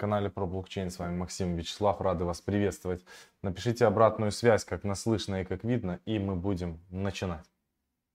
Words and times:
канале 0.00 0.30
про 0.30 0.46
блокчейн. 0.46 0.90
С 0.90 0.98
вами 0.98 1.14
Максим 1.16 1.56
Вячеслав. 1.56 2.00
Рады 2.00 2.24
вас 2.24 2.40
приветствовать. 2.40 3.04
Напишите 3.42 3.84
обратную 3.84 4.32
связь, 4.32 4.64
как 4.64 4.82
нас 4.82 5.02
слышно 5.02 5.42
и 5.42 5.44
как 5.44 5.62
видно, 5.62 6.00
и 6.06 6.18
мы 6.18 6.36
будем 6.36 6.80
начинать. 6.90 7.44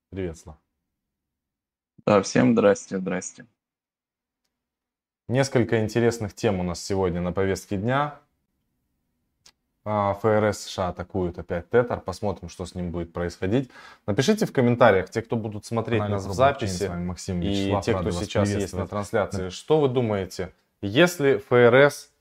Привет, 0.09 0.37
Слав. 0.37 0.57
Да, 2.05 2.21
всем 2.23 2.53
здрасте, 2.53 2.97
здрасте. 2.97 3.45
Несколько 5.27 5.83
интересных 5.83 6.33
тем 6.33 6.59
у 6.59 6.63
нас 6.63 6.83
сегодня 6.83 7.21
на 7.21 7.31
повестке 7.31 7.77
дня. 7.77 8.19
А, 9.83 10.15
ФРС 10.15 10.61
США 10.61 10.89
атакуют 10.89 11.37
опять 11.37 11.69
Тетер. 11.69 11.99
Посмотрим, 11.99 12.49
что 12.49 12.65
с 12.65 12.73
ним 12.73 12.91
будет 12.91 13.13
происходить. 13.13 13.69
Напишите 14.07 14.47
в 14.47 14.51
комментариях, 14.51 15.11
те, 15.11 15.21
кто 15.21 15.35
будут 15.35 15.65
смотреть 15.65 16.01
Канал 16.01 16.17
нас 16.17 16.25
в 16.25 16.33
записи, 16.33 16.87
Максим 16.87 17.41
и 17.43 17.79
те, 17.83 17.93
кто 17.93 18.09
сейчас 18.09 18.49
есть 18.49 18.73
на 18.73 18.87
трансляции, 18.87 19.49
что 19.49 19.79
вы 19.79 19.87
думаете 19.87 20.51
если 20.85 21.37
ФРС 21.37 22.11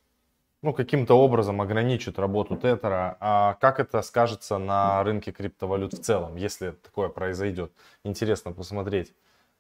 ну, 0.63 0.73
каким-то 0.73 1.19
образом 1.19 1.61
ограничит 1.61 2.19
работу 2.19 2.57
Тетера, 2.57 3.19
а 3.21 3.55
как 3.61 3.81
это 3.81 4.01
скажется 4.01 4.57
на 4.57 5.03
рынке 5.05 5.31
криптовалют 5.31 5.93
в 5.93 6.03
целом, 6.03 6.37
если 6.37 6.71
такое 6.71 7.11
произойдет? 7.11 7.71
Интересно 8.03 8.53
посмотреть, 8.53 9.13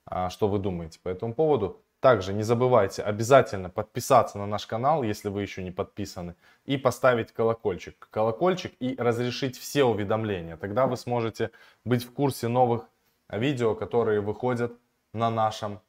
а, 0.06 0.30
что 0.30 0.48
вы 0.48 0.58
думаете 0.58 0.98
по 1.02 1.10
этому 1.10 1.34
поводу. 1.34 1.82
Также 2.00 2.32
не 2.32 2.42
забывайте 2.42 3.02
обязательно 3.02 3.68
подписаться 3.68 4.38
на 4.38 4.46
наш 4.46 4.66
канал, 4.66 5.02
если 5.02 5.28
вы 5.28 5.42
еще 5.42 5.62
не 5.62 5.70
подписаны, 5.70 6.36
и 6.64 6.78
поставить 6.78 7.32
колокольчик. 7.32 8.08
Колокольчик 8.10 8.72
и 8.80 8.96
разрешить 8.96 9.58
все 9.58 9.84
уведомления. 9.84 10.56
Тогда 10.56 10.86
вы 10.86 10.96
сможете 10.96 11.50
быть 11.84 12.04
в 12.04 12.14
курсе 12.14 12.48
новых 12.48 12.88
видео, 13.28 13.74
которые 13.74 14.22
выходят 14.22 14.72
на 15.12 15.30
нашем, 15.30 15.80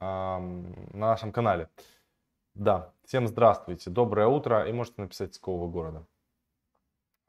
на 0.00 0.40
нашем 0.94 1.30
канале. 1.32 1.68
Да, 2.54 2.92
всем 3.04 3.28
здравствуйте, 3.28 3.90
доброе 3.90 4.26
утро 4.26 4.68
и 4.68 4.72
можете 4.72 5.02
написать 5.02 5.34
с 5.34 5.38
какого 5.38 5.68
города. 5.68 6.04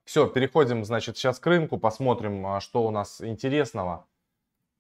Все, 0.04 0.28
переходим, 0.28 0.84
значит, 0.84 1.16
сейчас 1.16 1.40
к 1.40 1.46
рынку, 1.46 1.78
посмотрим, 1.78 2.46
а, 2.46 2.60
что 2.60 2.86
у 2.86 2.92
нас 2.92 3.22
интересного. 3.22 4.08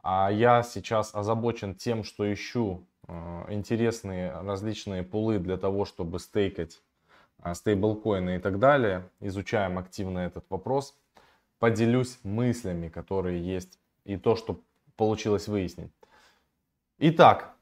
А 0.01 0.31
я 0.31 0.63
сейчас 0.63 1.13
озабочен 1.13 1.75
тем, 1.75 2.03
что 2.03 2.31
ищу 2.33 2.87
а, 3.07 3.45
интересные 3.49 4.31
различные 4.31 5.03
пулы 5.03 5.37
для 5.37 5.57
того, 5.57 5.85
чтобы 5.85 6.19
стейкать 6.19 6.81
а, 7.37 7.53
стейблкоины 7.53 8.37
и 8.37 8.39
так 8.39 8.57
далее. 8.57 9.07
Изучаем 9.19 9.77
активно 9.77 10.19
этот 10.19 10.45
вопрос. 10.49 10.97
Поделюсь 11.59 12.19
мыслями, 12.23 12.89
которые 12.89 13.45
есть 13.45 13.79
и 14.05 14.17
то, 14.17 14.35
что 14.35 14.59
получилось 14.97 15.47
выяснить. 15.47 15.91
Итак, 16.97 17.55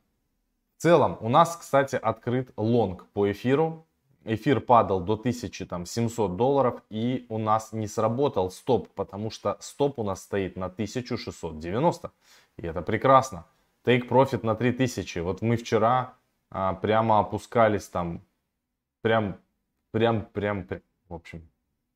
в 0.80 0.81
целом, 0.81 1.17
у 1.19 1.27
нас, 1.27 1.58
кстати, 1.58 1.97
открыт 1.97 2.53
лонг 2.55 3.05
по 3.08 3.30
эфиру. 3.30 3.85
Эфир 4.23 4.61
падал 4.61 5.02
до 5.02 5.16
1700 5.16 6.38
долларов 6.38 6.81
и 6.89 7.25
у 7.27 7.38
нас 7.38 7.73
не 7.73 7.86
сработал 7.86 8.49
стоп, 8.49 8.88
потому 8.95 9.30
что 9.30 9.58
стоп 9.59 9.99
у 9.99 10.03
нас 10.03 10.21
стоит 10.21 10.55
на 10.55 10.67
1690. 10.67 12.11
И 12.55 12.66
это 12.66 12.81
прекрасно. 12.81 13.45
Take 13.83 14.08
profit 14.08 14.45
на 14.45 14.55
3000. 14.55 15.19
Вот 15.19 15.41
мы 15.41 15.58
вчера 15.58 16.13
а, 16.49 16.75
прямо 16.75 17.19
опускались 17.19 17.89
там, 17.89 18.21
прям, 19.02 19.36
прям, 19.91 20.27
прям, 20.31 20.64
прям, 20.64 20.81
в 21.09 21.14
общем, 21.14 21.49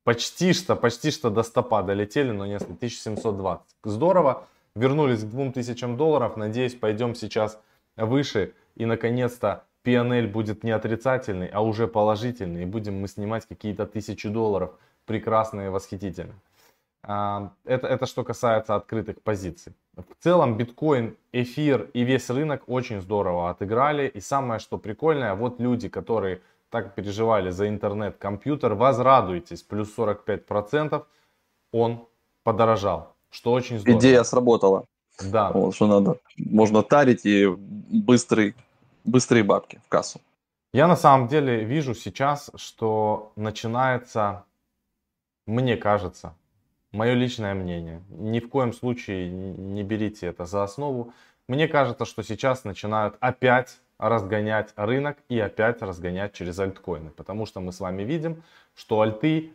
почти 0.04 0.52
что, 0.52 0.76
почти 0.76 1.12
что 1.12 1.30
до 1.30 1.44
стопа 1.44 1.84
долетели, 1.84 2.32
но 2.32 2.46
не 2.46 2.58
1720. 2.58 3.66
Здорово. 3.86 4.46
Вернулись 4.76 5.22
к 5.22 5.30
2000 5.30 5.96
долларов. 5.96 6.36
Надеюсь, 6.36 6.76
пойдем 6.76 7.16
сейчас 7.16 7.58
выше 7.96 8.54
и 8.76 8.86
наконец-то 8.86 9.66
PNL 9.84 10.28
будет 10.28 10.64
не 10.64 10.72
отрицательный, 10.72 11.48
а 11.48 11.62
уже 11.62 11.88
положительный. 11.88 12.64
И 12.64 12.66
будем 12.66 13.02
мы 13.02 13.08
снимать 13.08 13.46
какие-то 13.46 13.86
тысячи 13.86 14.30
долларов. 14.30 14.72
Прекрасно 15.06 15.62
и 15.62 15.68
восхитительно. 15.68 16.34
А, 17.04 17.52
это, 17.66 17.88
это 17.88 18.06
что 18.06 18.24
касается 18.24 18.76
открытых 18.76 19.22
позиций. 19.22 19.74
В 19.96 20.24
целом 20.24 20.56
биткоин, 20.58 21.18
эфир 21.34 21.90
и 21.94 22.04
весь 22.04 22.30
рынок 22.30 22.64
очень 22.68 23.02
здорово 23.02 23.50
отыграли. 23.50 24.08
И 24.08 24.22
самое 24.22 24.60
что 24.60 24.78
прикольное, 24.78 25.36
вот 25.36 25.60
люди, 25.60 25.90
которые 25.90 26.42
так 26.70 26.96
переживали 26.96 27.52
за 27.52 27.68
интернет-компьютер, 27.68 28.74
возрадуйтесь, 28.74 29.62
плюс 29.62 29.94
45%, 29.96 31.06
он 31.72 32.08
подорожал, 32.44 33.14
что 33.30 33.52
очень 33.52 33.80
здорово. 33.80 34.00
Идея 34.00 34.24
сработала. 34.24 34.86
Да. 35.22 35.52
Вот, 35.52 35.76
что 35.76 35.88
надо. 35.88 36.20
Можно 36.38 36.84
тарить 36.84 37.26
и 37.26 37.48
быстрый, 37.48 38.56
быстрые 39.04 39.44
бабки 39.44 39.80
в 39.86 39.90
кассу. 39.90 40.20
Я 40.74 40.88
на 40.88 40.96
самом 40.96 41.28
деле 41.28 41.64
вижу 41.64 41.94
сейчас, 41.94 42.50
что 42.56 43.32
начинается, 43.36 44.44
мне 45.46 45.78
кажется, 45.78 46.34
мое 46.92 47.14
личное 47.14 47.54
мнение, 47.54 48.02
ни 48.10 48.40
в 48.40 48.50
коем 48.50 48.74
случае 48.74 49.30
не 49.30 49.84
берите 49.84 50.28
это 50.28 50.46
за 50.46 50.64
основу. 50.64 51.14
Мне 51.48 51.68
кажется, 51.68 52.06
что 52.06 52.24
сейчас 52.24 52.64
начинают 52.64 53.18
опять 53.20 53.78
разгонять 54.00 54.74
рынок 54.76 55.18
и 55.30 55.40
опять 55.40 55.82
разгонять 55.82 56.34
через 56.34 56.58
альткоины. 56.60 57.12
Потому 57.12 57.46
что 57.46 57.60
мы 57.60 57.72
с 57.72 57.80
вами 57.80 58.04
видим, 58.04 58.44
что 58.76 59.02
альты 59.02 59.54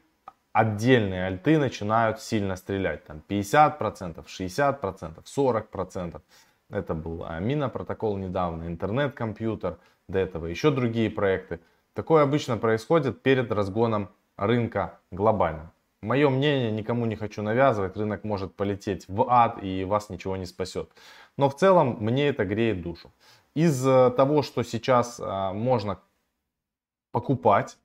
отдельные 0.52 1.26
альты 1.26 1.58
начинают 1.58 2.20
сильно 2.20 2.56
стрелять. 2.56 3.04
Там 3.04 3.22
50%, 3.28 4.24
60%, 4.26 5.24
40%. 5.24 6.20
Это 6.70 6.94
был 6.94 7.24
Амина 7.24 7.68
протокол 7.68 8.16
недавно, 8.16 8.66
интернет-компьютер, 8.66 9.78
до 10.08 10.18
этого 10.18 10.46
еще 10.46 10.70
другие 10.70 11.10
проекты. 11.10 11.60
Такое 11.94 12.22
обычно 12.22 12.56
происходит 12.56 13.22
перед 13.22 13.50
разгоном 13.52 14.10
рынка 14.36 14.98
глобально. 15.10 15.72
Мое 16.00 16.30
мнение 16.30 16.70
никому 16.70 17.06
не 17.06 17.16
хочу 17.16 17.42
навязывать, 17.42 17.96
рынок 17.96 18.22
может 18.22 18.54
полететь 18.54 19.08
в 19.08 19.28
ад 19.28 19.62
и 19.62 19.84
вас 19.84 20.10
ничего 20.10 20.36
не 20.36 20.46
спасет. 20.46 20.90
Но 21.36 21.48
в 21.48 21.56
целом 21.56 21.96
мне 22.00 22.28
это 22.28 22.44
греет 22.44 22.82
душу. 22.82 23.12
Из 23.54 23.82
того, 23.82 24.42
что 24.42 24.62
сейчас 24.62 25.18
а, 25.20 25.52
можно 25.52 25.98
покупать, 27.10 27.78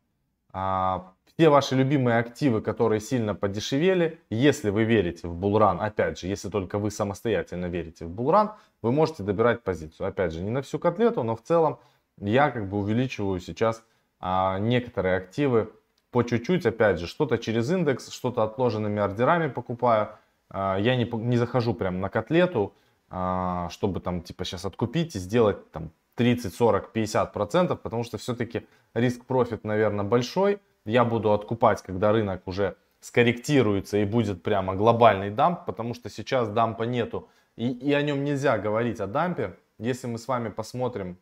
все 0.54 1.50
ваши 1.50 1.76
любимые 1.76 2.20
активы, 2.20 2.62
которые 2.62 3.02
сильно 3.02 3.34
подешевели, 3.34 4.20
если 4.30 4.70
вы 4.70 4.84
верите 4.84 5.28
в 5.28 5.36
булран, 5.36 5.82
опять 5.82 6.20
же, 6.20 6.28
если 6.28 6.50
только 6.50 6.78
вы 6.78 6.92
самостоятельно 6.92 7.66
верите 7.66 8.06
в 8.06 8.10
булран, 8.10 8.52
вы 8.84 8.92
можете 8.92 9.24
добирать 9.24 9.64
позицию. 9.64 10.08
Опять 10.08 10.32
же, 10.32 10.42
не 10.42 10.52
на 10.52 10.62
всю 10.62 10.78
котлету, 10.78 11.24
но 11.24 11.36
в 11.36 11.42
целом 11.42 11.80
я 12.20 12.52
как 12.52 12.70
бы 12.70 12.78
увеличиваю 12.78 13.40
сейчас 13.40 13.84
а, 14.20 14.60
некоторые 14.60 15.18
активы 15.18 15.72
по 16.12 16.22
чуть-чуть, 16.22 16.66
опять 16.68 17.00
же, 17.00 17.08
что-то 17.08 17.40
через 17.40 17.72
индекс, 17.72 18.12
что-то 18.12 18.44
отложенными 18.44 19.02
ордерами 19.02 19.48
покупаю. 19.48 20.10
А, 20.50 20.78
я 20.78 20.96
не, 20.96 21.06
не 21.06 21.38
захожу 21.38 21.74
прям 21.74 22.00
на 22.00 22.10
котлету, 22.10 22.76
а, 23.10 23.70
чтобы 23.72 24.00
там 24.00 24.22
типа 24.22 24.46
сейчас 24.46 24.66
откупить 24.66 25.16
и 25.16 25.20
сделать 25.20 25.72
там 25.72 25.92
30, 26.16 26.54
40, 26.54 26.92
50 26.92 27.34
процентов, 27.34 27.82
потому 27.82 28.04
что 28.04 28.18
все-таки 28.18 28.68
risk-profit, 28.94 29.64
наверное, 29.64 30.06
большой 30.06 30.60
я 30.86 31.06
буду 31.06 31.32
откупать, 31.32 31.82
когда 31.82 32.12
рынок 32.12 32.48
уже 32.48 32.76
скорректируется 33.00 33.98
и 33.98 34.06
будет 34.06 34.44
прямо 34.44 34.76
глобальный 34.76 35.30
dump, 35.30 35.66
потому 35.66 35.94
что 35.94 36.10
сейчас 36.10 36.50
dump 36.50 36.77
а 36.77 36.84
нету. 36.84 37.30
И, 37.56 37.70
и 37.70 37.94
о 37.94 38.02
нем 38.02 38.24
нельзя 38.24 38.58
говорить, 38.58 39.00
о 39.00 39.08
dump 39.08 39.41
е. 39.41 39.58
Если 39.78 40.08
мы 40.08 40.18
с 40.18 40.28
вами 40.28 40.50
посмотрим, 40.50 41.18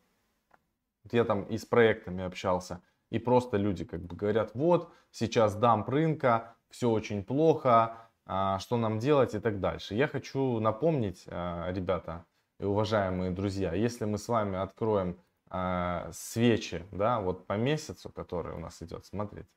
я 1.12 1.24
там 1.24 1.44
и 1.44 1.57
с 1.57 1.66
проектами 1.66 2.24
общался, 2.24 2.81
и 3.09 3.19
просто 3.19 3.57
люди 3.57 3.85
как 3.85 4.01
бы 4.01 4.16
говорят, 4.16 4.51
вот, 4.53 4.91
сейчас 5.12 5.56
dump 5.56 5.89
рынка, 5.90 6.56
все 6.69 6.90
очень 6.90 7.24
плохо, 7.24 7.97
а, 8.25 8.59
что 8.59 8.78
нам 8.78 9.00
делать 9.00 9.34
и 9.34 9.40
так 9.40 9.59
дальше. 9.59 9.96
Я 9.96 10.07
хочу 10.07 10.59
напомнить, 10.59 11.24
а, 11.28 11.72
ребята 11.72 12.25
уважаемые 12.66 13.31
друзья, 13.31 13.73
если 13.73 14.05
мы 14.05 14.17
с 14.17 14.27
вами 14.27 14.57
откроем 14.57 15.17
э, 15.49 16.09
свечи, 16.13 16.85
да, 16.91 17.19
вот 17.19 17.47
по 17.47 17.53
месяцу, 17.53 18.09
который 18.09 18.53
у 18.53 18.59
нас 18.59 18.81
идет, 18.81 19.06
смотрите. 19.06 19.47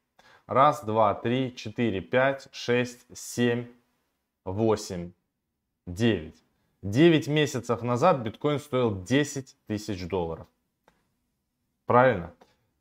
Раз, 0.46 0.84
два, 0.84 1.14
три, 1.14 1.54
четыре, 1.56 2.00
пять, 2.00 2.48
шесть, 2.52 3.06
семь, 3.16 3.66
восемь, 4.44 5.12
девять. 5.86 6.44
Девять 6.82 7.28
месяцев 7.28 7.80
назад 7.80 8.18
биткоин 8.18 8.58
стоил 8.58 9.02
10 9.04 9.56
тысяч 9.66 10.06
долларов. 10.06 10.46
Правильно? 11.86 12.34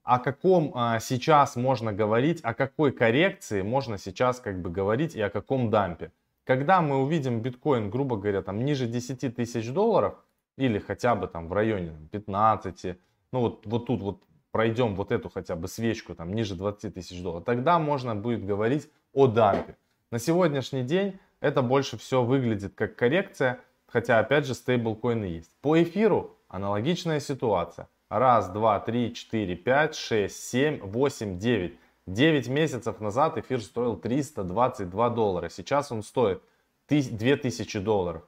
О 0.04 0.20
каком 0.20 0.74
а, 0.76 1.00
сейчас 1.00 1.56
можно 1.56 1.94
говорить, 1.94 2.42
о 2.44 2.54
какой 2.54 2.92
коррекции 2.92 3.62
можно 3.62 3.98
сейчас 3.98 4.42
как 4.42 4.62
бы 4.62 4.70
говорить 4.70 5.16
и 5.16 5.22
о 5.22 5.30
каком 5.30 5.70
дампе? 5.70 6.12
Когда 6.46 6.82
мы 6.82 7.02
увидим 7.02 7.42
биткоин, 7.42 7.90
грубо 7.90 8.18
говоря, 8.18 8.42
там 8.42 8.64
ниже 8.64 8.86
10 8.86 9.36
тысяч 9.36 9.72
долларов, 9.72 10.16
или 10.58 10.78
хотя 10.78 11.16
бы 11.16 11.28
там 11.28 11.48
в 11.48 11.54
районе 11.54 11.94
15, 12.12 12.98
ну 13.32 13.40
вот, 13.40 13.66
вот 13.66 13.86
тут 13.86 14.02
вот 14.02 14.24
пройдем 14.52 14.96
вот 14.96 15.12
эту 15.12 15.30
хотя 15.30 15.56
бы 15.56 15.68
свечку 15.68 16.14
там 16.16 16.34
ниже 16.34 16.56
20 16.56 16.94
тысяч 16.94 17.22
долларов, 17.22 17.46
тогда 17.46 17.80
можно 17.80 18.14
будет 18.16 18.46
говорить 18.46 18.90
о 19.14 19.28
дампе. 19.28 19.78
На 20.12 20.20
сегодняшний 20.20 20.84
день 20.84 21.20
это 21.40 21.62
больше 21.62 21.98
все 21.98 22.24
выглядит 22.24 22.74
как 22.76 22.96
коррекция, 22.96 23.60
хотя 23.88 24.20
опять 24.20 24.46
же 24.46 24.54
стейблкоины 24.54 25.26
есть. 25.26 25.52
По 25.62 25.82
эфиру 25.82 26.38
аналогичная 26.50 27.20
ситуация. 27.20 27.88
Раз, 28.10 28.50
два, 28.50 28.80
три, 28.80 29.14
четыре, 29.14 29.56
пять, 29.56 29.96
шесть, 29.96 30.48
семь, 30.48 30.80
восемь, 30.82 31.40
девять. 31.40 31.74
9 32.08 32.48
месяцев 32.50 33.00
назад 33.00 33.38
эфир 33.38 33.62
стоил 33.62 33.96
322 33.96 35.10
доллара. 35.10 35.50
Сейчас 35.50 35.92
он 35.92 36.04
стоит 36.04 36.44
2000 36.90 37.80
долларов. 37.80 38.24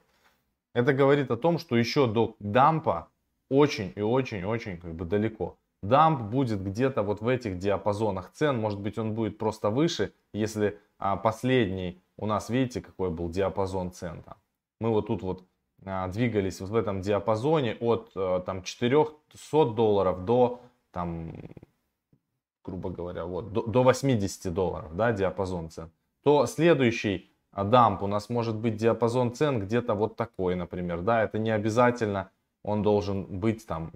Это 0.73 0.93
говорит 0.93 1.31
о 1.31 1.37
том, 1.37 1.57
что 1.57 1.75
еще 1.75 2.07
до 2.07 2.35
дампа 2.39 3.09
очень 3.49 3.93
и 3.95 4.01
очень-очень 4.01 4.77
как 4.77 4.93
бы 4.95 5.05
далеко. 5.05 5.57
Дамп 5.83 6.21
будет 6.31 6.63
где-то 6.63 7.03
вот 7.03 7.21
в 7.21 7.27
этих 7.27 7.59
диапазонах 7.59 8.31
цен. 8.31 8.59
Может 8.59 8.79
быть 8.79 8.97
он 8.97 9.13
будет 9.13 9.37
просто 9.37 9.69
выше, 9.69 10.13
если 10.33 10.79
а, 10.97 11.15
последний 11.15 12.01
у 12.17 12.25
нас, 12.25 12.49
видите, 12.49 12.81
какой 12.81 13.09
был 13.09 13.29
диапазон 13.29 13.91
цен 13.91 14.23
там. 14.23 14.35
Мы 14.79 14.89
вот 14.89 15.07
тут 15.07 15.21
вот 15.21 15.43
а, 15.85 16.07
двигались 16.07 16.59
вот 16.61 16.69
в 16.69 16.75
этом 16.75 17.01
диапазоне 17.01 17.75
от 17.79 18.11
а, 18.15 18.39
там 18.39 18.63
400 18.63 19.65
долларов 19.65 20.25
до 20.25 20.61
там 20.91 21.33
грубо 22.65 22.89
говоря, 22.89 23.25
вот, 23.25 23.53
до, 23.53 23.63
до 23.63 23.83
80 23.83 24.53
долларов, 24.53 24.95
да, 24.95 25.11
диапазон 25.11 25.69
цен, 25.69 25.91
то 26.23 26.45
следующий 26.45 27.31
дамп 27.55 28.03
у 28.03 28.07
нас 28.07 28.29
может 28.29 28.55
быть 28.55 28.75
диапазон 28.75 29.33
цен 29.33 29.59
где-то 29.59 29.93
вот 29.93 30.15
такой, 30.15 30.55
например, 30.55 31.01
да, 31.01 31.23
это 31.23 31.39
не 31.39 31.51
обязательно 31.51 32.31
он 32.63 32.81
должен 32.81 33.25
быть 33.25 33.65
там 33.67 33.91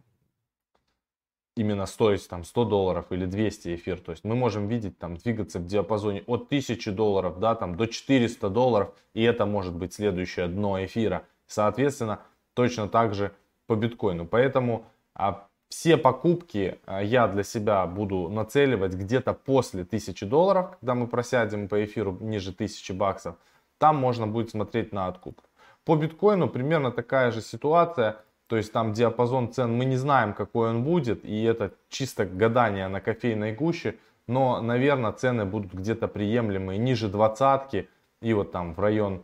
именно 1.56 1.86
стоить 1.88 2.27
там 2.30 2.45
100 2.45 2.66
долларов 2.66 3.12
или 3.12 3.25
200 3.25 3.75
эфир, 3.75 4.00
то 4.00 4.12
есть 4.12 4.24
мы 4.24 4.36
можем 4.36 4.68
видеть 4.68 4.98
там 4.98 5.18
двигаться 5.18 5.60
в 5.60 5.65
диапазоне 5.65 6.24
от 6.25 6.45
1000 6.45 6.92
долларов, 6.94 7.39
да, 7.39 7.56
там 7.56 7.75
до 7.75 7.88
400 7.88 8.50
долларов, 8.50 8.94
и 9.13 9.24
это 9.24 9.45
может 9.45 9.75
быть 9.75 9.94
следующее 9.94 10.48
дно 10.48 10.83
эфира, 10.86 11.25
соответственно, 11.48 12.22
точно 12.54 12.88
так 12.88 13.13
же 13.13 13.33
по 13.68 13.75
биткоину, 13.75 14.25
поэтому 14.25 14.86
а, 15.13 15.49
все 15.69 15.98
покупки 15.98 16.80
а, 16.86 17.01
я 17.01 17.27
для 17.27 17.44
себя 17.44 17.86
буду 17.86 18.27
нацеливать 18.30 18.94
где-то 18.94 19.33
после 19.33 19.83
1000 19.83 20.25
долларов, 20.25 20.71
когда 20.80 20.95
мы 20.95 21.07
просядем 21.07 21.68
по 21.68 21.83
эфиру 21.86 22.18
ниже 22.19 22.50
1000 22.50 22.94
баксов. 22.94 23.36
Там 23.77 23.95
можно 23.95 24.27
будет 24.27 24.50
смотреть 24.50 24.92
на 24.92 25.07
откуп. 25.07 25.39
По 25.86 25.95
биткоину 25.95 26.50
примерно 26.50 26.92
такая 26.92 27.31
же 27.31 27.42
ситуация. 27.42 28.18
То 28.48 28.57
есть 28.57 28.74
там 28.74 28.94
диапазон 28.94 29.54
цен 29.54 29.71
мы 29.71 29.86
не 29.86 29.95
знаем, 29.95 30.33
какой 30.33 30.71
он 30.71 30.83
будет. 30.83 31.24
И 31.24 31.44
это 31.44 31.72
чисто 31.88 32.25
гадание 32.25 32.88
на 32.88 33.00
кофейной 33.00 33.54
гуще. 33.54 33.95
Но, 34.27 34.62
наверное, 34.62 35.12
цены 35.12 35.45
будут 35.45 35.74
где-то 35.74 36.07
приемлемые 36.07 36.80
ниже 36.80 37.10
двадцатки. 37.10 37.89
И 38.22 38.33
вот 38.33 38.51
там 38.51 38.74
в 38.74 38.80
район 38.80 39.24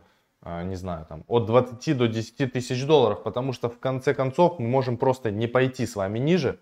не 0.64 0.76
знаю, 0.76 1.06
там, 1.06 1.24
от 1.26 1.46
20 1.46 1.96
до 1.96 2.06
10 2.06 2.52
тысяч 2.52 2.86
долларов, 2.86 3.22
потому 3.22 3.52
что 3.52 3.68
в 3.68 3.78
конце 3.78 4.14
концов 4.14 4.58
мы 4.58 4.68
можем 4.68 4.96
просто 4.96 5.30
не 5.30 5.48
пойти 5.48 5.86
с 5.86 5.96
вами 5.96 6.18
ниже, 6.18 6.58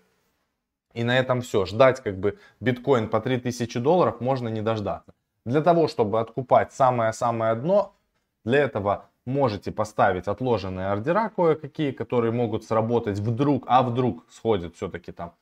и 0.93 1.03
на 1.03 1.19
этом 1.19 1.41
все. 1.41 1.65
Ждать 1.65 2.01
как 2.01 2.17
бы 2.17 2.39
биткоин 2.59 3.09
по 3.09 3.19
3000 3.19 3.79
долларов 3.79 4.21
можно 4.21 4.49
не 4.49 4.61
дождаться. 4.61 5.13
Для 5.45 5.61
того, 5.61 5.87
чтобы 5.87 6.19
откупать 6.19 6.73
самое-самое 6.73 7.53
дно, 7.55 7.93
для 8.43 8.59
этого 8.59 9.09
можете 9.25 9.71
поставить 9.71 10.27
отложенные 10.27 10.87
ордера 10.87 11.29
кое-какие, 11.35 11.91
которые 11.91 12.31
могут 12.31 12.63
сработать 12.63 13.19
вдруг, 13.19 13.65
а 13.67 13.83
вдруг 13.83 14.25
сходит 14.29 14.75
все-таки 14.75 15.11
там 15.11 15.33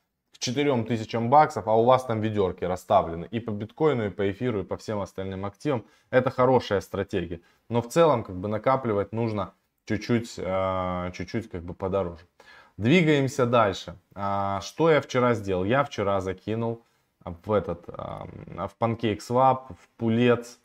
к 0.44 0.54
4000 0.54 1.28
баксов, 1.28 1.66
а 1.66 1.74
у 1.74 1.84
вас 1.84 2.04
там 2.04 2.20
ведерки 2.20 2.64
расставлены 2.64 3.26
и 3.30 3.40
по 3.40 3.50
биткоину, 3.50 4.06
и 4.06 4.10
по 4.10 4.30
эфиру, 4.30 4.60
и 4.60 4.64
по 4.64 4.76
всем 4.76 5.00
остальным 5.00 5.44
активам. 5.44 5.84
Это 6.10 6.30
хорошая 6.30 6.80
стратегия. 6.80 7.40
Но 7.70 7.80
в 7.80 7.88
целом 7.88 8.24
как 8.24 8.36
бы 8.36 8.48
накапливать 8.48 9.12
нужно 9.12 9.54
чуть-чуть, 9.86 10.34
э, 10.36 11.10
чуть-чуть 11.14 11.50
как 11.50 11.62
бы 11.62 11.74
подороже. 11.74 12.24
Двигаемся 12.76 13.46
дальше. 13.46 13.96
А, 14.14 14.60
что 14.60 14.90
я 14.90 15.00
вчера 15.00 15.34
сделал? 15.34 15.64
Я 15.64 15.84
вчера 15.84 16.20
закинул 16.20 16.82
в 17.24 17.52
этот, 17.52 17.86
в 17.86 18.74
PancakeSwap, 18.78 19.74
в 19.80 19.88
пулец, 19.96 20.58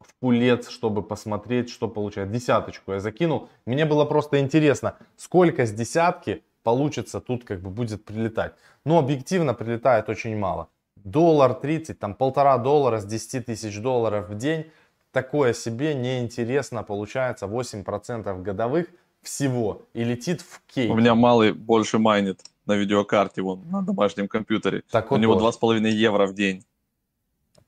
в 0.00 0.14
пулец, 0.20 0.70
чтобы 0.70 1.02
посмотреть, 1.02 1.68
что 1.68 1.88
получается. 1.88 2.32
Десяточку 2.32 2.92
я 2.92 3.00
закинул. 3.00 3.50
Мне 3.66 3.84
было 3.84 4.06
просто 4.06 4.38
интересно, 4.38 4.96
сколько 5.16 5.66
с 5.66 5.72
десятки 5.72 6.42
получится, 6.66 7.20
тут 7.20 7.44
как 7.44 7.60
бы 7.60 7.70
будет 7.70 8.04
прилетать. 8.04 8.52
Но 8.84 8.98
объективно 8.98 9.54
прилетает 9.54 10.08
очень 10.08 10.36
мало. 10.36 10.66
Доллар 10.96 11.54
30, 11.54 11.96
там 11.96 12.14
полтора 12.14 12.58
доллара 12.58 12.98
с 12.98 13.04
10 13.04 13.46
тысяч 13.46 13.80
долларов 13.80 14.28
в 14.28 14.34
день. 14.36 14.64
Такое 15.12 15.52
себе 15.52 15.94
неинтересно 15.94 16.82
получается 16.82 17.46
8% 17.46 18.42
годовых 18.42 18.86
всего 19.22 19.82
и 19.94 20.02
летит 20.02 20.40
в 20.40 20.60
кейк. 20.74 20.90
У 20.90 20.96
меня 20.96 21.14
малый 21.14 21.52
больше 21.52 21.98
майнит 21.98 22.40
на 22.66 22.74
видеокарте 22.74 23.42
вон, 23.42 23.60
на 23.70 23.82
домашнем 23.82 24.26
компьютере. 24.26 24.82
Так 24.90 25.12
У 25.12 25.16
него 25.18 25.38
2,5 25.38 25.88
евро 25.88 26.26
в 26.26 26.34
день. 26.34 26.64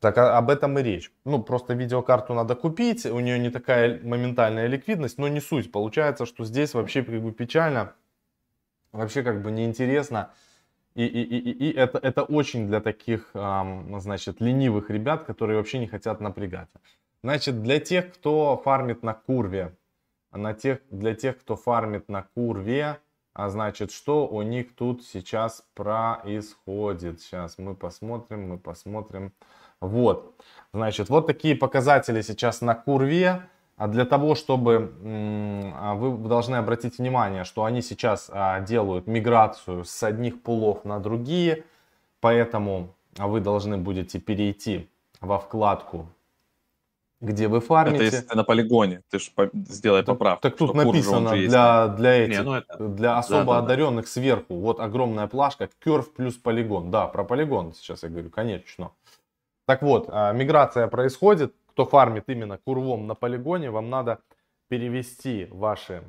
Так 0.01 0.19
а, 0.19 0.39
об 0.39 0.51
этом 0.51 0.77
и 0.79 0.83
речь. 0.83 1.13
Ну, 1.25 1.41
просто 1.43 1.75
видеокарту 1.75 2.35
надо 2.35 2.57
купить, 2.57 3.07
у 3.07 3.21
нее 3.21 3.39
не 3.39 3.51
такая 3.51 4.01
моментальная 4.03 4.67
ликвидность, 4.67 5.19
но 5.19 5.29
не 5.29 5.41
суть. 5.41 5.71
Получается, 5.71 6.27
что 6.27 6.45
здесь 6.45 6.75
вообще 6.75 7.05
как 7.05 7.23
бы 7.23 7.31
печально 7.31 7.93
вообще 8.93 9.23
как 9.23 9.43
бы 9.43 9.51
неинтересно. 9.51 10.31
И, 10.95 11.05
и, 11.05 11.23
и, 11.23 11.69
и 11.69 11.73
это, 11.73 11.99
это 11.99 12.25
очень 12.25 12.67
для 12.67 12.81
таких, 12.81 13.31
значит, 13.33 14.41
ленивых 14.41 14.91
ребят, 14.91 15.25
которые 15.25 15.57
вообще 15.59 15.79
не 15.79 15.87
хотят 15.87 16.21
напрягаться. 16.21 16.81
Значит, 17.23 17.63
для 17.63 17.79
тех, 17.79 18.13
кто 18.15 18.61
фармит 18.65 19.03
на 19.03 19.15
курве, 19.15 19.77
на 20.33 20.55
тех, 20.55 20.81
для 20.91 21.15
тех, 21.15 21.39
кто 21.39 21.57
фармит 21.57 22.09
на 22.09 22.23
курве, 22.35 22.99
а 23.33 23.49
значит, 23.49 23.93
что 23.93 24.27
у 24.27 24.43
них 24.43 24.75
тут 24.75 25.05
сейчас 25.05 25.65
происходит? 25.75 27.21
Сейчас 27.21 27.59
мы 27.59 27.77
посмотрим, 27.77 28.49
мы 28.49 28.59
посмотрим. 28.59 29.33
Вот, 29.81 30.35
значит, 30.73 31.09
вот 31.09 31.29
такие 31.29 31.55
показатели 31.55 32.21
сейчас 32.23 32.61
на 32.61 32.75
курве. 32.75 33.49
А 33.79 33.87
для 33.87 34.05
того, 34.05 34.35
чтобы 34.35 34.93
а, 35.77 35.95
вы 35.95 36.29
должны 36.29 36.57
обратить 36.57 36.99
внимание, 36.99 37.45
что 37.45 37.63
они 37.63 37.81
сейчас 37.81 38.29
а, 38.33 38.61
делают 38.61 39.07
миграцию 39.07 39.85
с 39.85 40.03
одних 40.03 40.43
пулов 40.43 40.85
на 40.85 40.99
другие, 40.99 41.65
поэтому 42.21 42.93
вы 43.17 43.41
должны 43.41 43.77
будете 43.77 44.19
перейти 44.19 44.89
во 45.21 45.39
вкладку, 45.39 46.09
где 47.21 47.47
вы 47.47 47.61
фармите. 47.61 48.07
Это 48.07 48.17
если 48.17 48.27
ты 48.27 48.37
на 48.37 48.43
полигоне, 48.43 49.03
ты 49.11 49.21
же 49.21 49.31
сделай 49.55 50.03
поправку. 50.03 50.43
Так, 50.43 50.57
так 50.57 50.59
тут 50.59 50.75
написано 50.75 51.31
для, 51.31 51.87
для 51.87 52.15
этих, 52.15 52.39
Не, 52.39 52.43
ну 52.43 52.55
это... 52.55 52.79
для 52.79 53.17
особо 53.17 53.55
да, 53.55 53.61
да, 53.61 53.65
одаренных 53.65 54.07
да. 54.07 54.11
сверху, 54.11 54.57
вот 54.57 54.81
огромная 54.81 55.29
плашка, 55.29 55.69
curve 55.85 56.07
плюс 56.17 56.35
полигон. 56.35 56.91
Да, 56.91 57.07
про 57.07 57.23
полигон 57.23 57.75
сейчас 57.75 58.03
я 58.03 58.09
говорю, 58.09 58.31
конечно. 58.31 58.91
Так 59.67 59.83
вот, 59.83 60.09
миграция 60.09 60.89
происходит, 60.89 61.55
кто 61.79 61.87
фармит 61.87 62.25
именно 62.29 62.59
курвом 62.59 63.07
на 63.07 63.15
полигоне, 63.15 63.71
вам 63.71 63.89
надо 63.89 64.21
перевести 64.67 65.47
ваши 65.49 66.03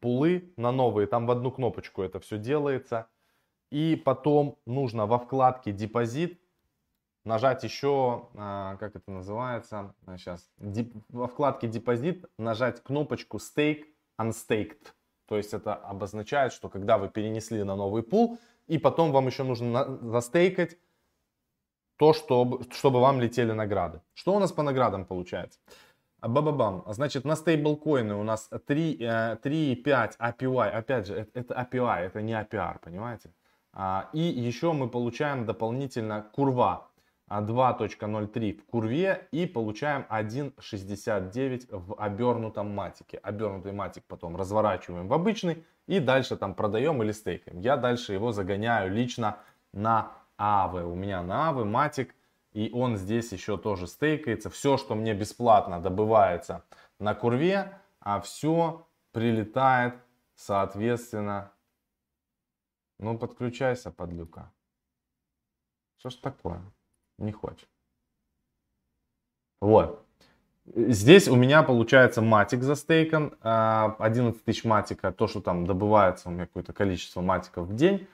пулы 0.00 0.52
на 0.56 0.72
новые. 0.72 1.06
Там 1.06 1.28
в 1.28 1.30
одну 1.30 1.52
кнопочку 1.52 2.02
это 2.02 2.18
все 2.18 2.38
делается. 2.38 3.06
И 3.70 3.94
потом 4.04 4.58
нужно 4.66 5.06
во 5.06 5.20
вкладке 5.20 5.70
депозит 5.70 6.40
нажать 7.24 7.62
еще, 7.62 8.30
а, 8.34 8.76
как 8.78 8.96
это 8.96 9.08
называется, 9.12 9.94
сейчас, 10.16 10.50
во 11.08 11.28
вкладке 11.28 11.68
депозит 11.68 12.24
нажать 12.36 12.82
кнопочку 12.82 13.36
stake 13.36 13.84
unstaked. 14.20 14.88
То 15.28 15.36
есть 15.36 15.54
это 15.54 15.76
обозначает, 15.76 16.52
что 16.52 16.68
когда 16.68 16.98
вы 16.98 17.08
перенесли 17.08 17.62
на 17.62 17.76
новый 17.76 18.02
пул, 18.02 18.40
и 18.66 18.76
потом 18.76 19.12
вам 19.12 19.28
еще 19.28 19.44
нужно 19.44 19.98
застейкать 20.02 20.76
то, 21.96 22.12
чтобы, 22.12 22.64
чтобы 22.72 23.00
вам 23.00 23.20
летели 23.20 23.52
награды. 23.52 24.00
Что 24.14 24.34
у 24.34 24.38
нас 24.38 24.52
по 24.52 24.62
наградам 24.62 25.04
получается? 25.04 25.58
Бабабам. 26.20 26.84
Значит, 26.86 27.24
на 27.24 27.36
стейблкоины 27.36 28.14
у 28.14 28.22
нас 28.22 28.48
3,5 28.50 30.18
API. 30.18 30.70
Опять 30.70 31.06
же, 31.06 31.28
это 31.34 31.54
API, 31.54 31.98
это 32.00 32.22
не 32.22 32.32
APR, 32.32 32.78
понимаете? 32.82 33.30
А, 33.72 34.08
и 34.12 34.20
еще 34.20 34.72
мы 34.72 34.88
получаем 34.88 35.44
дополнительно 35.44 36.22
курва 36.32 36.88
2.03 37.28 38.60
в 38.60 38.64
курве 38.66 39.28
и 39.32 39.46
получаем 39.46 40.06
1.69 40.08 41.66
в 41.70 41.94
обернутом 42.00 42.74
матике. 42.74 43.18
Обернутый 43.18 43.72
матик 43.72 44.04
потом 44.06 44.36
разворачиваем 44.36 45.08
в 45.08 45.12
обычный 45.12 45.64
и 45.86 46.00
дальше 46.00 46.36
там 46.36 46.54
продаем 46.54 47.02
или 47.02 47.12
стейкаем. 47.12 47.60
Я 47.60 47.76
дальше 47.76 48.12
его 48.12 48.32
загоняю 48.32 48.92
лично 48.92 49.38
на 49.72 50.12
Авы. 50.38 50.84
У 50.84 50.94
меня 50.94 51.22
на 51.22 51.48
Авы 51.48 51.64
Матик. 51.64 52.14
И 52.52 52.70
он 52.72 52.96
здесь 52.96 53.32
еще 53.32 53.58
тоже 53.58 53.86
стейкается. 53.86 54.48
Все, 54.48 54.78
что 54.78 54.94
мне 54.94 55.12
бесплатно 55.12 55.80
добывается 55.80 56.64
на 56.98 57.14
курве, 57.14 57.78
а 58.00 58.20
все 58.20 58.86
прилетает, 59.12 59.94
соответственно. 60.34 61.52
Ну, 62.98 63.18
подключайся, 63.18 63.90
подлюка. 63.90 64.50
Что 65.98 66.10
ж 66.10 66.14
такое? 66.14 66.62
Не 67.18 67.32
хочет. 67.32 67.68
Вот. 69.60 70.06
Здесь 70.74 71.28
у 71.28 71.36
меня 71.36 71.62
получается 71.62 72.22
матик 72.22 72.62
застейкан. 72.62 73.36
11 73.42 73.42
а, 73.42 74.44
тысяч 74.44 74.64
матика. 74.64 75.12
То, 75.12 75.26
что 75.28 75.40
там 75.40 75.66
добывается 75.66 76.28
у 76.28 76.32
меня 76.32 76.46
какое-то 76.46 76.72
количество 76.72 77.20
матиков 77.20 77.68
в 77.68 77.74
день. 77.74 78.06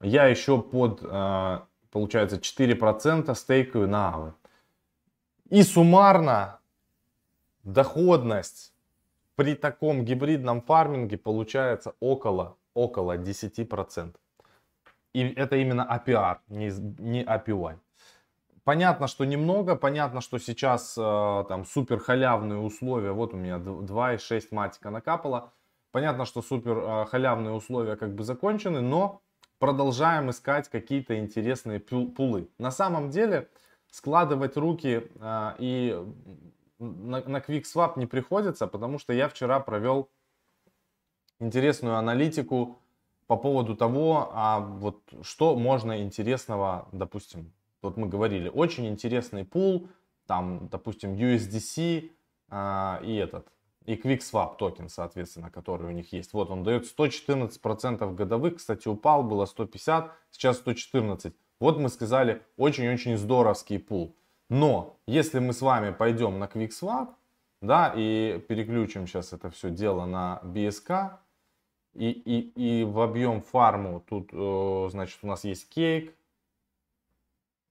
Я 0.00 0.26
еще 0.26 0.60
под, 0.60 1.00
э, 1.02 1.60
получается, 1.90 2.38
4% 2.38 3.34
стейкаю 3.34 3.88
на 3.88 4.14
авы. 4.14 4.34
И 5.50 5.62
суммарно 5.62 6.60
доходность 7.64 8.72
при 9.36 9.54
таком 9.54 10.04
гибридном 10.04 10.62
фарминге 10.62 11.18
получается 11.18 11.94
около, 12.00 12.56
около 12.74 13.16
10%. 13.16 14.14
И 15.12 15.22
это 15.22 15.56
именно 15.56 15.86
APR, 15.90 16.38
не, 16.48 16.70
не 16.98 17.24
APY. 17.24 17.76
Понятно, 18.64 19.08
что 19.08 19.24
немного, 19.24 19.74
понятно, 19.74 20.20
что 20.20 20.38
сейчас 20.38 20.96
э, 20.96 21.44
там 21.48 21.64
супер 21.64 21.98
халявные 21.98 22.58
условия. 22.58 23.10
Вот 23.12 23.34
у 23.34 23.36
меня 23.36 23.56
2,6 23.56 24.48
матика 24.52 24.90
накапало. 24.90 25.52
Понятно, 25.90 26.24
что 26.24 26.42
супер 26.42 26.78
э, 26.78 27.06
халявные 27.06 27.52
условия 27.52 27.96
как 27.96 28.14
бы 28.14 28.22
закончены, 28.22 28.80
но 28.80 29.22
продолжаем 29.60 30.30
искать 30.30 30.68
какие-то 30.68 31.16
интересные 31.18 31.78
пулы. 31.78 32.48
На 32.58 32.72
самом 32.72 33.10
деле 33.10 33.48
складывать 33.90 34.56
руки 34.56 35.04
э, 35.14 35.52
и 35.58 36.06
на, 36.78 37.20
на 37.20 37.36
QuickSwap 37.36 37.92
не 37.96 38.06
приходится, 38.06 38.66
потому 38.66 38.98
что 38.98 39.12
я 39.12 39.28
вчера 39.28 39.60
провел 39.60 40.08
интересную 41.38 41.96
аналитику 41.96 42.78
по 43.26 43.36
поводу 43.36 43.76
того, 43.76 44.30
а 44.32 44.60
вот 44.60 45.02
что 45.22 45.54
можно 45.54 46.02
интересного, 46.02 46.88
допустим, 46.90 47.52
вот 47.82 47.96
мы 47.96 48.08
говорили, 48.08 48.48
очень 48.48 48.86
интересный 48.86 49.44
пул, 49.44 49.88
там, 50.26 50.68
допустим, 50.68 51.14
USDC 51.14 52.10
а, 52.48 53.00
и 53.04 53.14
этот, 53.14 53.46
и 53.86 53.94
QuickSwap 53.94 54.56
токен, 54.56 54.88
соответственно, 54.88 55.50
который 55.50 55.88
у 55.88 55.90
них 55.90 56.12
есть. 56.12 56.32
Вот 56.32 56.50
он 56.50 56.62
дает 56.62 56.84
114% 56.84 58.14
годовых, 58.14 58.56
кстати, 58.56 58.88
упал, 58.88 59.22
было 59.22 59.46
150, 59.46 60.12
сейчас 60.30 60.58
114. 60.58 61.34
Вот 61.58 61.78
мы 61.78 61.88
сказали, 61.88 62.42
очень-очень 62.56 63.16
здоровский 63.16 63.78
пул. 63.78 64.14
Но 64.48 64.98
если 65.06 65.38
мы 65.38 65.52
с 65.52 65.62
вами 65.62 65.92
пойдем 65.92 66.38
на 66.38 66.44
QuickSwap, 66.44 67.08
да, 67.62 67.92
и 67.94 68.42
переключим 68.48 69.06
сейчас 69.06 69.32
это 69.32 69.50
все 69.50 69.70
дело 69.70 70.06
на 70.06 70.40
BSK, 70.44 71.18
и, 71.94 72.10
и, 72.10 72.80
и 72.80 72.84
в 72.84 73.00
объем 73.00 73.42
фарму 73.42 74.00
тут, 74.08 74.30
э, 74.32 74.88
значит, 74.90 75.18
у 75.22 75.26
нас 75.26 75.44
есть 75.44 75.66
Cake, 75.76 76.12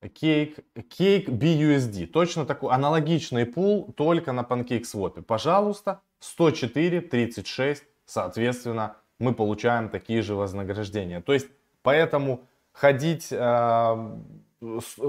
Cake, 0.01 0.63
Cake 0.75 1.27
BUSD. 1.27 2.07
Точно 2.07 2.45
такой 2.45 2.73
аналогичный 2.73 3.45
пул, 3.45 3.93
только 3.93 4.31
на 4.31 4.41
PancakeSwap. 4.41 5.21
Пожалуйста, 5.21 6.01
104.36, 6.21 7.79
соответственно, 8.05 8.95
мы 9.19 9.33
получаем 9.33 9.89
такие 9.89 10.21
же 10.21 10.35
вознаграждения. 10.35 11.21
То 11.21 11.33
есть, 11.33 11.47
поэтому 11.81 12.45
ходить, 12.71 13.27
э, 13.31 14.17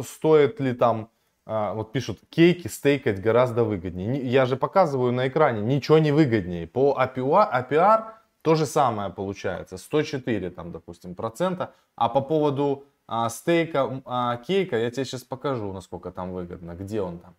стоит 0.02 0.61
ли 0.61 0.73
там 0.73 1.11
а, 1.52 1.75
вот 1.75 1.90
пишут, 1.90 2.20
кейки 2.28 2.68
стейкать 2.68 3.20
гораздо 3.20 3.64
выгоднее. 3.64 4.23
Я 4.23 4.47
же 4.47 4.56
показываю 4.56 5.12
на 5.12 5.26
экране, 5.26 5.62
ничего 5.62 5.99
не 5.99 6.12
выгоднее. 6.12 6.68
По 6.68 6.97
APR, 6.97 7.49
APR 7.52 8.04
то 8.42 8.54
же 8.54 8.66
самое 8.66 9.11
получается, 9.11 9.76
104 9.76 10.50
там, 10.50 10.70
допустим, 10.70 11.16
процента. 11.16 11.75
А 11.97 12.09
по 12.09 12.20
поводу 12.20 12.85
а, 13.12 13.29
стейка 13.29 14.02
а, 14.05 14.37
кейка, 14.37 14.79
я 14.79 14.88
тебе 14.88 15.05
сейчас 15.05 15.25
покажу, 15.25 15.73
насколько 15.73 16.12
там 16.12 16.33
выгодно, 16.33 16.76
где 16.76 17.02
он 17.02 17.19
там. 17.19 17.35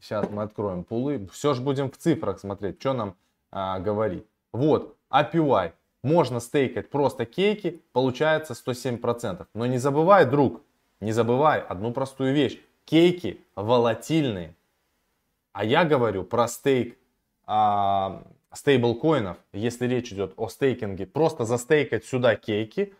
Сейчас 0.00 0.30
мы 0.30 0.42
откроем 0.42 0.84
пулы. 0.84 1.28
Все 1.30 1.52
же 1.52 1.60
будем 1.60 1.90
в 1.90 1.98
цифрах 1.98 2.40
смотреть, 2.40 2.80
что 2.80 2.94
нам 2.94 3.14
а, 3.50 3.78
говорит. 3.78 4.26
Вот, 4.54 4.96
APY. 5.10 5.72
Можно 6.02 6.40
стейкать 6.40 6.88
просто 6.88 7.26
кейки, 7.26 7.82
получается 7.92 8.54
107%. 8.54 9.46
Но 9.52 9.66
не 9.66 9.76
забывай, 9.76 10.24
друг, 10.24 10.62
не 11.00 11.12
забывай 11.12 11.60
одну 11.60 11.92
простую 11.92 12.32
вещь 12.32 12.58
кейки 12.86 13.44
волатильные. 13.54 14.56
А 15.52 15.62
я 15.62 15.84
говорю 15.84 16.24
про 16.24 16.48
стейк 16.48 16.96
а, 17.44 18.22
стейблкоинов, 18.50 19.36
если 19.52 19.86
речь 19.86 20.10
идет 20.10 20.32
о 20.38 20.48
стейкинге, 20.48 21.04
просто 21.04 21.44
застейкать 21.44 22.06
сюда 22.06 22.34
кейки, 22.34 22.94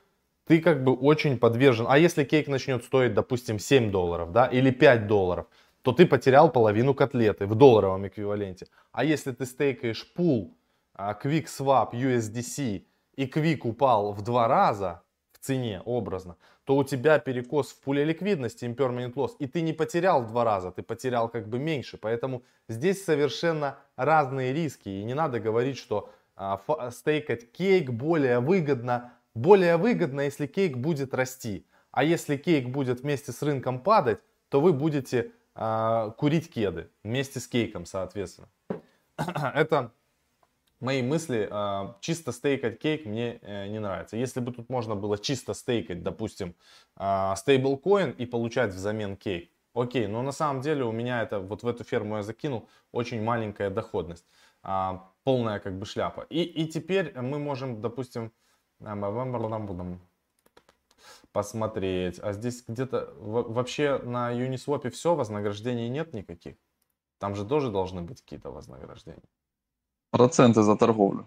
ты 0.47 0.61
как 0.61 0.85
бы 0.85 0.95
очень 0.95 1.39
подвержен. 1.39 1.87
А 1.89 1.99
если 1.99 2.25
кейк 2.25 2.49
начнет 2.49 2.85
стоить, 2.85 3.15
допустим, 3.15 3.59
7 3.59 3.91
долларов, 3.91 4.33
да, 4.33 4.47
или 4.47 4.71
5 4.71 5.07
долларов, 5.07 5.47
то 5.83 5.93
ты 5.93 6.07
потерял 6.07 6.51
половину 6.51 6.95
котлеты 6.95 7.47
в 7.47 7.55
долларовом 7.55 8.07
эквиваленте. 8.07 8.67
А 8.93 9.05
если 9.05 9.33
ты 9.33 9.47
стейкаешь 9.47 10.13
пул 10.15 10.57
а, 10.95 11.19
Quick 11.21 11.47
Swap 11.47 11.93
USDC 11.93 12.85
и 13.17 13.27
Quick 13.27 13.61
упал 13.63 14.13
в 14.13 14.23
два 14.23 14.49
раза 14.49 15.03
в 15.33 15.39
цене 15.39 15.83
образно, 15.85 16.37
то 16.65 16.77
у 16.77 16.83
тебя 16.83 17.21
перекос 17.21 17.71
в 17.71 17.81
пуле 17.81 18.05
ликвидности, 18.05 18.65
impermanent 18.65 19.15
loss, 19.15 19.37
и 19.39 19.47
ты 19.47 19.61
не 19.61 19.73
потерял 19.73 20.23
в 20.23 20.29
два 20.29 20.43
раза, 20.43 20.73
ты 20.73 20.83
потерял 20.83 21.29
как 21.29 21.49
бы 21.49 21.61
меньше. 21.61 21.99
Поэтому 21.99 22.43
здесь 22.69 23.05
совершенно 23.05 23.79
разные 23.95 24.53
риски. 24.53 24.89
И 24.89 25.05
не 25.05 25.15
надо 25.15 25.39
говорить, 25.39 25.79
что 25.79 26.11
а, 26.35 26.61
стейкать 26.91 27.53
кейк 27.53 27.91
более 27.91 28.41
выгодно. 28.41 29.13
Более 29.37 29.77
выгодно, 29.77 30.23
если 30.23 30.47
кейк 30.47 30.79
будет 30.79 31.13
расти. 31.13 31.67
А 31.91 32.03
если 32.03 32.39
кейк 32.39 32.71
будет 32.71 33.03
вместе 33.03 33.33
с 33.33 33.43
рынком 33.43 33.81
падать, 33.81 34.19
то 34.49 34.63
вы 34.63 34.73
будете 34.73 35.31
а, 35.55 36.09
курить 36.13 36.51
кеды 36.51 36.89
вместе 37.05 37.39
с 37.39 37.47
кейком, 37.47 37.85
соответственно. 37.85 38.49
Это 39.19 39.93
мои 40.81 41.03
мысли, 41.03 41.47
а, 41.51 41.99
чисто 42.01 42.33
стейкать 42.33 42.79
кейк 42.79 43.05
мне 43.05 43.39
э, 43.43 43.69
не 43.69 43.79
нравится. 43.79 44.17
Если 44.17 44.41
бы 44.41 44.53
тут 44.53 44.71
можно 44.71 44.95
было 44.95 45.19
чисто 45.19 45.53
стейкать, 45.53 46.03
допустим, 46.03 46.55
стейблкоин 46.97 48.13
и 48.13 48.25
получать 48.25 48.73
взамен 48.73 49.19
кейк, 49.19 49.51
окей, 49.75 50.07
но 50.07 50.23
на 50.23 50.33
самом 50.33 50.63
деле 50.63 50.85
у 50.85 50.93
меня 50.93 51.23
это, 51.23 51.41
вот 51.41 51.63
в 51.63 51.69
эту 51.69 51.85
ферму 51.85 52.17
я 52.17 52.23
закинул, 52.23 52.71
очень 52.91 53.23
маленькая 53.23 53.69
доходность, 53.69 54.25
а, 54.63 55.11
полная 55.25 55.59
как 55.59 55.79
бы 55.79 55.85
шляпа. 55.85 56.25
И, 56.31 56.43
и 56.43 56.67
теперь 56.67 57.13
мы 57.21 57.39
можем, 57.39 57.83
допустим, 57.83 58.33
посмотреть, 61.33 62.19
а 62.23 62.33
здесь 62.33 62.65
где-то 62.67 63.13
вообще 63.19 63.99
на 63.99 64.33
Uniswap 64.33 64.89
все, 64.91 65.15
вознаграждений 65.15 65.89
нет 65.89 66.15
никаких. 66.15 66.57
Там 67.19 67.35
же 67.35 67.45
тоже 67.45 67.71
должны 67.71 68.03
быть 68.03 68.23
какие-то 68.23 68.51
вознаграждения. 68.51 69.23
Проценты 70.11 70.63
за 70.63 70.77
торговлю. 70.77 71.27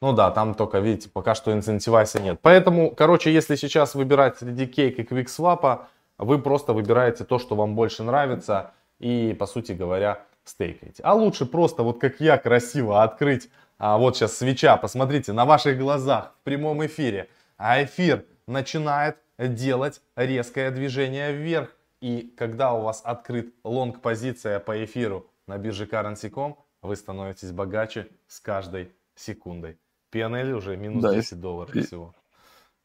Ну 0.00 0.12
да, 0.12 0.30
там 0.30 0.54
только, 0.54 0.80
видите, 0.80 1.08
пока 1.08 1.34
что 1.34 1.52
инцентивайса 1.52 2.20
нет. 2.20 2.38
Поэтому, 2.42 2.94
короче, 2.94 3.32
если 3.32 3.56
сейчас 3.56 3.94
выбирать 3.94 4.38
среди 4.38 4.66
кейк 4.66 4.98
и 4.98 5.04
квиксвапа, 5.04 5.88
вы 6.18 6.38
просто 6.38 6.72
выбираете 6.72 7.24
то, 7.24 7.38
что 7.38 7.56
вам 7.56 7.74
больше 7.74 8.02
нравится 8.02 8.72
и, 8.98 9.34
по 9.38 9.46
сути 9.46 9.72
говоря, 9.72 10.24
стейкаете. 10.44 11.02
А 11.02 11.14
лучше 11.14 11.46
просто, 11.46 11.82
вот 11.82 12.00
как 12.00 12.20
я, 12.20 12.38
красиво 12.38 13.02
открыть, 13.02 13.50
а 13.78 13.98
вот 13.98 14.16
сейчас 14.16 14.36
свеча, 14.36 14.76
посмотрите, 14.76 15.32
на 15.32 15.44
ваших 15.44 15.78
глазах 15.78 16.34
в 16.40 16.44
прямом 16.44 16.84
эфире. 16.86 17.28
А 17.56 17.82
эфир 17.82 18.24
начинает 18.46 19.18
делать 19.38 20.00
резкое 20.16 20.70
движение 20.70 21.32
вверх. 21.32 21.74
И 22.00 22.32
когда 22.36 22.74
у 22.74 22.82
вас 22.82 23.00
открыт 23.04 23.54
лонг 23.64 24.00
позиция 24.00 24.60
по 24.60 24.84
эфиру 24.84 25.26
на 25.46 25.58
бирже 25.58 25.86
Currency.com, 25.86 26.56
вы 26.82 26.96
становитесь 26.96 27.50
богаче 27.50 28.08
с 28.26 28.40
каждой 28.40 28.92
секундой. 29.16 29.78
PNL 30.12 30.52
уже 30.52 30.76
минус 30.76 31.02
да, 31.02 31.14
10 31.14 31.40
долларов 31.40 31.74
и... 31.74 31.82
всего. 31.82 32.14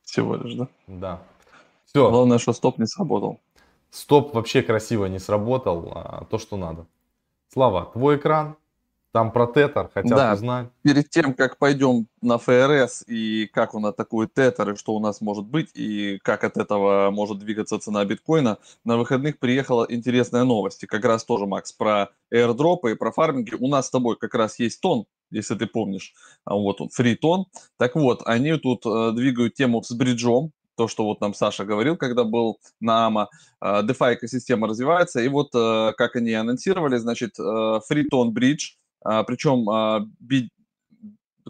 Всего 0.04 0.36
лишь, 0.38 0.56
да? 0.56 0.68
Да. 0.88 1.22
Все. 1.86 2.10
Главное, 2.10 2.40
что 2.40 2.54
стоп 2.54 2.80
не 2.80 2.88
сработал. 2.88 3.40
Стоп 3.92 4.34
вообще 4.34 4.62
красиво 4.62 5.06
не 5.06 5.20
сработал, 5.20 5.92
а 5.94 6.26
то, 6.30 6.38
что 6.38 6.58
надо. 6.58 6.86
Слава, 7.52 7.86
твой 7.86 8.18
экран, 8.18 8.56
там 9.12 9.32
про 9.32 9.48
тетер 9.48 9.90
хотят 9.94 10.18
да, 10.18 10.34
узнать. 10.34 10.70
Перед 10.84 11.10
тем, 11.10 11.34
как 11.34 11.58
пойдем 11.58 12.08
на 12.22 12.38
ФРС 12.38 13.04
и 13.08 13.48
как 13.48 13.74
он 13.74 13.88
атакует 13.88 14.34
тетер, 14.34 14.72
и 14.72 14.76
что 14.76 14.94
у 14.94 15.00
нас 15.00 15.20
может 15.20 15.46
быть, 15.46 15.72
и 15.74 16.20
как 16.24 16.44
от 16.44 16.58
этого 16.58 17.10
может 17.10 17.40
двигаться 17.40 17.80
цена 17.80 18.06
биткоина, 18.06 18.60
на 18.86 18.98
выходных 18.98 19.40
приехала 19.40 19.86
интересная 19.90 20.44
новость. 20.44 20.84
И 20.84 20.88
как 20.88 21.06
раз 21.06 21.24
тоже, 21.24 21.48
Макс, 21.48 21.72
про 21.72 22.10
airdropы 22.32 22.92
и 22.92 22.96
про 22.96 23.12
фарминги. 23.12 23.56
У 23.60 23.68
нас 23.68 23.88
с 23.88 23.90
тобой 23.90 24.16
как 24.16 24.36
раз 24.36 24.60
есть 24.60 24.80
тон, 24.80 25.06
если 25.32 25.56
ты 25.56 25.66
помнишь. 25.66 26.14
А 26.46 26.56
вот 26.56 26.80
он, 26.80 26.90
фритон. 26.90 27.46
Так 27.78 27.96
вот, 27.96 28.22
они 28.26 28.58
тут 28.58 28.86
э, 28.86 29.12
двигают 29.14 29.56
тему 29.56 29.82
с 29.82 29.92
бриджом, 29.92 30.52
то, 30.76 30.88
что 30.88 31.04
вот 31.04 31.20
нам 31.20 31.34
Саша 31.34 31.66
говорил, 31.66 31.98
когда 31.98 32.24
был 32.24 32.60
на 32.80 33.08
АМА, 33.08 33.30
э, 33.62 33.82
DeFi 33.84 34.14
экосистема 34.14 34.68
развивается, 34.68 35.20
и 35.20 35.28
вот 35.28 35.50
э, 35.56 35.94
как 35.98 36.16
они 36.16 36.34
анонсировали, 36.34 36.98
значит, 36.98 37.36
фритон 37.36 38.34
бридж, 38.34 38.74
а, 38.74 38.79
причем 39.04 39.70
а, 39.70 40.06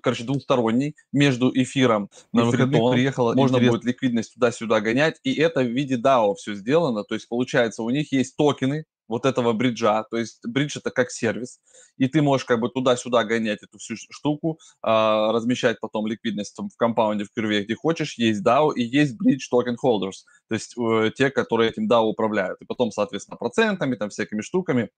короче, 0.02 0.24
двухсторонний 0.24 0.96
между 1.12 1.52
эфиром 1.54 2.10
на 2.32 2.46
выходных 2.46 2.92
приехала, 2.92 3.34
можно 3.34 3.58
интерес... 3.58 3.72
будет 3.72 3.86
ликвидность 3.86 4.34
туда-сюда 4.34 4.82
гонять, 4.82 5.20
и 5.24 5.34
это 5.34 5.62
в 5.62 5.68
виде 5.68 5.98
DAO 5.98 6.36
все 6.36 6.56
сделано, 6.56 7.04
то 7.04 7.16
есть 7.16 7.28
получается 7.28 7.84
у 7.84 7.90
них 7.90 8.12
есть 8.12 8.36
токены, 8.36 8.86
вот 9.10 9.26
этого 9.26 9.54
бриджа, 9.54 10.04
то 10.04 10.18
есть 10.18 10.40
бридж 10.46 10.78
это 10.78 10.92
как 10.92 11.10
сервис, 11.10 11.60
и 11.98 12.08
ты 12.08 12.22
можешь 12.22 12.46
как 12.46 12.60
бы 12.60 12.70
туда-сюда 12.70 13.24
гонять 13.24 13.64
эту 13.64 13.80
всю 13.80 13.96
штуку, 13.98 14.60
а, 14.82 15.34
размещать 15.34 15.80
потом 15.82 16.06
ликвидность 16.06 16.56
в 16.58 16.78
компаунде, 16.78 17.26
в 17.26 17.32
курве, 17.34 17.64
где 17.64 17.76
хочешь, 17.76 18.18
есть 18.18 18.46
DAO 18.46 18.72
и 18.74 18.84
есть 18.84 19.16
bridge 19.16 19.50
token 19.52 19.76
holders, 19.84 20.24
то 20.48 20.56
есть 20.56 20.76
э, 20.78 21.12
те, 21.16 21.32
которые 21.32 21.72
этим 21.72 21.90
DAO 21.90 22.04
управляют, 22.04 22.62
и 22.62 22.66
потом, 22.66 22.92
соответственно, 22.92 23.38
процентами, 23.38 23.96
там, 23.96 24.10
всякими 24.10 24.42
штуками. 24.42 24.90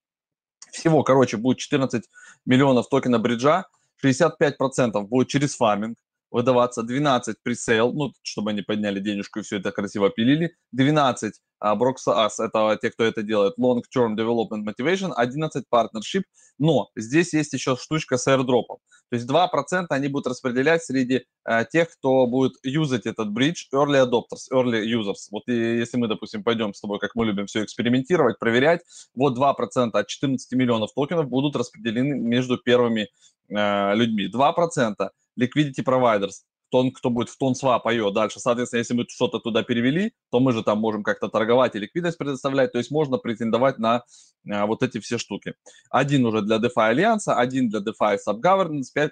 Всего, 0.72 1.04
короче, 1.04 1.38
будет 1.38 1.60
14 1.60 2.10
миллионов 2.46 2.90
токена 2.90 3.20
бриджа, 3.20 3.66
65% 4.04 5.02
будет 5.04 5.28
через 5.28 5.56
фарминг, 5.56 5.98
выдаваться 6.32 6.82
12 6.82 7.38
пресейл, 7.44 7.94
ну, 7.94 8.14
чтобы 8.24 8.52
они 8.52 8.62
подняли 8.62 9.00
денежку 9.00 9.40
и 9.40 9.44
все 9.44 9.58
это 9.58 9.72
красиво 9.72 10.10
пилили, 10.10 10.56
12 10.72 11.40
а, 11.62 11.76
Broxas, 11.76 12.34
это 12.40 12.78
те, 12.82 12.90
кто 12.90 13.04
это 13.04 13.22
делает, 13.22 13.54
Long 13.60 13.82
Term 13.96 14.16
Development 14.16 14.66
Motivation, 14.66 15.12
11 15.16 15.66
Partnership, 15.72 16.24
но 16.58 16.90
здесь 16.96 17.34
есть 17.34 17.54
еще 17.54 17.78
штучка 17.78 18.18
с 18.18 18.28
airdrop. 18.28 18.66
То 19.10 19.16
есть 19.16 19.30
2% 19.30 19.86
они 19.90 20.08
будут 20.08 20.28
распределять 20.28 20.84
среди 20.84 21.26
а, 21.44 21.64
тех, 21.66 21.90
кто 21.92 22.26
будет 22.26 22.54
юзать 22.64 23.06
этот 23.06 23.32
бридж, 23.32 23.66
early 23.74 24.04
adopters, 24.04 24.50
early 24.52 24.84
users. 24.84 25.28
Вот 25.32 25.44
и 25.48 25.78
если 25.78 25.98
мы, 25.98 26.08
допустим, 26.08 26.44
пойдем 26.44 26.74
с 26.74 26.82
тобой, 26.82 26.98
как 27.00 27.14
мы 27.14 27.26
любим 27.26 27.46
все 27.46 27.64
экспериментировать, 27.64 28.40
проверять, 28.40 28.82
вот 29.14 29.38
2% 29.38 29.90
от 29.92 30.08
14 30.08 30.52
миллионов 30.54 30.94
токенов 30.94 31.30
будут 31.30 31.56
распределены 31.56 32.20
между 32.20 32.58
первыми 32.58 33.10
э, 33.50 33.96
людьми. 33.96 34.32
2% 34.34 34.96
liquidity 35.40 35.84
providers, 35.86 36.42
тон, 36.72 36.92
кто 36.92 37.10
будет 37.10 37.30
в 37.30 37.38
тон 37.38 37.54
свап 37.54 37.86
ее 37.92 38.12
дальше. 38.12 38.40
Соответственно, 38.40 38.80
если 38.80 38.94
мы 38.94 39.06
что-то 39.08 39.40
туда 39.40 39.62
перевели, 39.62 40.14
то 40.32 40.40
мы 40.40 40.54
же 40.54 40.64
там 40.64 40.80
можем 40.80 41.04
как-то 41.04 41.28
торговать 41.28 41.76
и 41.76 41.80
ликвидность 41.80 42.18
предоставлять. 42.18 42.72
То 42.72 42.80
есть 42.80 42.90
можно 42.90 43.18
претендовать 43.18 43.78
на 43.78 44.04
а, 44.50 44.66
вот 44.66 44.82
эти 44.82 45.00
все 45.00 45.18
штуки. 45.18 45.54
Один 45.90 46.26
уже 46.26 46.42
для 46.42 46.58
DeFi 46.58 46.90
Альянса, 46.90 47.36
один 47.36 47.70
для 47.70 47.82
DeFi 47.82 48.18
Subgovernance, 48.28 48.88
5% 48.98 49.10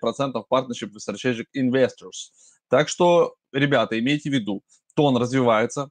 partnership 0.52 0.92
with 0.94 1.08
strategic 1.08 1.46
investors. 1.56 2.32
Так 2.70 2.88
что, 2.88 3.36
ребята, 3.52 4.00
имейте 4.00 4.30
в 4.30 4.34
виду, 4.34 4.64
тон 4.96 5.18
развивается, 5.18 5.90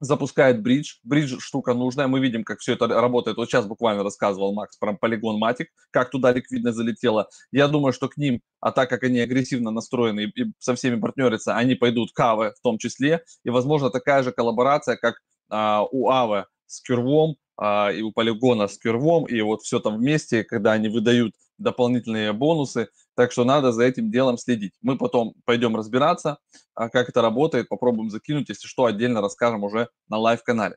запускает 0.00 0.62
бридж. 0.62 0.96
Бридж 1.02 1.38
штука 1.40 1.74
нужная. 1.74 2.06
Мы 2.06 2.20
видим, 2.20 2.44
как 2.44 2.60
все 2.60 2.74
это 2.74 2.86
работает. 2.86 3.36
Вот 3.36 3.48
сейчас 3.48 3.66
буквально 3.66 4.02
рассказывал 4.02 4.54
Макс 4.54 4.76
про 4.76 4.94
полигон 4.94 5.38
Матик, 5.38 5.68
как 5.90 6.10
туда 6.10 6.32
ликвидность 6.32 6.76
залетела. 6.76 7.28
Я 7.52 7.68
думаю, 7.68 7.92
что 7.92 8.08
к 8.08 8.16
ним, 8.16 8.40
а 8.60 8.72
так 8.72 8.88
как 8.88 9.02
они 9.02 9.20
агрессивно 9.20 9.70
настроены 9.70 10.32
и, 10.34 10.44
со 10.58 10.74
всеми 10.74 11.00
партнерятся, 11.00 11.56
они 11.56 11.74
пойдут 11.74 12.12
к 12.12 12.28
в 12.28 12.62
том 12.62 12.78
числе. 12.78 13.22
И, 13.44 13.50
возможно, 13.50 13.90
такая 13.90 14.22
же 14.22 14.32
коллаборация, 14.32 14.96
как 14.96 15.16
а, 15.50 15.84
у 15.90 16.10
Aave 16.10 16.46
с 16.66 16.80
Curve 16.82 17.16
ом, 17.16 17.36
а, 17.56 17.90
и 17.90 18.02
у 18.02 18.12
полигона 18.12 18.68
с 18.68 18.78
Curve 18.78 19.07
ом, 19.07 19.24
и 19.24 19.40
вот 19.40 19.62
все 19.62 19.80
там 19.80 19.96
вместе, 19.98 20.44
когда 20.44 20.72
они 20.72 20.88
выдают 20.88 21.34
дополнительные 21.58 22.32
бонусы, 22.32 22.88
так 23.14 23.32
что 23.32 23.44
надо 23.44 23.72
за 23.72 23.84
этим 23.84 24.10
делом 24.10 24.38
следить. 24.38 24.74
Мы 24.80 24.96
потом 24.96 25.34
пойдем 25.44 25.76
разбираться, 25.76 26.38
а, 26.74 26.88
как 26.88 27.08
это 27.08 27.20
работает, 27.20 27.68
попробуем 27.68 28.10
закинуть, 28.10 28.48
если 28.48 28.66
что, 28.66 28.84
отдельно 28.84 29.20
расскажем 29.20 29.64
уже 29.64 29.88
на 30.08 30.18
live 30.18 30.37
-канале. 30.37 30.76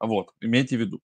Вот, 0.00 0.30
имейте 0.40 0.76
в 0.76 0.80
виду. 0.80 1.00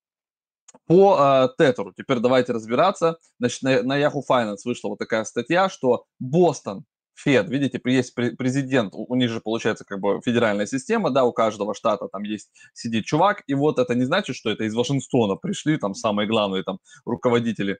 По 0.86 1.16
э, 1.18 1.48
Tether 1.58 1.87
у 1.87 1.92
теперь 1.96 2.18
давайте 2.18 2.52
разбираться. 2.52 3.18
Значит, 3.38 3.62
на, 3.62 3.82
на 3.82 4.00
Yahoo 4.00 4.22
Finance 4.28 4.58
вышла 4.64 4.88
вот 4.88 4.98
такая 4.98 5.24
статья, 5.24 5.68
что 5.68 6.04
Boston 6.18 6.84
Fed, 7.22 7.50
видите, 7.50 7.80
есть 7.84 8.14
президент, 8.14 8.94
у 8.94 9.14
них 9.14 9.30
же 9.30 9.40
получается 9.40 9.84
как 9.84 10.00
бы 10.00 10.20
федеральная 10.24 10.66
система, 10.66 11.10
да, 11.10 11.24
у 11.24 11.32
каждого 11.32 11.74
штата 11.74 12.08
там 12.08 12.22
есть, 12.22 12.50
сидит 12.72 13.04
чувак, 13.04 13.42
и 13.46 13.54
вот 13.54 13.78
это 13.78 13.94
не 13.94 14.04
значит, 14.04 14.36
что 14.36 14.50
это 14.50 14.64
из 14.64 14.74
Вашингтона 14.74 15.36
пришли 15.36 15.76
там 15.76 15.94
самые 15.94 16.26
главные 16.26 16.62
там 16.62 16.78
руководители 17.04 17.78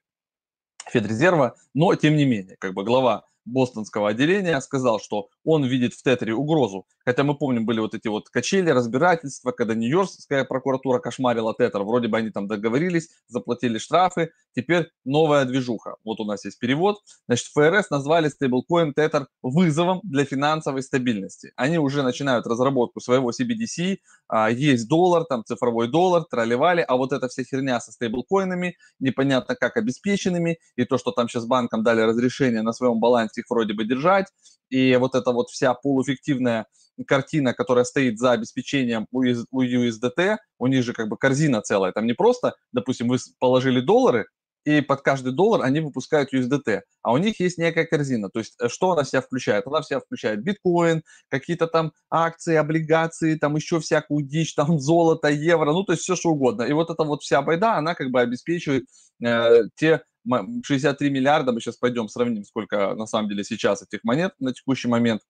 Федрезерва, 0.91 1.55
но 1.75 1.95
тем 1.95 2.17
не 2.17 2.25
менее, 2.25 2.57
как 2.59 2.75
бы 2.75 2.85
глава 2.85 3.25
бостонского 3.51 4.09
отделения 4.11 4.61
сказал, 4.61 5.01
что 5.01 5.29
он 5.45 5.65
видит 5.65 5.95
в 5.95 6.03
Тетре 6.03 6.35
угрозу. 6.35 6.87
Хотя 7.05 7.25
мы 7.25 7.37
помним, 7.37 7.67
были 7.67 7.81
вот 7.81 7.95
эти 7.95 8.09
вот 8.09 8.29
качели, 8.29 8.71
разбирательства, 8.71 9.53
когда 9.53 9.75
Нью-Йоркская 9.75 10.45
прокуратура 10.45 10.99
кошмарила 10.99 11.55
Тетр, 11.59 11.83
вроде 11.83 12.09
бы 12.09 12.19
они 12.19 12.31
там 12.31 12.47
договорились, 12.47 13.09
заплатили 13.29 13.79
штрафы, 13.79 14.31
теперь 14.55 14.91
новая 15.05 15.45
движуха. 15.45 15.97
Вот 16.05 16.21
у 16.21 16.25
нас 16.25 16.45
есть 16.45 16.59
перевод. 16.59 16.99
Значит, 17.27 17.49
ФРС 17.49 17.91
назвали 17.91 18.29
стейблкоин 18.29 18.95
Тетр 18.95 19.29
вызовом 19.43 20.01
для 20.03 20.25
финансовой 20.25 20.83
стабильности. 20.83 21.53
Они 21.57 21.79
уже 21.79 22.03
начинают 22.03 22.47
разработку 22.47 23.01
своего 23.01 23.31
CBDC, 23.31 23.99
а, 24.29 24.51
есть 24.51 24.89
доллар, 24.89 25.25
там 25.25 25.45
цифровой 25.45 25.89
доллар, 25.89 26.25
тролливали, 26.31 26.85
а 26.87 26.97
вот 26.97 27.13
эта 27.13 27.29
вся 27.29 27.43
херня 27.45 27.81
со 27.81 27.93
стейблкоинами, 27.93 28.77
непонятно 29.01 29.57
как 29.57 29.77
обеспеченными, 29.77 30.59
и 30.77 30.85
то, 30.85 30.99
что 30.99 31.11
там 31.11 31.29
сейчас 31.29 31.47
банкам 31.47 31.83
дали 31.83 32.03
разрешение 32.03 32.63
на 32.63 32.73
своем 32.73 33.01
балансе 33.01 33.40
их 33.41 33.47
вроде 33.51 33.75
бы 33.75 33.85
держать, 33.85 34.27
и 34.69 34.97
вот 34.97 35.15
эта 35.15 35.33
вот 35.33 35.51
вся 35.51 35.75
полуэффективная 35.75 36.67
картина, 37.07 37.55
которая 37.55 37.85
стоит 37.85 38.19
за 38.19 38.33
обеспечением 38.33 39.07
у 39.11 39.23
USDT, 39.25 40.37
у 40.59 40.67
них 40.67 40.85
же 40.85 40.93
как 40.93 41.09
бы 41.09 41.17
корзина 41.17 41.63
целая, 41.63 41.93
там 41.93 42.07
не 42.07 42.13
просто, 42.13 42.55
допустим, 42.73 43.09
вы 43.09 43.19
положили 43.39 43.81
доллары, 43.81 44.27
и 44.65 44.81
под 44.83 45.01
каждый 45.01 45.33
доллар 45.33 45.63
они 45.63 45.81
выпускают 45.81 46.35
USDT, 46.35 46.83
а 47.03 47.13
у 47.13 47.17
них 47.17 47.41
есть 47.41 47.57
некая 47.57 47.87
корзина. 47.87 48.29
То 48.29 48.41
есть 48.41 48.55
э, 48.61 48.69
что 48.69 48.93
она 48.93 49.05
себя 49.05 49.23
включает? 49.23 49.67
Она 49.67 49.83
себя 49.83 50.01
включает 50.01 50.43
биткоин, 50.43 51.03
какие-то 51.29 51.67
там 51.67 51.93
акции, 52.11 52.57
облигации, 52.57 53.37
там 53.37 53.57
еще 53.57 53.81
всякую 53.81 54.25
дичь, 54.25 54.55
там 54.55 54.79
золото, 54.79 55.29
евро, 55.29 55.73
ну 55.73 55.83
то 55.85 55.93
есть 55.93 56.03
все 56.03 56.15
что 56.15 56.31
угодно. 56.31 56.65
И 56.65 56.73
вот 56.73 56.91
эта 56.91 57.05
вот 57.05 57.23
вся 57.23 57.41
байда, 57.43 57.77
она 57.77 57.95
как 57.95 58.11
бы 58.11 58.21
обеспечивает 58.21 58.85
э, 59.25 59.63
те 59.77 60.03
63 60.27 61.11
миллиарда, 61.11 61.53
мы 61.53 61.61
сейчас 61.61 61.77
пойдем 61.77 62.09
сравним, 62.09 62.45
сколько 62.45 62.95
на 62.95 63.07
самом 63.07 63.29
деле 63.29 63.45
сейчас 63.45 63.83
этих 63.83 64.05
монет 64.05 64.33
на 64.39 64.53
текущий 64.53 64.89
момент. 64.89 65.23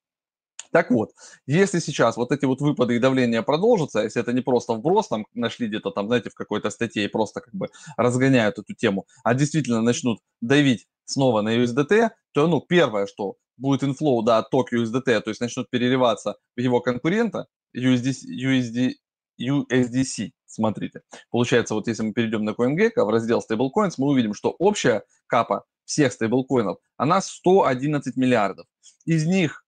Так 0.72 0.90
вот, 0.90 1.10
если 1.46 1.80
сейчас 1.80 2.16
вот 2.16 2.30
эти 2.30 2.44
вот 2.44 2.60
выпады 2.60 2.94
и 2.94 3.00
давления 3.00 3.42
продолжатся, 3.42 4.02
если 4.02 4.22
это 4.22 4.32
не 4.32 4.40
просто 4.40 4.74
вброс, 4.74 5.08
там 5.08 5.26
нашли 5.34 5.66
где-то 5.66 5.90
там, 5.90 6.06
знаете, 6.06 6.30
в 6.30 6.34
какой-то 6.34 6.70
статье 6.70 7.04
и 7.04 7.08
просто 7.08 7.40
как 7.40 7.52
бы 7.54 7.68
разгоняют 7.96 8.58
эту 8.58 8.74
тему, 8.74 9.06
а 9.24 9.34
действительно 9.34 9.82
начнут 9.82 10.20
давить 10.40 10.86
снова 11.06 11.42
на 11.42 11.56
USDT, 11.56 12.10
то, 12.32 12.46
ну, 12.46 12.60
первое, 12.60 13.06
что 13.06 13.36
будет 13.56 13.82
инфлоу, 13.82 14.22
да, 14.22 14.42
ток 14.42 14.72
USDT, 14.72 15.20
то 15.20 15.30
есть 15.30 15.40
начнут 15.40 15.68
переливаться 15.70 16.36
в 16.56 16.60
его 16.60 16.80
конкурента, 16.80 17.46
USD, 17.76 18.12
USD, 18.30 18.92
USDC, 19.40 20.30
смотрите. 20.50 21.02
Получается, 21.30 21.74
вот 21.74 21.86
если 21.86 22.02
мы 22.02 22.12
перейдем 22.12 22.44
на 22.44 22.50
CoinGecko, 22.50 23.04
в 23.04 23.10
раздел 23.10 23.42
Stablecoins, 23.48 23.94
мы 23.98 24.08
увидим, 24.08 24.34
что 24.34 24.50
общая 24.58 25.04
капа 25.26 25.64
всех 25.84 26.12
стейблкоинов, 26.12 26.78
она 26.96 27.20
111 27.20 28.16
миллиардов. 28.16 28.66
Из 29.06 29.26
них 29.26 29.64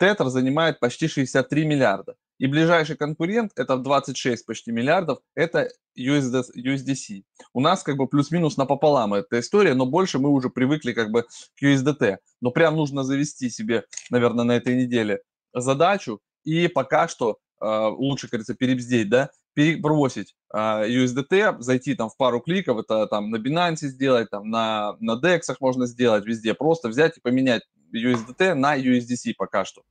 Tether 0.00 0.28
занимает 0.28 0.80
почти 0.80 1.08
63 1.08 1.64
миллиарда. 1.64 2.16
И 2.38 2.46
ближайший 2.46 2.96
конкурент, 2.96 3.50
это 3.56 3.76
26 3.76 4.46
почти 4.46 4.70
миллиардов, 4.70 5.18
это 5.34 5.70
USD, 5.98 6.44
USDC. 6.56 7.24
У 7.52 7.60
нас 7.60 7.82
как 7.82 7.96
бы 7.96 8.06
плюс-минус 8.06 8.56
напополам 8.56 9.14
эта 9.14 9.40
история, 9.40 9.74
но 9.74 9.86
больше 9.86 10.20
мы 10.20 10.28
уже 10.30 10.48
привыкли 10.48 10.92
как 10.92 11.10
бы 11.10 11.24
к 11.24 11.62
USDT. 11.62 12.18
Но 12.40 12.52
прям 12.52 12.76
нужно 12.76 13.02
завести 13.02 13.50
себе, 13.50 13.84
наверное, 14.10 14.44
на 14.44 14.52
этой 14.52 14.76
неделе 14.76 15.20
задачу 15.52 16.20
и 16.44 16.68
пока 16.68 17.08
что 17.08 17.38
э, 17.60 17.86
лучше, 17.88 18.28
кажется, 18.28 18.54
перебздеть, 18.54 19.08
да, 19.08 19.30
перебросить 19.54 20.36
э, 20.52 20.58
USDT, 20.58 21.60
зайти 21.60 21.94
там 21.94 22.10
в 22.10 22.16
пару 22.16 22.40
кликов, 22.40 22.78
это 22.78 23.06
там 23.06 23.30
на 23.30 23.36
Binance 23.36 23.86
сделать, 23.86 24.30
там 24.30 24.50
на, 24.50 24.96
на 25.00 25.20
DEX 25.20 25.42
можно 25.60 25.86
сделать 25.86 26.24
везде, 26.24 26.54
просто 26.54 26.88
взять 26.88 27.16
и 27.16 27.20
поменять 27.20 27.62
USDT 27.92 28.54
на 28.54 28.78
USDC 28.78 29.34
пока 29.36 29.64
что. 29.64 29.82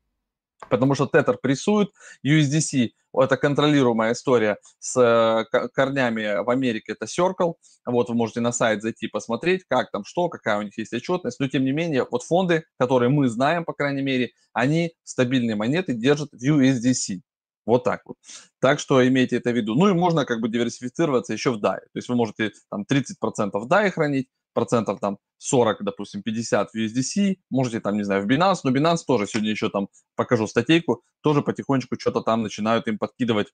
Потому 0.69 0.95
что 0.95 1.05
Tether 1.05 1.37
прессует, 1.41 1.91
USDC 2.25 2.91
это 3.13 3.37
контролируемая 3.37 4.13
история 4.13 4.57
с 4.79 4.99
э, 4.99 5.45
корнями 5.73 6.43
в 6.43 6.49
Америке, 6.49 6.93
это 6.93 7.05
Circle. 7.05 7.55
Вот 7.85 8.09
вы 8.09 8.15
можете 8.15 8.41
на 8.41 8.51
сайт 8.51 8.81
зайти 8.81 9.07
посмотреть, 9.07 9.63
как 9.67 9.91
там 9.91 10.03
что, 10.03 10.29
какая 10.29 10.59
у 10.59 10.61
них 10.61 10.77
есть 10.77 10.93
отчетность. 10.93 11.39
Но 11.39 11.47
тем 11.47 11.63
не 11.63 11.71
менее, 11.71 12.05
вот 12.09 12.23
фонды, 12.23 12.65
которые 12.77 13.09
мы 13.09 13.27
знаем, 13.27 13.65
по 13.65 13.73
крайней 13.73 14.01
мере, 14.01 14.31
они 14.53 14.93
стабильные 15.03 15.55
монеты 15.55 15.93
держат 15.93 16.31
в 16.31 16.43
USDC. 16.43 17.21
Вот 17.67 17.83
так 17.83 18.01
вот. 18.05 18.15
Так 18.61 18.79
что 18.79 19.05
имейте 19.05 19.35
это 19.35 19.51
в 19.51 19.55
виду. 19.55 19.75
Ну 19.75 19.89
и 19.89 19.93
можно 19.93 20.25
как 20.25 20.39
бы 20.39 20.47
диверсифицироваться 20.47 21.33
еще 21.33 21.51
в 21.51 21.57
DAI. 21.57 21.81
То 21.81 21.95
есть 21.95 22.07
вы 22.07 22.15
можете 22.15 22.53
там 22.71 22.85
30% 22.89 23.51
в 23.53 23.67
DAI 23.67 23.91
хранить, 23.91 24.29
процентов 24.53 24.99
там 25.01 25.19
40, 25.39 25.83
допустим, 25.83 26.23
50 26.23 26.71
в 26.71 26.75
USDC, 26.75 27.35
можете 27.51 27.81
там, 27.81 27.97
не 27.97 28.03
знаю, 28.03 28.23
в 28.23 28.25
Binance, 28.25 28.61
но 28.63 28.71
Binance 28.71 28.99
тоже 29.05 29.27
сегодня 29.27 29.51
еще 29.51 29.69
там 29.69 29.89
покажу 30.15 30.47
статейку, 30.47 31.03
тоже 31.21 31.41
потихонечку 31.41 31.99
что-то 31.99 32.21
там 32.21 32.41
начинают 32.41 32.87
им 32.87 32.97
подкидывать 32.97 33.53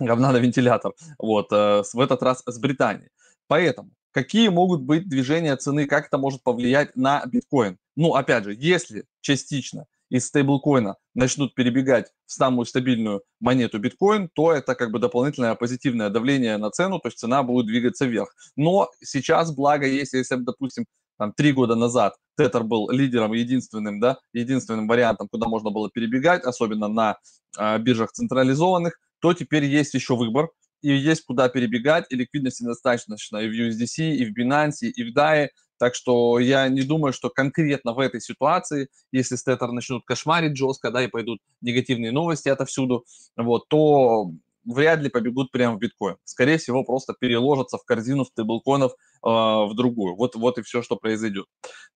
говна 0.00 0.32
на 0.32 0.38
вентилятор. 0.38 0.94
Вот, 1.18 1.52
э, 1.52 1.82
в 1.92 2.00
этот 2.00 2.22
раз 2.22 2.42
с 2.46 2.58
Британии. 2.58 3.10
Поэтому, 3.46 3.90
какие 4.10 4.48
могут 4.48 4.80
быть 4.80 5.08
движения 5.08 5.54
цены, 5.56 5.86
как 5.86 6.06
это 6.06 6.16
может 6.16 6.42
повлиять 6.42 6.96
на 6.96 7.24
биткоин? 7.26 7.76
Ну, 7.94 8.14
опять 8.14 8.44
же, 8.44 8.54
если 8.54 9.04
частично 9.20 9.86
из 10.10 10.26
стейблкоина 10.26 10.96
начнут 11.14 11.54
перебегать 11.54 12.06
в 12.26 12.32
самую 12.32 12.66
стабильную 12.66 13.22
монету 13.40 13.78
биткоин, 13.78 14.28
то 14.32 14.52
это 14.52 14.74
как 14.74 14.90
бы 14.90 14.98
дополнительное 14.98 15.54
позитивное 15.54 16.10
давление 16.10 16.56
на 16.56 16.70
цену, 16.70 16.98
то 16.98 17.08
есть 17.08 17.18
цена 17.18 17.42
будет 17.42 17.66
двигаться 17.66 18.06
вверх. 18.06 18.34
Но 18.56 18.90
сейчас, 19.00 19.54
благо, 19.54 19.86
если, 19.86 20.18
если 20.18 20.36
допустим, 20.36 20.86
там, 21.18 21.32
три 21.32 21.52
года 21.52 21.74
назад 21.74 22.14
Тетер 22.38 22.62
был 22.62 22.90
лидером, 22.90 23.32
единственным, 23.32 23.98
да, 24.00 24.18
единственным 24.32 24.86
вариантом, 24.86 25.28
куда 25.28 25.48
можно 25.48 25.70
было 25.70 25.90
перебегать, 25.90 26.44
особенно 26.44 26.86
на 26.88 27.18
э, 27.58 27.78
биржах 27.78 28.12
централизованных, 28.12 28.98
то 29.20 29.34
теперь 29.34 29.64
есть 29.64 29.94
еще 29.94 30.14
выбор, 30.14 30.50
и 30.80 30.92
есть 30.92 31.24
куда 31.24 31.48
перебегать, 31.48 32.06
и 32.10 32.16
ликвидности 32.16 32.62
достаточно 32.62 33.16
и 33.38 33.48
в 33.48 33.52
USDC, 33.52 34.12
и 34.12 34.24
в 34.24 34.38
Binance, 34.38 34.86
и 34.86 35.02
в 35.02 35.16
DAI, 35.16 35.48
так 35.78 35.94
что 35.94 36.38
я 36.38 36.68
не 36.68 36.82
думаю, 36.82 37.12
что 37.12 37.30
конкретно 37.30 37.92
в 37.92 37.98
этой 37.98 38.20
ситуации, 38.20 38.88
если 39.12 39.36
стетер 39.36 39.72
начнут 39.72 40.04
кошмарить 40.04 40.56
жестко, 40.56 40.90
да, 40.90 41.02
и 41.02 41.08
пойдут 41.08 41.40
негативные 41.60 42.12
новости 42.12 42.48
отовсюду, 42.48 43.04
вот, 43.36 43.68
то 43.68 44.30
вряд 44.64 45.00
ли 45.00 45.08
побегут 45.08 45.50
прямо 45.50 45.76
в 45.76 45.78
биткоин. 45.78 46.16
Скорее 46.24 46.58
всего, 46.58 46.84
просто 46.84 47.14
переложатся 47.18 47.78
в 47.78 47.84
корзину 47.84 48.24
стейблкоинов 48.24 48.92
э, 48.92 48.96
в 49.22 49.72
другую. 49.74 50.14
Вот, 50.16 50.36
вот 50.36 50.58
и 50.58 50.62
все, 50.62 50.82
что 50.82 50.96
произойдет. 50.96 51.46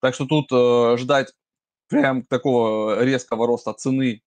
Так 0.01 0.15
что 0.15 0.27
тут 0.27 0.47
э, 0.53 0.97
ждать 0.99 1.33
прям 1.89 2.23
такого 2.23 3.05
резкого 3.05 3.47
роста 3.47 3.75
цены 3.75 4.23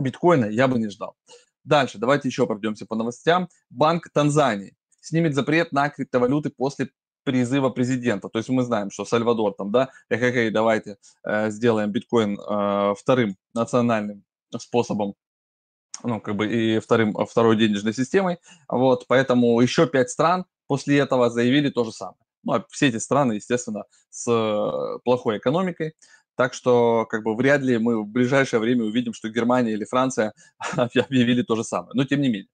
биткоина 0.00 0.46
я 0.46 0.66
бы 0.66 0.78
не 0.78 0.88
ждал. 0.88 1.14
Дальше, 1.62 1.98
давайте 1.98 2.28
еще 2.28 2.46
пройдемся 2.46 2.86
по 2.86 2.96
новостям. 2.96 3.48
Банк 3.70 4.08
Танзании 4.12 4.74
снимет 5.00 5.34
запрет 5.34 5.72
на 5.72 5.88
криптовалюты 5.88 6.50
после 6.50 6.90
призыва 7.30 7.70
президента. 7.70 8.28
То 8.28 8.38
есть 8.38 8.48
мы 8.48 8.62
знаем, 8.64 8.90
что 8.90 9.04
Сальвадор 9.04 9.54
там, 9.54 9.70
да, 9.70 9.90
эх, 10.08 10.20
эх, 10.20 10.34
эх 10.34 10.52
давайте 10.52 10.96
э, 11.24 11.50
сделаем 11.50 11.92
биткоин 11.92 12.38
э, 12.38 12.94
вторым 12.98 13.36
национальным 13.54 14.24
способом 14.58 15.14
ну, 16.02 16.20
как 16.20 16.34
бы 16.34 16.46
и 16.46 16.80
вторым, 16.80 17.14
второй 17.26 17.56
денежной 17.56 17.94
системой. 17.94 18.38
Вот, 18.68 19.04
поэтому 19.06 19.60
еще 19.60 19.86
пять 19.86 20.10
стран 20.10 20.44
после 20.66 20.98
этого 20.98 21.30
заявили 21.30 21.70
то 21.70 21.84
же 21.84 21.92
самое. 21.92 22.16
Ну, 22.42 22.54
а 22.54 22.64
все 22.70 22.88
эти 22.88 22.96
страны, 22.96 23.34
естественно, 23.34 23.84
с 24.08 24.26
э, 24.28 24.98
плохой 25.04 25.38
экономикой. 25.38 25.94
Так 26.36 26.54
что, 26.54 27.06
как 27.10 27.22
бы, 27.22 27.36
вряд 27.36 27.60
ли 27.60 27.76
мы 27.76 28.02
в 28.02 28.06
ближайшее 28.06 28.60
время 28.60 28.84
увидим, 28.84 29.12
что 29.12 29.28
Германия 29.28 29.72
или 29.72 29.84
Франция 29.84 30.32
объявили 30.76 31.42
то 31.42 31.54
же 31.54 31.64
самое. 31.64 31.92
Но 31.94 32.04
тем 32.04 32.22
не 32.22 32.28
менее. 32.28 32.48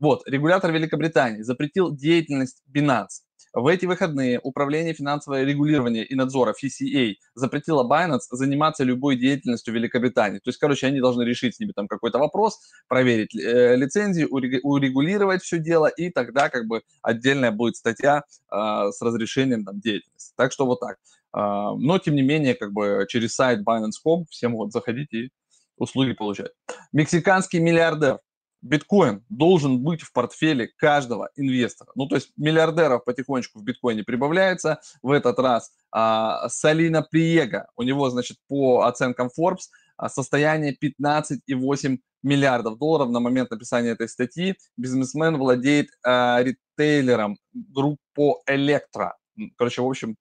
Вот, 0.00 0.22
регулятор 0.28 0.70
Великобритании 0.70 1.42
запретил 1.42 1.90
деятельность 1.94 2.62
Binance. 2.72 3.24
В 3.54 3.66
эти 3.66 3.84
выходные 3.84 4.40
Управление 4.42 4.94
финансового 4.94 5.42
регулирования 5.42 6.04
и 6.04 6.14
надзора 6.14 6.54
FCA 6.54 7.14
запретило 7.34 7.86
Binance 7.86 8.20
заниматься 8.30 8.82
любой 8.82 9.16
деятельностью 9.16 9.74
Великобритании. 9.74 10.38
То 10.38 10.48
есть, 10.48 10.58
короче, 10.58 10.86
они 10.86 11.00
должны 11.00 11.22
решить 11.22 11.56
с 11.56 11.60
ними 11.60 11.72
там 11.72 11.86
какой-то 11.86 12.18
вопрос, 12.18 12.60
проверить 12.88 13.34
э, 13.34 13.76
лицензии, 13.76 14.24
урегулировать 14.24 15.42
все 15.42 15.58
дело, 15.58 15.86
и 15.86 16.10
тогда 16.10 16.48
как 16.48 16.66
бы 16.66 16.82
отдельная 17.02 17.50
будет 17.50 17.76
статья 17.76 18.22
э, 18.50 18.56
с 18.90 19.02
разрешением 19.02 19.64
там 19.64 19.80
деятельности. 19.80 20.32
Так 20.36 20.52
что 20.52 20.66
вот 20.66 20.80
так. 20.80 20.96
Uh, 21.34 21.76
но, 21.78 21.98
тем 21.98 22.14
не 22.14 22.20
менее, 22.20 22.54
как 22.54 22.74
бы 22.74 23.06
через 23.08 23.34
сайт 23.34 23.66
Binance.com 23.66 24.26
все 24.28 24.48
могут 24.48 24.70
заходить 24.70 25.10
и 25.14 25.30
услуги 25.78 26.12
получать. 26.12 26.52
Мексиканский 26.92 27.58
миллиардер 27.58 28.20
биткоин 28.62 29.24
должен 29.28 29.82
быть 29.82 30.02
в 30.02 30.12
портфеле 30.12 30.68
каждого 30.76 31.30
инвестора. 31.36 31.90
Ну, 31.94 32.06
то 32.06 32.14
есть 32.14 32.30
миллиардеров 32.36 33.04
потихонечку 33.04 33.58
в 33.58 33.64
биткоине 33.64 34.04
прибавляется. 34.04 34.80
В 35.02 35.10
этот 35.10 35.38
раз 35.38 35.72
а, 35.90 36.48
Салина 36.48 37.02
Приега, 37.02 37.66
у 37.76 37.82
него, 37.82 38.08
значит, 38.10 38.38
по 38.48 38.82
оценкам 38.82 39.28
Forbes, 39.38 39.68
а, 39.96 40.08
состояние 40.08 40.76
15,8 40.80 41.98
миллиардов 42.22 42.78
долларов 42.78 43.10
на 43.10 43.20
момент 43.20 43.50
написания 43.50 43.90
этой 43.90 44.08
статьи. 44.08 44.56
Бизнесмен 44.76 45.36
владеет 45.36 45.88
а, 46.04 46.40
ритейлером 46.42 47.38
группу 47.52 48.42
Электро. 48.46 49.16
Короче, 49.56 49.82
в 49.82 49.86
общем, 49.86 50.16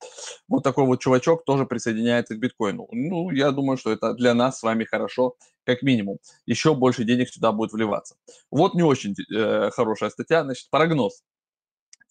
вот 0.47 0.63
такой 0.63 0.85
вот 0.85 1.01
чувачок 1.01 1.43
тоже 1.45 1.65
присоединяется 1.65 2.35
к 2.35 2.39
биткоину. 2.39 2.87
Ну, 2.91 3.29
я 3.31 3.51
думаю, 3.51 3.77
что 3.77 3.91
это 3.91 4.13
для 4.13 4.33
нас 4.33 4.59
с 4.59 4.63
вами 4.63 4.83
хорошо, 4.83 5.35
как 5.65 5.81
минимум. 5.81 6.17
Еще 6.45 6.73
больше 6.75 7.03
денег 7.03 7.29
сюда 7.29 7.51
будет 7.51 7.73
вливаться. 7.73 8.15
Вот 8.49 8.73
не 8.73 8.83
очень 8.83 9.15
э, 9.33 9.69
хорошая 9.71 10.09
статья, 10.09 10.43
значит, 10.43 10.69
прогноз. 10.69 11.23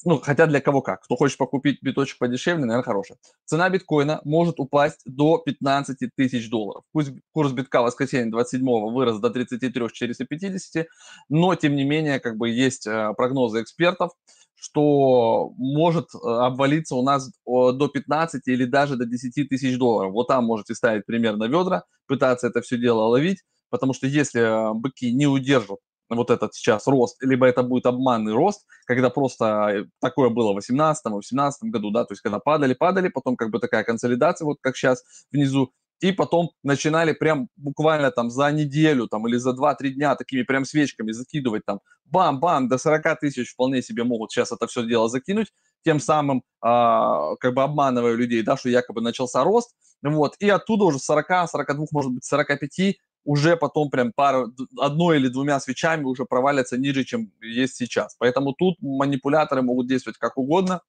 Ну, 0.04 0.18
хотя 0.18 0.46
для 0.46 0.60
кого 0.60 0.80
как. 0.80 1.02
Кто 1.02 1.16
хочет 1.16 1.36
покупить 1.36 1.82
биточек 1.82 2.18
подешевле, 2.18 2.64
наверное, 2.64 2.84
хорошая. 2.84 3.18
Цена 3.44 3.68
биткоина 3.68 4.22
может 4.24 4.58
упасть 4.58 5.02
до 5.04 5.38
15 5.38 5.98
тысяч 6.16 6.48
долларов. 6.48 6.84
Пусть 6.92 7.12
курс 7.32 7.52
битка 7.52 7.82
в 7.82 7.84
воскресенье 7.84 8.32
27-го 8.32 8.90
вырос 8.90 9.18
до 9.18 9.28
33 9.28 9.88
450, 9.92 10.86
но, 11.28 11.54
тем 11.54 11.76
не 11.76 11.84
менее, 11.84 12.18
как 12.18 12.38
бы 12.38 12.48
есть 12.48 12.86
э, 12.86 13.12
прогнозы 13.14 13.60
экспертов, 13.60 14.12
что 14.60 15.52
может 15.56 16.08
э, 16.14 16.28
обвалиться 16.28 16.94
у 16.94 17.02
нас 17.02 17.32
до 17.46 17.88
15 17.88 18.46
или 18.46 18.64
даже 18.64 18.96
до 18.96 19.06
10 19.06 19.48
тысяч 19.48 19.78
долларов. 19.78 20.12
Вот 20.12 20.28
там 20.28 20.44
можете 20.44 20.74
ставить 20.74 21.06
примерно 21.06 21.44
ведра, 21.44 21.84
пытаться 22.06 22.46
это 22.46 22.60
все 22.60 22.76
дело 22.76 23.02
ловить, 23.02 23.38
потому 23.70 23.94
что 23.94 24.06
если 24.06 24.40
э, 24.42 24.74
быки 24.74 25.12
не 25.12 25.26
удержат 25.26 25.78
вот 26.10 26.30
этот 26.30 26.54
сейчас 26.54 26.86
рост, 26.86 27.22
либо 27.22 27.46
это 27.46 27.62
будет 27.62 27.86
обманный 27.86 28.32
рост, 28.32 28.66
когда 28.84 29.10
просто 29.10 29.86
такое 30.00 30.28
было 30.28 30.52
в 30.52 30.58
2018-2018 30.58 31.50
году, 31.62 31.90
да, 31.90 32.04
то 32.04 32.12
есть 32.12 32.20
когда 32.20 32.40
падали, 32.40 32.74
падали, 32.74 33.08
потом 33.08 33.36
как 33.36 33.50
бы 33.50 33.60
такая 33.60 33.84
консолидация, 33.84 34.44
вот 34.44 34.58
как 34.60 34.76
сейчас 34.76 35.04
внизу, 35.32 35.72
и 36.00 36.12
потом 36.12 36.50
начинали 36.62 37.12
прям 37.12 37.48
буквально 37.56 38.10
там 38.10 38.30
за 38.30 38.50
неделю 38.52 39.06
там 39.06 39.26
или 39.28 39.36
за 39.36 39.50
2-3 39.50 39.90
дня 39.90 40.14
такими 40.16 40.42
прям 40.42 40.64
свечками 40.64 41.12
закидывать 41.12 41.64
там. 41.66 41.80
Бам-бам, 42.04 42.68
до 42.68 42.78
40 42.78 43.20
тысяч 43.20 43.52
вполне 43.52 43.82
себе 43.82 44.04
могут 44.04 44.32
сейчас 44.32 44.52
это 44.52 44.66
все 44.66 44.84
дело 44.86 45.08
закинуть, 45.08 45.52
тем 45.84 46.00
самым 46.00 46.42
а, 46.60 47.36
как 47.36 47.54
бы 47.54 47.62
обманывая 47.62 48.14
людей, 48.14 48.42
да, 48.42 48.56
что 48.56 48.68
якобы 48.68 49.00
начался 49.00 49.44
рост, 49.44 49.74
вот, 50.02 50.34
и 50.40 50.48
оттуда 50.48 50.84
уже 50.84 50.98
40, 50.98 51.48
42, 51.50 51.86
может 51.92 52.12
быть 52.12 52.24
45 52.24 52.96
уже 53.24 53.56
потом 53.56 53.90
прям 53.90 54.12
пару, 54.12 54.52
одной 54.78 55.18
или 55.18 55.28
двумя 55.28 55.60
свечами 55.60 56.04
уже 56.04 56.24
провалятся 56.24 56.78
ниже, 56.78 57.04
чем 57.04 57.30
есть 57.42 57.76
сейчас. 57.76 58.16
Поэтому 58.18 58.54
тут 58.54 58.76
манипуляторы 58.80 59.62
могут 59.62 59.88
действовать 59.88 60.18
как 60.18 60.38
угодно, 60.38 60.80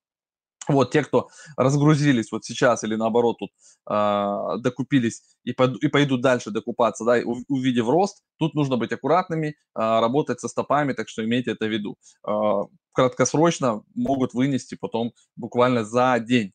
вот 0.68 0.90
те, 0.90 1.02
кто 1.02 1.28
разгрузились 1.56 2.32
вот 2.32 2.44
сейчас 2.44 2.84
или 2.84 2.94
наоборот 2.94 3.38
тут 3.38 3.50
э, 3.90 4.58
докупились 4.58 5.22
и, 5.44 5.52
под, 5.52 5.82
и 5.82 5.88
пойдут 5.88 6.20
дальше 6.20 6.50
докупаться, 6.50 7.04
да, 7.04 7.20
увидев 7.48 7.88
рост, 7.88 8.22
тут 8.38 8.54
нужно 8.54 8.76
быть 8.76 8.92
аккуратными, 8.92 9.48
э, 9.48 9.54
работать 9.74 10.40
со 10.40 10.48
стопами, 10.48 10.92
так 10.92 11.08
что 11.08 11.24
имейте 11.24 11.52
это 11.52 11.66
в 11.66 11.70
виду. 11.70 11.96
Э, 12.26 12.62
краткосрочно 12.92 13.82
могут 13.94 14.34
вынести 14.34 14.76
потом 14.76 15.12
буквально 15.36 15.84
за 15.84 16.18
день. 16.20 16.52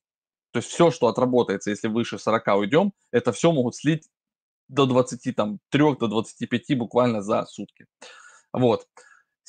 То 0.51 0.59
есть 0.59 0.69
все, 0.69 0.91
что 0.91 1.07
отработается, 1.07 1.69
если 1.69 1.87
выше 1.87 2.17
40 2.17 2.47
уйдем, 2.57 2.93
это 3.11 3.31
все 3.31 3.51
могут 3.51 3.75
слить 3.75 4.07
до 4.69 4.85
23, 4.85 5.33
там, 5.33 5.59
3 5.69 5.95
до 5.99 6.07
25 6.07 6.77
буквально 6.77 7.21
за 7.21 7.45
сутки. 7.45 7.85
Вот. 8.53 8.87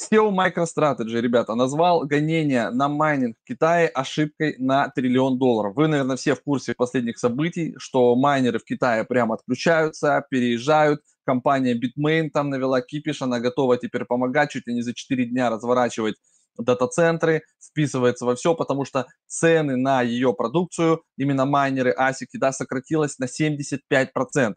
SEO 0.00 0.30
MicroStrategy, 0.30 1.20
ребята, 1.20 1.56
назвал 1.56 2.06
гонение 2.06 2.70
на 2.70 2.88
майнинг 2.88 3.37
в 3.42 3.48
Китае 3.48 3.88
ошибкой 3.88 4.54
на 4.58 4.88
триллион 4.90 5.38
долларов. 5.38 5.74
Вы, 5.74 5.88
наверное, 5.88 6.16
все 6.16 6.37
в 6.37 6.42
курсе 6.42 6.74
последних 6.74 7.18
событий, 7.18 7.74
что 7.78 8.14
майнеры 8.14 8.61
в 8.61 8.64
Китае 8.64 9.04
прямо 9.04 9.34
отключаются, 9.34 10.24
переезжают. 10.30 11.00
Компания 11.24 11.74
Bitmain 11.74 12.30
там 12.30 12.48
навела 12.48 12.80
кипиш, 12.80 13.22
она 13.22 13.40
готова 13.40 13.76
теперь 13.76 14.04
помогать, 14.04 14.50
чуть 14.50 14.68
ли 14.68 14.74
не 14.74 14.82
за 14.82 14.94
4 14.94 15.26
дня 15.26 15.50
разворачивать 15.50 16.14
дата-центры, 16.56 17.42
вписывается 17.61 18.24
во 18.24 18.34
все, 18.34 18.54
потому 18.54 18.84
что 18.84 19.06
цены 19.26 19.76
на 19.76 20.02
ее 20.02 20.32
продукцию, 20.32 21.02
именно 21.16 21.44
майнеры, 21.44 21.92
асики, 21.96 22.37
да, 22.37 22.52
сократилось 22.52 23.18
на 23.18 23.26
75%. 23.26 23.78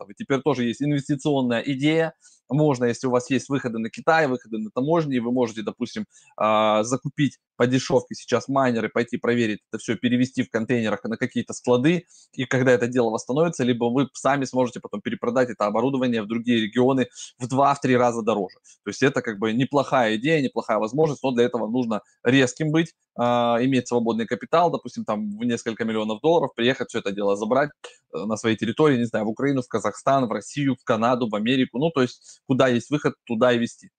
И 0.09 0.13
теперь 0.15 0.41
тоже 0.41 0.65
есть 0.65 0.81
инвестиционная 0.81 1.61
идея, 1.61 2.13
можно, 2.53 2.85
если 2.85 3.07
у 3.07 3.11
вас 3.11 3.29
есть 3.29 3.49
выходы 3.49 3.79
на 3.79 3.89
Китай, 3.89 4.27
выходы 4.27 4.57
на 4.57 4.69
таможни, 4.71 5.19
вы 5.19 5.31
можете, 5.31 5.61
допустим, 5.61 6.05
а, 6.37 6.83
закупить 6.83 7.37
по 7.57 7.67
дешевке 7.67 8.15
сейчас 8.15 8.47
майнеры, 8.47 8.89
пойти 8.89 9.17
проверить 9.17 9.59
это 9.71 9.79
все, 9.79 9.95
перевести 9.95 10.43
в 10.43 10.49
контейнерах 10.49 11.03
на 11.03 11.17
какие-то 11.17 11.53
склады, 11.53 12.05
и 12.33 12.45
когда 12.45 12.71
это 12.71 12.87
дело 12.87 13.11
восстановится, 13.11 13.63
либо 13.63 13.85
вы 13.85 14.07
сами 14.13 14.45
сможете 14.45 14.79
потом 14.79 15.01
перепродать 15.01 15.49
это 15.49 15.65
оборудование 15.65 16.23
в 16.23 16.27
другие 16.27 16.61
регионы 16.61 17.07
в 17.37 17.47
2-3 17.47 17.95
раза 17.97 18.21
дороже. 18.23 18.55
То 18.83 18.89
есть 18.89 19.03
это 19.03 19.21
как 19.21 19.37
бы 19.37 19.53
неплохая 19.53 20.15
идея, 20.15 20.41
неплохая 20.41 20.79
возможность, 20.79 21.21
но 21.23 21.31
для 21.31 21.45
этого 21.45 21.67
нужно 21.67 22.01
резким 22.23 22.71
быть, 22.71 22.93
иметь 23.17 23.87
свободный 23.87 24.25
капитал, 24.25 24.71
допустим, 24.71 25.05
там 25.05 25.37
в 25.37 25.43
несколько 25.43 25.83
миллионов 25.85 26.21
долларов, 26.21 26.51
приехать 26.55 26.89
все 26.89 26.99
это 26.99 27.11
дело 27.11 27.35
забрать 27.35 27.71
э, 28.13 28.25
на 28.25 28.37
своей 28.37 28.55
территории, 28.55 28.97
не 28.97 29.05
знаю, 29.05 29.25
в 29.25 29.29
Украину, 29.29 29.61
в 29.61 29.67
Казахстан, 29.67 30.27
в 30.27 30.31
Россию, 30.31 30.75
в 30.79 30.83
Канаду, 30.83 31.27
в 31.29 31.35
Америку, 31.35 31.77
ну, 31.79 31.89
то 31.91 32.01
есть 32.01 32.41
куда 32.47 32.67
есть 32.67 32.89
выход, 32.89 33.15
туда 33.25 33.51
и 33.51 33.57
вести. 33.57 33.89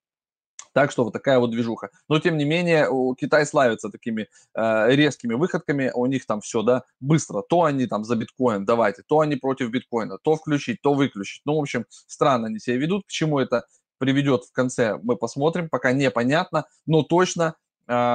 Так 0.73 0.91
что 0.91 1.05
вот 1.05 1.13
такая 1.13 1.39
вот 1.39 1.51
движуха. 1.51 1.91
Но 2.09 2.19
тем 2.19 2.39
не 2.39 2.45
менее, 2.45 2.89
Китай 3.21 3.45
славится 3.45 3.91
такими 3.91 4.29
э, 4.55 4.95
резкими 4.95 5.35
выходками, 5.35 5.91
у 5.95 6.07
них 6.07 6.25
там 6.27 6.41
все, 6.41 6.63
да, 6.63 6.85
быстро. 6.99 7.43
То 7.43 7.65
они 7.65 7.87
там 7.87 8.05
за 8.05 8.17
биткоин, 8.17 8.65
давайте, 8.65 9.03
то 9.07 9.21
они 9.21 9.37
против 9.37 9.71
биткоина, 9.71 10.19
то 10.23 10.37
включить, 10.37 10.81
то 10.83 10.95
выключить. 10.95 11.43
Ну, 11.45 11.57
в 11.57 11.61
общем, 11.61 11.85
странно 12.07 12.47
они 12.47 12.59
себя 12.59 12.79
ведут. 12.79 13.05
К 13.07 13.11
чему 13.11 13.39
это 13.39 13.67
приведет 13.99 14.45
в 14.45 14.53
конце, 14.53 14.99
мы 15.03 15.17
посмотрим, 15.17 15.69
пока 15.69 15.93
непонятно, 15.93 16.65
но 16.87 17.03
точно 17.03 17.55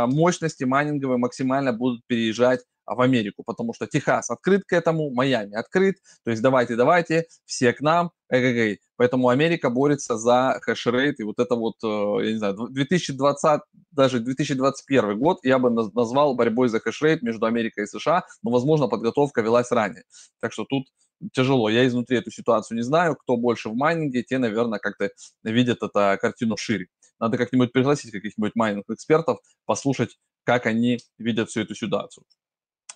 мощности 0.07 0.63
майнинговые 0.63 1.17
максимально 1.17 1.73
будут 1.73 2.01
переезжать 2.07 2.61
в 2.85 3.01
Америку, 3.01 3.43
потому 3.45 3.73
что 3.73 3.85
Техас 3.85 4.29
открыт 4.29 4.63
к 4.65 4.73
этому, 4.73 5.11
Майами 5.11 5.55
открыт, 5.55 5.95
то 6.23 6.31
есть 6.31 6.41
давайте, 6.41 6.75
давайте, 6.75 7.25
все 7.45 7.73
к 7.73 7.81
нам, 7.81 8.11
эгэгэй. 8.29 8.79
Поэтому 8.95 9.29
Америка 9.29 9.69
борется 9.69 10.17
за 10.17 10.59
хэшрейт, 10.61 11.19
и 11.19 11.23
вот 11.23 11.39
это 11.39 11.55
вот, 11.55 11.75
э, 11.83 12.25
я 12.25 12.31
не 12.31 12.37
знаю, 12.37 12.55
2020, 12.55 13.61
даже 13.91 14.19
2021 14.19 15.19
год 15.19 15.39
я 15.43 15.59
бы 15.59 15.69
назвал 15.69 16.35
борьбой 16.35 16.69
за 16.69 16.79
хэшрейт 16.79 17.21
между 17.21 17.45
Америкой 17.45 17.83
и 17.83 17.87
США, 17.87 18.23
но, 18.41 18.51
возможно, 18.51 18.87
подготовка 18.87 19.41
велась 19.41 19.71
ранее. 19.71 20.03
Так 20.39 20.53
что 20.53 20.65
тут 20.65 20.87
тяжело. 21.31 21.69
Я 21.69 21.87
изнутри 21.87 22.17
эту 22.17 22.31
ситуацию 22.31 22.77
не 22.77 22.83
знаю. 22.83 23.15
Кто 23.15 23.37
больше 23.37 23.69
в 23.69 23.75
майнинге, 23.75 24.23
те, 24.23 24.37
наверное, 24.37 24.79
как-то 24.79 25.09
видят 25.43 25.83
эту 25.83 25.91
картину 26.19 26.57
шире. 26.57 26.87
Надо 27.19 27.37
как-нибудь 27.37 27.71
пригласить 27.71 28.11
каких-нибудь 28.11 28.55
майнинг 28.55 28.89
экспертов, 28.89 29.39
послушать, 29.65 30.17
как 30.43 30.65
они 30.65 30.99
видят 31.17 31.49
всю 31.49 31.61
эту 31.61 31.75
ситуацию. 31.75 32.23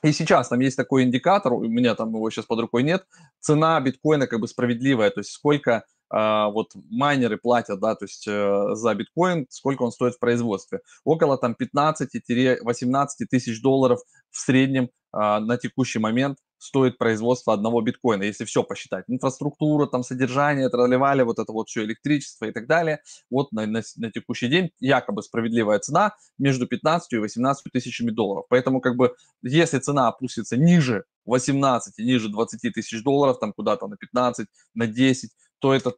И 0.03 0.11
сейчас 0.13 0.49
там 0.49 0.59
есть 0.59 0.77
такой 0.77 1.03
индикатор, 1.03 1.53
у 1.53 1.63
меня 1.63 1.93
там 1.95 2.09
его 2.09 2.29
сейчас 2.31 2.45
под 2.45 2.59
рукой 2.59 2.81
нет, 2.83 3.05
цена 3.39 3.79
биткоина 3.79 4.25
как 4.25 4.39
бы 4.39 4.47
справедливая, 4.47 5.11
то 5.11 5.19
есть 5.19 5.31
сколько 5.31 5.85
вот 6.13 6.71
майнеры 6.89 7.37
платят, 7.37 7.79
да, 7.79 7.95
то 7.95 8.05
есть 8.05 8.27
э, 8.27 8.75
за 8.75 8.93
биткоин, 8.95 9.47
сколько 9.49 9.83
он 9.83 9.91
стоит 9.91 10.15
в 10.15 10.19
производстве. 10.19 10.81
Около 11.05 11.37
там 11.37 11.55
15-18 11.59 13.07
тысяч 13.29 13.61
долларов 13.61 14.01
в 14.29 14.37
среднем 14.37 14.85
э, 14.85 14.89
на 15.11 15.57
текущий 15.57 15.99
момент 15.99 16.37
стоит 16.61 16.99
производство 16.99 17.53
одного 17.53 17.81
биткоина, 17.81 18.23
если 18.23 18.45
все 18.45 18.63
посчитать. 18.63 19.05
Инфраструктура, 19.07 19.87
там 19.87 20.03
содержание, 20.03 20.69
тролливали, 20.69 21.23
вот 21.23 21.39
это 21.39 21.51
вот 21.51 21.69
все 21.69 21.83
электричество 21.83 22.45
и 22.45 22.51
так 22.51 22.67
далее. 22.67 23.01
Вот 23.31 23.51
на, 23.51 23.65
на, 23.65 23.81
на 23.95 24.11
текущий 24.11 24.47
день 24.47 24.69
якобы 24.79 25.23
справедливая 25.23 25.79
цена 25.79 26.13
между 26.37 26.67
15 26.67 27.13
и 27.13 27.17
18 27.17 27.71
тысячами 27.73 28.11
долларов. 28.11 28.45
Поэтому 28.49 28.79
как 28.79 28.95
бы 28.95 29.15
если 29.41 29.79
цена 29.79 30.07
опустится 30.07 30.55
ниже 30.55 31.05
18, 31.25 31.97
ниже 31.97 32.29
20 32.29 32.73
тысяч 32.73 33.03
долларов, 33.03 33.39
там 33.39 33.53
куда-то 33.53 33.87
на 33.87 33.97
15, 33.97 34.47
на 34.75 34.85
10, 34.85 35.31
то 35.61 35.73
это 35.73 35.93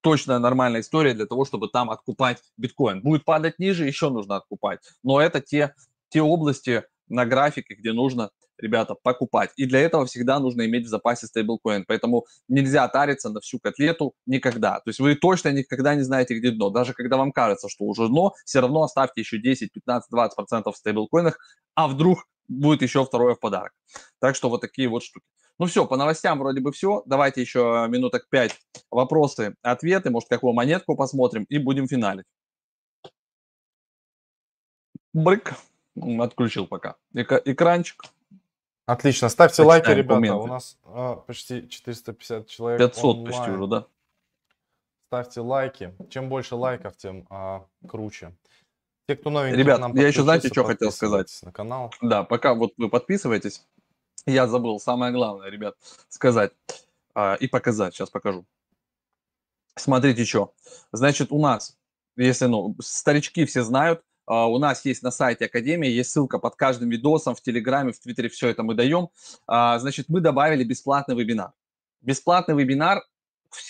точно 0.00 0.38
нормальная 0.38 0.80
история 0.80 1.12
для 1.12 1.26
того, 1.26 1.44
чтобы 1.44 1.68
там 1.68 1.90
откупать 1.90 2.38
биткоин. 2.56 3.02
Будет 3.02 3.24
падать 3.24 3.58
ниже, 3.58 3.86
еще 3.86 4.08
нужно 4.08 4.36
откупать. 4.36 4.80
Но 5.02 5.20
это 5.20 5.40
те, 5.40 5.74
те 6.08 6.22
области 6.22 6.84
на 7.08 7.26
графике, 7.26 7.74
где 7.74 7.92
нужно 7.92 8.30
ребята, 8.56 8.94
покупать. 8.94 9.50
И 9.56 9.66
для 9.66 9.80
этого 9.80 10.06
всегда 10.06 10.38
нужно 10.38 10.66
иметь 10.66 10.86
в 10.86 10.88
запасе 10.88 11.26
стейблкоин. 11.26 11.84
Поэтому 11.86 12.26
нельзя 12.48 12.86
тариться 12.88 13.30
на 13.30 13.40
всю 13.40 13.58
котлету 13.58 14.14
никогда. 14.26 14.80
То 14.80 14.90
есть 14.90 15.00
вы 15.00 15.14
точно 15.14 15.50
никогда 15.50 15.94
не 15.94 16.02
знаете, 16.02 16.38
где 16.38 16.50
дно. 16.50 16.70
Даже 16.70 16.92
когда 16.92 17.16
вам 17.16 17.32
кажется, 17.32 17.68
что 17.68 17.84
уже 17.84 18.08
дно, 18.08 18.34
все 18.44 18.60
равно 18.60 18.82
оставьте 18.82 19.20
еще 19.22 19.38
10, 19.38 19.72
15, 19.72 20.10
20 20.10 20.36
процентов 20.36 20.74
в 20.74 20.78
стейблкоинах, 20.78 21.38
а 21.74 21.88
вдруг 21.88 22.26
будет 22.48 22.82
еще 22.82 23.04
второе 23.04 23.34
в 23.34 23.40
подарок. 23.40 23.72
Так 24.20 24.36
что 24.36 24.48
вот 24.50 24.60
такие 24.60 24.88
вот 24.88 25.02
штуки. 25.02 25.24
Ну 25.60 25.66
все, 25.66 25.86
по 25.86 25.98
новостям 25.98 26.38
вроде 26.38 26.62
бы 26.62 26.72
все. 26.72 27.02
Давайте 27.04 27.42
еще 27.42 27.86
минуток 27.90 28.26
5 28.30 28.58
вопросы, 28.90 29.54
ответы, 29.60 30.08
может, 30.08 30.30
какую 30.30 30.54
монетку 30.54 30.96
посмотрим 30.96 31.44
и 31.50 31.58
будем 31.58 31.86
финалить. 31.86 32.24
Брык. 35.12 35.54
Отключил 36.18 36.66
пока. 36.66 36.96
Экранчик. 37.12 38.04
Отлично, 38.86 39.28
ставьте 39.28 39.62
лайки, 39.62 39.90
ребята. 39.90 40.14
Моменты. 40.14 40.44
У 40.44 40.46
нас 40.46 40.78
а, 40.82 41.16
почти 41.16 41.68
450 41.68 42.48
человек. 42.48 42.80
500 42.80 43.04
онлайн. 43.04 43.26
почти 43.26 43.50
уже, 43.50 43.66
да. 43.66 43.86
Ставьте 45.08 45.40
лайки. 45.42 45.94
Чем 46.08 46.30
больше 46.30 46.54
лайков, 46.54 46.96
тем 46.96 47.26
а, 47.28 47.66
круче. 47.86 48.34
Те, 49.10 49.16
кто 49.16 49.28
новенький, 49.28 49.58
Ребят, 49.58 49.80
нам 49.80 49.94
я 49.96 50.06
еще 50.06 50.22
знаете, 50.22 50.48
что 50.48 50.64
хотел 50.64 50.92
сказать? 50.92 51.36
На 51.42 51.52
канал. 51.52 51.92
Да, 52.00 52.22
пока 52.22 52.54
вот 52.54 52.72
вы 52.76 52.88
подписываетесь, 52.88 53.66
я 54.30 54.46
забыл 54.46 54.80
самое 54.80 55.12
главное, 55.12 55.50
ребят, 55.50 55.76
сказать 56.08 56.52
а, 57.14 57.34
и 57.34 57.46
показать. 57.46 57.94
Сейчас 57.94 58.10
покажу. 58.10 58.46
Смотрите, 59.76 60.24
что. 60.24 60.54
Значит, 60.92 61.32
у 61.32 61.40
нас, 61.40 61.76
если, 62.16 62.46
ну, 62.46 62.76
старички 62.80 63.44
все 63.44 63.62
знают, 63.62 64.02
а, 64.26 64.46
у 64.46 64.58
нас 64.58 64.84
есть 64.84 65.02
на 65.02 65.10
сайте 65.10 65.46
Академии, 65.46 65.88
есть 65.88 66.10
ссылка 66.10 66.38
под 66.38 66.56
каждым 66.56 66.90
видосом, 66.90 67.34
в 67.34 67.40
Телеграме, 67.40 67.92
в 67.92 67.98
Твиттере, 67.98 68.28
все 68.28 68.48
это 68.48 68.62
мы 68.62 68.74
даем. 68.74 69.08
А, 69.46 69.78
значит, 69.78 70.08
мы 70.08 70.20
добавили 70.20 70.64
бесплатный 70.64 71.16
вебинар. 71.16 71.52
Бесплатный 72.00 72.54
вебинар 72.54 73.02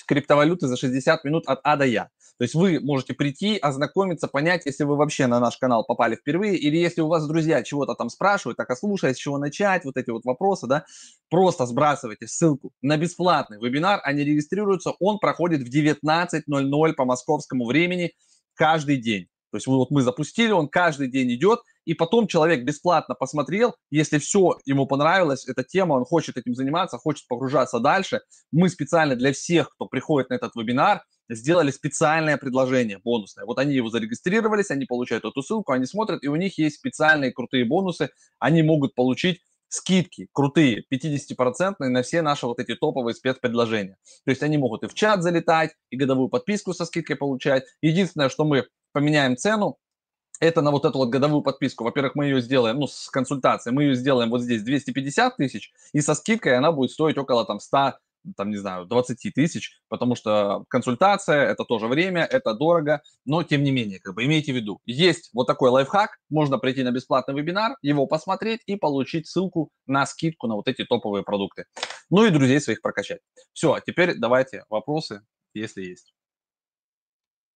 криптовалюты 0.07 0.67
за 0.67 0.77
60 0.77 1.25
минут 1.25 1.45
от 1.47 1.61
А 1.65 1.77
до 1.77 1.87
Я. 1.87 2.11
То 2.41 2.45
есть 2.45 2.55
вы 2.55 2.81
можете 2.81 3.13
прийти, 3.13 3.59
ознакомиться, 3.59 4.27
понять, 4.27 4.63
если 4.65 4.85
вы 4.85 4.97
вообще 4.97 5.27
на 5.27 5.41
наш 5.41 5.59
канал 5.59 5.85
попали 5.85 6.17
впервые, 6.17 6.57
или 6.57 6.79
если 6.79 7.03
у 7.03 7.07
вас 7.07 7.29
друзья 7.29 7.63
чего-то 7.63 7.95
там 7.95 8.09
спрашивают, 8.09 8.57
так, 8.57 8.71
а 8.71 8.77
слушай, 8.77 9.15
с 9.15 9.19
чего 9.19 9.37
начать, 9.37 9.85
вот 9.85 9.99
эти 9.99 10.09
вот 10.09 10.25
вопросы, 10.25 10.67
да, 10.67 10.87
просто 11.29 11.67
сбрасывайте 11.67 12.27
ссылку 12.27 12.73
на 12.81 12.97
бесплатный 12.97 13.59
вебинар, 13.59 14.01
они 14.05 14.25
регистрируются, 14.25 14.93
он 15.01 15.19
проходит 15.19 15.61
в 15.61 15.71
19.00 15.71 16.93
по 16.95 17.05
московскому 17.05 17.67
времени 17.67 18.13
каждый 18.55 18.97
день. 18.97 19.27
То 19.51 19.57
есть 19.59 19.67
вот 19.67 19.91
мы 19.91 20.01
запустили, 20.01 20.53
он 20.53 20.69
каждый 20.69 21.11
день 21.11 21.35
идет, 21.35 21.61
и 21.85 21.93
потом 21.93 22.27
человек 22.27 22.65
бесплатно 22.65 23.15
посмотрел, 23.15 23.75
если 23.91 24.19
все 24.19 24.57
ему 24.65 24.87
понравилось, 24.87 25.47
эта 25.47 25.63
тема, 25.63 25.93
он 25.93 26.07
хочет 26.07 26.39
этим 26.39 26.55
заниматься, 26.55 26.97
хочет 26.97 27.29
погружаться 27.29 27.81
дальше, 27.81 28.23
мы 28.51 28.71
специально 28.71 29.15
для 29.15 29.35
всех, 29.35 29.69
кто 29.75 29.85
приходит 29.85 30.31
на 30.31 30.35
этот 30.35 30.55
вебинар, 30.55 31.03
сделали 31.35 31.71
специальное 31.71 32.37
предложение 32.37 32.99
бонусное. 32.99 33.45
Вот 33.45 33.59
они 33.59 33.75
его 33.75 33.89
зарегистрировались, 33.89 34.71
они 34.71 34.85
получают 34.85 35.25
эту 35.25 35.43
ссылку, 35.43 35.73
они 35.73 35.87
смотрят, 35.87 36.23
и 36.23 36.29
у 36.29 36.37
них 36.37 36.59
есть 36.59 36.77
специальные 36.77 37.33
крутые 37.33 37.65
бонусы, 37.65 38.11
они 38.39 38.63
могут 38.63 38.95
получить 38.95 39.41
скидки 39.69 40.29
крутые, 40.33 40.85
50% 40.93 41.77
на 41.79 42.03
все 42.03 42.23
наши 42.23 42.47
вот 42.47 42.59
эти 42.59 42.75
топовые 42.75 43.15
спецпредложения. 43.15 43.97
То 44.25 44.31
есть 44.31 44.43
они 44.43 44.59
могут 44.59 44.83
и 44.83 44.89
в 44.89 44.95
чат 44.95 45.23
залетать, 45.23 45.71
и 45.91 45.97
годовую 45.97 46.29
подписку 46.29 46.75
со 46.75 46.85
скидкой 46.85 47.17
получать. 47.17 47.65
Единственное, 47.81 48.29
что 48.29 48.45
мы 48.45 48.67
поменяем 48.93 49.37
цену, 49.37 49.79
это 50.41 50.63
на 50.63 50.71
вот 50.71 50.85
эту 50.85 50.99
вот 50.99 51.11
годовую 51.11 51.43
подписку. 51.43 51.85
Во-первых, 51.85 52.15
мы 52.15 52.25
ее 52.25 52.41
сделаем, 52.41 52.79
ну, 52.81 52.87
с 52.87 53.09
консультацией, 53.11 53.75
мы 53.75 53.85
ее 53.85 53.95
сделаем 53.95 54.31
вот 54.31 54.41
здесь 54.41 54.63
250 54.63 55.37
тысяч, 55.37 55.73
и 55.93 56.01
со 56.01 56.15
скидкой 56.15 56.57
она 56.57 56.73
будет 56.73 56.91
стоить 56.91 57.19
около 57.19 57.45
там 57.45 57.61
100 57.61 57.95
там, 58.37 58.51
не 58.51 58.57
знаю, 58.57 58.87
20 58.87 59.35
тысяч, 59.35 59.81
потому 59.89 60.15
что 60.15 60.65
консультация, 60.69 61.47
это 61.47 61.65
тоже 61.65 61.87
время, 61.87 62.25
это 62.25 62.55
дорого, 62.55 63.03
но 63.25 63.43
тем 63.43 63.63
не 63.63 63.71
менее, 63.71 64.01
как 64.01 64.15
бы 64.15 64.25
имейте 64.25 64.53
в 64.53 64.57
виду, 64.57 64.81
есть 64.87 65.31
вот 65.35 65.47
такой 65.47 65.71
лайфхак, 65.71 66.19
можно 66.29 66.59
прийти 66.59 66.83
на 66.83 66.93
бесплатный 66.93 67.35
вебинар, 67.35 67.77
его 67.83 68.07
посмотреть 68.07 68.61
и 68.67 68.77
получить 68.77 69.27
ссылку 69.27 69.71
на 69.87 70.07
скидку 70.07 70.47
на 70.47 70.55
вот 70.55 70.69
эти 70.69 70.85
топовые 70.85 71.23
продукты. 71.23 71.65
Ну 72.11 72.25
и 72.25 72.31
друзей 72.31 72.61
своих 72.61 72.83
прокачать. 72.83 73.21
Все, 73.53 73.75
а 73.75 73.81
теперь 73.81 74.15
давайте 74.19 74.65
вопросы, 74.69 75.23
если 75.55 75.83
есть. 75.83 76.13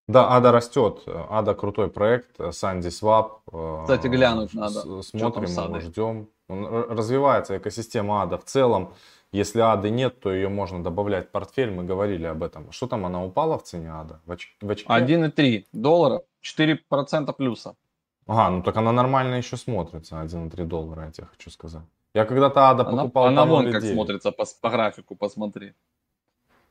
Да, 0.07 0.37
ADA 0.37 0.53
растет. 0.53 1.03
ADA 1.07 1.55
крутой 1.55 1.90
проект. 1.90 2.38
SundaeSwap. 2.55 3.40
Кстати, 3.46 4.07
глянуть 4.09 4.53
надо. 4.53 5.03
Смотрим 5.03 5.81
ждем. 5.81 6.29
Он 6.48 6.66
развивается 6.66 7.57
экосистема 7.57 8.22
ADA 8.23 8.37
в 8.37 8.44
целом. 8.44 8.94
Если 9.35 9.59
ады 9.59 9.90
нет, 9.90 10.20
то 10.20 10.33
ее 10.33 10.49
можно 10.49 10.81
добавлять 10.81 11.27
в 11.27 11.31
портфель. 11.31 11.68
Мы 11.68 11.83
говорили 11.83 12.25
об 12.25 12.44
этом. 12.44 12.70
Что 12.70 12.87
там, 12.87 13.05
она 13.05 13.25
упала 13.25 13.59
в 13.59 13.64
цене 13.64 13.90
ада? 13.90 14.20
В, 14.27 14.31
оч... 14.31 14.57
в 14.61 14.70
очке? 14.70 14.87
1,3 14.88 15.66
доллара, 15.73 16.23
4% 16.40 17.33
плюса. 17.33 17.75
Ага, 18.29 18.51
ну 18.51 18.62
так 18.62 18.77
она 18.77 18.92
нормально 18.92 19.35
еще 19.35 19.57
смотрится, 19.57 20.23
1,3 20.23 20.64
доллара, 20.66 21.07
я 21.07 21.11
тебе 21.11 21.27
хочу 21.27 21.51
сказать. 21.51 21.83
Я 22.14 22.27
когда-то 22.27 22.70
ада 22.70 22.87
она, 22.87 23.03
покупал 23.03 23.27
Она 23.27 23.44
вон 23.44 23.73
как 23.73 23.83
смотрится 23.83 24.31
по, 24.31 24.44
по 24.61 24.70
графику, 24.70 25.16
посмотри. 25.16 25.75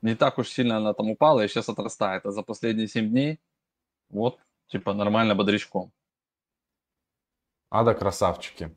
Не 0.01 0.15
так 0.15 0.37
уж 0.37 0.47
сильно 0.47 0.77
она 0.77 0.93
там 0.93 1.09
упала 1.09 1.43
и 1.43 1.49
сейчас 1.49 1.67
отрастает. 1.67 2.25
А 2.25 2.31
за 2.31 2.43
последние 2.43 2.87
7 2.87 3.09
дней 3.09 3.41
вот, 4.09 4.39
типа 4.67 4.93
нормально 4.93 5.35
бодрячком. 5.35 5.91
Ада 7.69 7.93
красавчики. 7.93 8.71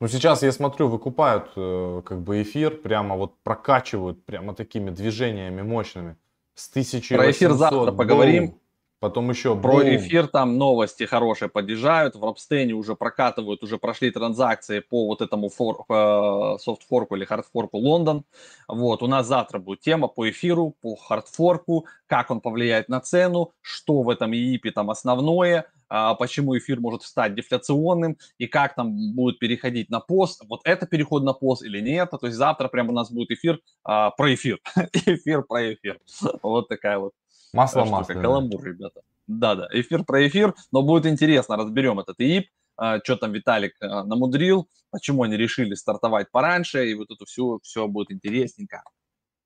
Ну, 0.00 0.06
сейчас 0.06 0.42
я 0.42 0.52
смотрю, 0.52 0.88
выкупают 0.88 1.50
э, 1.56 2.02
как 2.04 2.20
бы 2.20 2.40
эфир, 2.42 2.76
прямо 2.76 3.16
вот 3.16 3.34
прокачивают 3.42 4.24
прямо 4.24 4.54
такими 4.54 4.90
движениями 4.90 5.62
мощными. 5.62 6.16
С 6.54 6.70
1800 6.70 7.18
Про 7.18 7.30
эфир 7.30 7.52
завтра 7.54 7.92
поговорим. 7.92 8.58
Потом 9.00 9.30
еще 9.30 9.56
Про 9.56 9.96
эфир 9.96 10.26
там 10.26 10.58
новости 10.58 11.04
хорошие 11.04 11.48
подъезжают. 11.48 12.16
В 12.16 12.24
Рабстейне 12.24 12.72
уже 12.74 12.96
прокатывают, 12.96 13.62
уже 13.62 13.78
прошли 13.78 14.10
транзакции 14.10 14.80
по 14.80 15.06
вот 15.06 15.22
этому 15.22 15.50
фор, 15.50 15.84
по 15.86 16.58
софтфорку 16.60 17.14
или 17.14 17.24
хардфорку 17.24 17.78
Лондон. 17.78 18.24
Вот, 18.66 19.02
у 19.04 19.06
нас 19.06 19.28
завтра 19.28 19.60
будет 19.60 19.80
тема 19.80 20.08
по 20.08 20.28
эфиру, 20.28 20.74
по 20.80 20.96
хардфорку, 20.96 21.86
как 22.06 22.32
он 22.32 22.40
повлияет 22.40 22.88
на 22.88 23.00
цену, 23.00 23.52
что 23.60 24.02
в 24.02 24.10
этом 24.10 24.32
ЕИПе 24.32 24.72
там 24.72 24.90
основное, 24.90 25.66
а, 25.88 26.14
почему 26.14 26.58
эфир 26.58 26.80
может 26.80 27.02
стать 27.02 27.34
дефляционным 27.34 28.18
и 28.36 28.46
как 28.46 28.74
там 28.74 29.14
будет 29.14 29.38
переходить 29.38 29.90
на 29.90 30.00
пост. 30.00 30.42
Вот 30.48 30.60
это 30.64 30.86
переход 30.86 31.22
на 31.22 31.34
пост 31.34 31.62
или 31.62 31.80
нет. 31.80 32.10
То 32.10 32.26
есть 32.26 32.36
завтра 32.36 32.66
прямо 32.66 32.90
у 32.90 32.94
нас 32.94 33.12
будет 33.12 33.30
эфир 33.30 33.60
а, 33.84 34.10
про 34.10 34.34
эфир. 34.34 34.58
эфир 34.92 35.42
про 35.42 35.72
эфир. 35.72 36.00
вот 36.42 36.68
такая 36.68 36.98
вот 36.98 37.12
Масло 37.52 37.82
штука. 37.82 37.98
масляное. 37.98 38.22
Каламбур, 38.22 38.64
ребята. 38.64 39.00
Да-да, 39.26 39.68
эфир 39.72 40.04
про 40.04 40.26
эфир, 40.26 40.54
но 40.72 40.82
будет 40.82 41.06
интересно, 41.06 41.56
разберем 41.56 42.00
этот 42.00 42.20
ИИП, 42.20 42.46
а, 42.76 42.98
что 43.02 43.16
там 43.16 43.32
Виталик 43.32 43.74
а, 43.80 44.04
намудрил, 44.04 44.68
почему 44.90 45.24
они 45.24 45.36
решили 45.36 45.74
стартовать 45.74 46.30
пораньше, 46.30 46.88
и 46.88 46.94
вот 46.94 47.10
это 47.10 47.24
все, 47.26 47.58
все 47.62 47.86
будет 47.88 48.10
интересненько. 48.10 48.82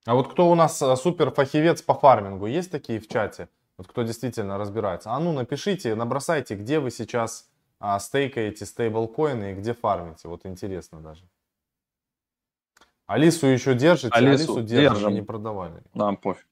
А 0.04 0.14
вот 0.14 0.32
кто 0.32 0.50
у 0.50 0.54
нас 0.54 0.80
э, 0.82 0.96
супер 0.96 1.30
фахивец 1.30 1.80
по 1.80 1.94
фармингу? 1.94 2.46
Есть 2.46 2.70
такие 2.70 2.98
в 2.98 3.08
чате? 3.08 3.48
Вот 3.78 3.86
кто 3.86 4.02
действительно 4.02 4.58
разбирается? 4.58 5.10
А 5.12 5.18
ну 5.20 5.32
напишите, 5.32 5.94
набросайте, 5.94 6.56
где 6.56 6.80
вы 6.80 6.90
сейчас 6.90 7.48
а, 7.78 7.98
стейкаете 7.98 8.66
стейблкоины 8.66 9.52
и 9.52 9.54
где 9.54 9.74
фармите. 9.74 10.28
Вот 10.28 10.46
интересно 10.46 11.00
даже. 11.00 11.24
Алису 13.06 13.46
еще 13.46 13.74
держите? 13.74 14.14
Алису 14.14 14.54
Алису 14.54 14.62
держим, 14.62 14.94
держим. 14.94 15.14
не 15.14 15.22
продавали. 15.22 15.82
Нам 15.94 16.16
пофиг. 16.16 16.46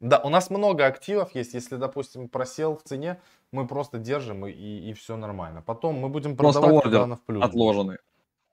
Да, 0.00 0.18
у 0.18 0.30
нас 0.30 0.48
много 0.50 0.86
активов 0.86 1.34
есть. 1.34 1.54
Если, 1.54 1.76
допустим, 1.76 2.28
просел 2.28 2.76
в 2.76 2.82
цене, 2.82 3.20
мы 3.52 3.66
просто 3.66 3.98
держим 3.98 4.46
и, 4.46 4.52
и, 4.52 4.92
все 4.94 5.16
нормально. 5.16 5.62
Потом 5.62 5.96
мы 5.96 6.08
будем 6.08 6.36
Просто 6.36 6.60
продавать, 6.60 6.86
ордер 6.86 7.00
она 7.02 7.16
в 7.16 7.20
плюс. 7.20 7.44
Отложенный. 7.44 7.98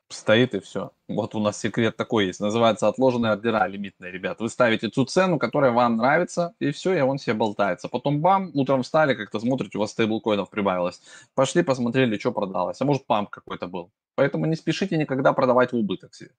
Стоит 0.10 0.56
и 0.56 0.60
все. 0.60 0.92
Вот 1.10 1.36
у 1.36 1.40
нас 1.40 1.60
секрет 1.60 1.98
такой 1.98 2.28
есть. 2.28 2.40
Называется 2.40 2.88
отложенные 2.88 3.34
ордера 3.34 3.68
лимитные, 3.68 4.12
ребят. 4.12 4.40
Вы 4.40 4.50
ставите 4.50 4.90
ту 4.90 5.06
цену, 5.06 5.38
которая 5.38 5.72
вам 5.72 5.98
нравится, 5.98 6.54
и 6.60 6.72
все, 6.72 6.94
и 6.94 7.02
он 7.02 7.18
себе 7.18 7.34
болтается. 7.34 7.90
Потом 7.90 8.22
бам, 8.22 8.52
утром 8.54 8.84
встали, 8.84 9.16
как-то 9.16 9.40
смотрите, 9.40 9.78
у 9.78 9.82
вас 9.82 9.92
стейблкоинов 9.92 10.50
прибавилось. 10.50 11.02
Пошли, 11.34 11.62
посмотрели, 11.62 12.18
что 12.18 12.32
продалось. 12.32 12.80
А 12.82 12.86
может, 12.86 13.06
памп 13.06 13.30
какой-то 13.30 13.68
был. 13.68 13.92
Поэтому 14.16 14.46
не 14.46 14.56
спешите 14.56 14.98
никогда 14.98 15.34
продавать 15.34 15.74
в 15.74 15.76
убыток 15.76 16.14
себе. 16.14 16.32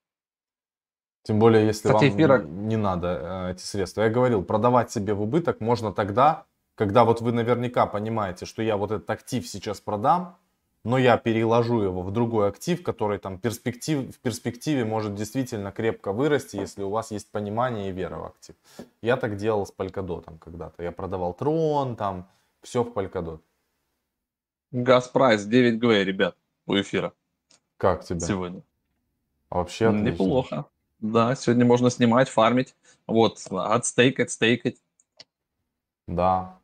Тем 1.22 1.38
более, 1.38 1.66
если 1.66 1.88
Кстати, 1.88 2.04
вам 2.04 2.16
эфира- 2.16 2.44
не 2.44 2.76
надо 2.76 3.48
э, 3.48 3.52
эти 3.52 3.62
средства. 3.62 4.02
Я 4.02 4.10
говорил, 4.10 4.42
продавать 4.42 4.90
себе 4.90 5.14
в 5.14 5.22
убыток 5.22 5.60
можно 5.60 5.92
тогда, 5.92 6.44
когда 6.74 7.04
вот 7.04 7.20
вы 7.20 7.32
наверняка 7.32 7.86
понимаете, 7.86 8.46
что 8.46 8.62
я 8.62 8.76
вот 8.76 8.90
этот 8.90 9.10
актив 9.10 9.46
сейчас 9.46 9.80
продам, 9.80 10.36
но 10.84 10.96
я 10.96 11.18
переложу 11.18 11.82
его 11.82 12.02
в 12.02 12.12
другой 12.12 12.48
актив, 12.48 12.82
который 12.82 13.18
там 13.18 13.38
перспектив, 13.38 14.14
в 14.14 14.18
перспективе 14.20 14.84
может 14.84 15.14
действительно 15.14 15.70
крепко 15.72 16.12
вырасти, 16.12 16.56
если 16.56 16.82
у 16.82 16.90
вас 16.90 17.10
есть 17.10 17.30
понимание 17.30 17.90
и 17.90 17.92
вера 17.92 18.16
в 18.16 18.24
актив. 18.26 18.54
Я 19.02 19.16
так 19.16 19.36
делал 19.36 19.66
с 19.66 19.72
Polkadot 19.76 20.38
когда-то. 20.38 20.82
Я 20.82 20.92
продавал 20.92 21.34
Трон, 21.34 21.96
там, 21.96 22.28
все 22.62 22.84
в 22.84 22.92
Polkadot. 22.92 23.40
Газ 24.70 25.08
прайс 25.08 25.44
9 25.44 25.78
г, 25.78 26.04
ребят, 26.04 26.36
у 26.66 26.74
эфира 26.74 27.12
Как 27.76 28.04
тебя? 28.04 28.20
сегодня. 28.20 28.62
Вообще 29.50 29.88
отлично. 29.88 30.10
Неплохо. 30.10 30.64
Да, 31.00 31.34
сегодня 31.36 31.64
можно 31.64 31.90
снимать, 31.90 32.28
фармить. 32.28 32.74
Вот, 33.06 33.38
отстейкать, 33.50 34.30
стейкать. 34.30 34.76
Да, 36.06 36.58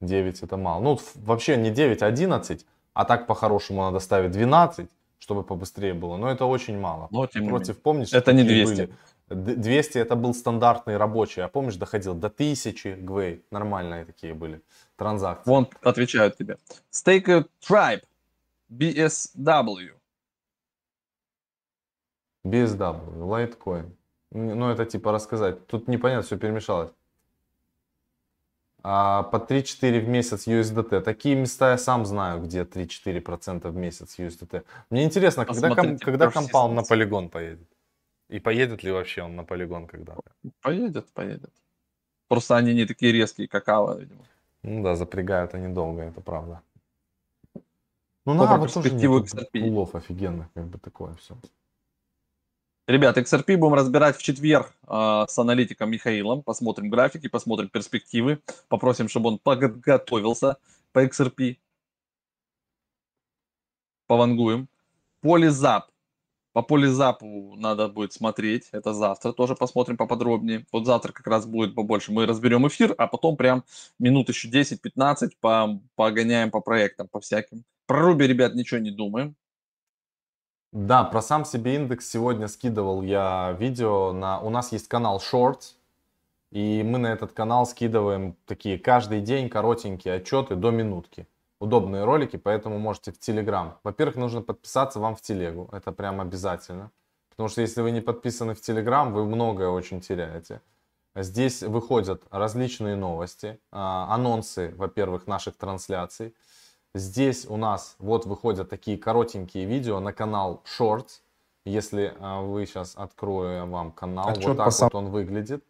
9 0.00 0.42
это 0.42 0.56
мало. 0.56 0.82
Ну, 0.82 1.00
вообще 1.16 1.56
не 1.56 1.70
9, 1.70 2.02
а 2.02 2.06
11, 2.06 2.64
а 2.94 3.04
так 3.04 3.26
по-хорошему 3.26 3.82
надо 3.82 3.98
ставить 3.98 4.30
12, 4.30 4.88
чтобы 5.18 5.42
побыстрее 5.42 5.94
было. 5.94 6.16
Но 6.16 6.30
это 6.30 6.44
очень 6.46 6.78
мало. 6.78 7.08
Но 7.10 7.26
тем 7.26 7.48
Против, 7.48 7.80
помнишь, 7.82 8.12
Это 8.12 8.32
не 8.32 8.42
какие 8.42 8.64
200. 8.64 8.74
были? 8.76 8.94
Д- 9.28 9.56
200 9.56 9.98
это 9.98 10.16
был 10.16 10.32
стандартный 10.32 10.96
рабочий, 10.96 11.42
а 11.42 11.48
помнишь, 11.48 11.76
доходил 11.76 12.14
до 12.14 12.28
1000 12.28 12.94
гвей. 12.96 13.44
Нормальные 13.50 14.04
такие 14.04 14.32
были 14.32 14.62
транзакции. 14.96 15.50
Вон 15.50 15.68
отвечают 15.82 16.38
тебе. 16.38 16.56
Стейкают 16.90 17.50
Tribe, 17.60 18.02
BSW. 18.70 19.97
BSW, 22.44 23.18
Litecoin. 23.18 23.90
Ну, 24.30 24.70
это 24.70 24.84
типа 24.84 25.12
рассказать. 25.12 25.66
Тут 25.66 25.88
непонятно, 25.88 26.22
все 26.22 26.36
перемешалось. 26.36 26.90
А, 28.82 29.22
по 29.22 29.38
3-4 29.38 30.00
в 30.00 30.08
месяц 30.08 30.46
USDT. 30.46 31.00
Такие 31.00 31.34
места 31.34 31.70
я 31.70 31.78
сам 31.78 32.06
знаю, 32.06 32.42
где 32.42 32.64
3-4% 32.64 33.70
в 33.70 33.76
месяц 33.76 34.18
USDT. 34.18 34.64
Мне 34.90 35.04
интересно, 35.04 35.44
когда, 35.44 35.74
ком- 35.74 35.98
когда 35.98 36.30
компаунд 36.30 36.74
на 36.74 36.82
полигон 36.82 37.28
поедет? 37.28 37.68
И 38.28 38.40
поедет 38.40 38.84
ли 38.84 38.92
вообще 38.92 39.22
он 39.22 39.36
на 39.36 39.44
полигон 39.44 39.86
когда-то? 39.86 40.22
Поедет, 40.60 41.12
поедет. 41.12 41.52
Просто 42.28 42.56
они 42.56 42.74
не 42.74 42.86
такие 42.86 43.12
резкие, 43.12 43.48
как 43.48 43.68
Ава, 43.68 43.98
видимо. 43.98 44.24
Ну 44.62 44.82
да, 44.82 44.96
запрягают 44.96 45.54
они 45.54 45.74
долго, 45.74 46.02
это 46.02 46.20
правда. 46.20 46.60
Ну, 48.26 48.34
на 48.34 48.54
Аве 48.54 48.68
тоже 48.68 48.90
нету 48.90 49.24
XRP. 49.24 49.60
пулов 49.60 49.94
офигенных, 49.94 50.52
как 50.54 50.66
бы 50.66 50.78
такое 50.78 51.14
все. 51.14 51.34
Ребят, 52.88 53.18
XRP 53.18 53.58
будем 53.58 53.74
разбирать 53.74 54.16
в 54.16 54.22
четверг 54.22 54.72
э, 54.88 55.24
с 55.28 55.38
аналитиком 55.38 55.90
Михаилом. 55.90 56.42
Посмотрим 56.42 56.88
графики, 56.88 57.28
посмотрим 57.28 57.68
перспективы. 57.68 58.40
Попросим, 58.68 59.10
чтобы 59.10 59.28
он 59.28 59.38
подготовился 59.38 60.56
по 60.92 61.04
XRP. 61.04 61.58
Повангуем. 64.06 64.70
Полизап. 65.20 65.90
По 66.54 66.62
полизапу 66.62 67.56
надо 67.58 67.88
будет 67.88 68.14
смотреть. 68.14 68.70
Это 68.72 68.94
завтра 68.94 69.32
тоже 69.32 69.54
посмотрим 69.54 69.98
поподробнее. 69.98 70.64
Вот 70.72 70.86
завтра 70.86 71.12
как 71.12 71.26
раз 71.26 71.44
будет 71.44 71.74
побольше. 71.74 72.10
Мы 72.10 72.24
разберем 72.24 72.66
эфир, 72.68 72.94
а 72.96 73.06
потом 73.06 73.36
прям 73.36 73.64
минут 73.98 74.30
еще 74.30 74.48
10-15 74.48 75.32
по, 75.42 75.78
погоняем 75.94 76.50
по 76.50 76.62
проектам, 76.62 77.06
по 77.08 77.20
всяким. 77.20 77.64
Про 77.84 78.00
Руби, 78.00 78.26
ребят, 78.26 78.54
ничего 78.54 78.80
не 78.80 78.90
думаем. 78.90 79.36
Да, 80.72 81.04
про 81.04 81.22
сам 81.22 81.46
себе 81.46 81.76
индекс 81.76 82.10
сегодня 82.10 82.46
скидывал 82.46 83.00
я 83.02 83.56
видео. 83.58 84.12
На... 84.12 84.40
У 84.40 84.50
нас 84.50 84.70
есть 84.72 84.86
канал 84.86 85.18
Shorts, 85.18 85.76
и 86.50 86.82
мы 86.82 86.98
на 86.98 87.06
этот 87.06 87.32
канал 87.32 87.64
скидываем 87.64 88.36
такие 88.44 88.78
каждый 88.78 89.22
день 89.22 89.48
коротенькие 89.48 90.14
отчеты 90.14 90.56
до 90.56 90.70
минутки. 90.70 91.26
Удобные 91.58 92.04
ролики, 92.04 92.36
поэтому 92.36 92.78
можете 92.78 93.12
в 93.12 93.18
Телеграм. 93.18 93.78
Во-первых, 93.82 94.16
нужно 94.16 94.42
подписаться 94.42 95.00
вам 95.00 95.16
в 95.16 95.22
Телегу, 95.22 95.70
это 95.72 95.90
прям 95.90 96.20
обязательно. 96.20 96.90
Потому 97.30 97.48
что 97.48 97.62
если 97.62 97.80
вы 97.80 97.90
не 97.90 98.02
подписаны 98.02 98.54
в 98.54 98.60
Телеграм, 98.60 99.12
вы 99.12 99.24
многое 99.24 99.68
очень 99.68 100.00
теряете. 100.00 100.60
Здесь 101.16 101.62
выходят 101.62 102.22
различные 102.30 102.94
новости, 102.94 103.58
а, 103.72 104.14
анонсы, 104.14 104.72
во-первых, 104.76 105.26
наших 105.26 105.56
трансляций. 105.56 106.34
Здесь 106.94 107.46
у 107.48 107.56
нас 107.56 107.96
вот 107.98 108.26
выходят 108.26 108.68
такие 108.68 108.96
коротенькие 108.98 109.66
видео 109.66 110.00
на 110.00 110.12
канал 110.12 110.62
Shorts. 110.64 111.20
Если 111.64 112.14
а, 112.18 112.40
вы 112.40 112.66
сейчас 112.66 112.94
открою 112.96 113.66
вам 113.66 113.92
канал, 113.92 114.30
Отчет 114.30 114.44
вот 114.46 114.56
по 114.56 114.64
так 114.64 114.72
сам- 114.72 114.90
вот 114.92 114.98
он 114.98 115.10
выглядит. 115.10 115.64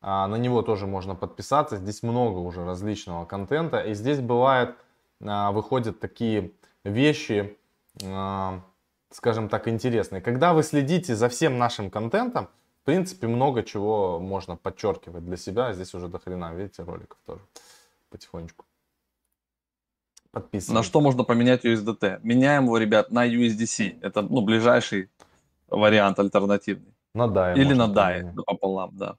А, 0.00 0.26
на 0.28 0.36
него 0.36 0.62
тоже 0.62 0.86
можно 0.86 1.14
подписаться. 1.14 1.76
Здесь 1.76 2.02
много 2.02 2.38
уже 2.38 2.64
различного 2.64 3.24
контента. 3.24 3.80
И 3.80 3.94
здесь 3.94 4.20
бывает, 4.20 4.76
а, 5.22 5.50
выходят 5.52 6.00
такие 6.00 6.52
вещи, 6.84 7.58
а, 8.04 8.60
скажем 9.10 9.48
так, 9.48 9.68
интересные. 9.68 10.22
Когда 10.22 10.54
вы 10.54 10.62
следите 10.62 11.14
за 11.16 11.28
всем 11.28 11.58
нашим 11.58 11.90
контентом, 11.90 12.48
в 12.82 12.84
принципе, 12.86 13.26
много 13.26 13.62
чего 13.62 14.18
можно 14.18 14.56
подчеркивать 14.56 15.24
для 15.24 15.36
себя. 15.36 15.72
Здесь 15.72 15.92
уже 15.94 16.08
до 16.08 16.18
хрена, 16.18 16.54
видите, 16.54 16.82
роликов 16.82 17.18
тоже 17.26 17.42
потихонечку. 18.08 18.64
Подписывайтесь. 20.32 20.74
На 20.74 20.82
что 20.82 21.00
можно 21.00 21.24
поменять 21.24 21.64
USDT? 21.64 22.20
Меняем 22.22 22.64
его, 22.64 22.78
ребят, 22.78 23.10
на 23.10 23.26
USDC. 23.26 23.98
Это 24.00 24.22
ну, 24.22 24.42
ближайший 24.42 25.10
вариант 25.68 26.18
альтернативный. 26.18 26.94
На 27.14 27.26
DAI 27.26 27.58
Или 27.58 27.74
на 27.74 27.88
DAI 27.88 28.20
поменять. 28.20 28.44
пополам, 28.46 28.90
да. 28.96 29.16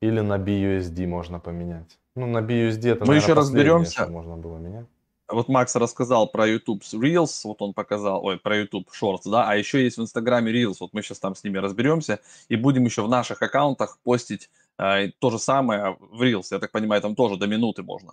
Или 0.00 0.20
на 0.20 0.36
BUSD 0.36 1.06
можно 1.06 1.38
поменять. 1.38 1.98
Ну, 2.16 2.26
на 2.26 2.38
BUSD 2.38 2.90
это, 2.90 3.04
Мы 3.04 3.14
наверное, 3.14 3.16
еще 3.20 3.32
разберемся. 3.34 4.06
можно 4.06 4.36
было 4.36 4.58
менять. 4.58 4.86
Вот 5.28 5.48
Макс 5.48 5.74
рассказал 5.76 6.28
про 6.28 6.46
YouTube 6.46 6.82
Reels, 6.82 7.40
вот 7.44 7.62
он 7.62 7.72
показал, 7.72 8.22
ой, 8.24 8.38
про 8.38 8.58
YouTube 8.58 8.88
Shorts, 8.90 9.30
да, 9.30 9.48
а 9.48 9.54
еще 9.54 9.82
есть 9.82 9.96
в 9.96 10.02
Инстаграме 10.02 10.52
Reels, 10.52 10.76
вот 10.80 10.92
мы 10.92 11.02
сейчас 11.02 11.20
там 11.20 11.34
с 11.34 11.44
ними 11.44 11.58
разберемся 11.58 12.20
и 12.48 12.56
будем 12.56 12.84
еще 12.84 13.02
в 13.02 13.08
наших 13.08 13.40
аккаунтах 13.40 13.98
постить 14.04 14.50
э, 14.78 15.08
то 15.18 15.30
же 15.30 15.38
самое 15.38 15.96
в 16.00 16.22
Reels, 16.22 16.46
я 16.50 16.58
так 16.58 16.70
понимаю, 16.72 17.00
там 17.02 17.14
тоже 17.14 17.36
до 17.36 17.46
минуты 17.46 17.82
можно 17.82 18.12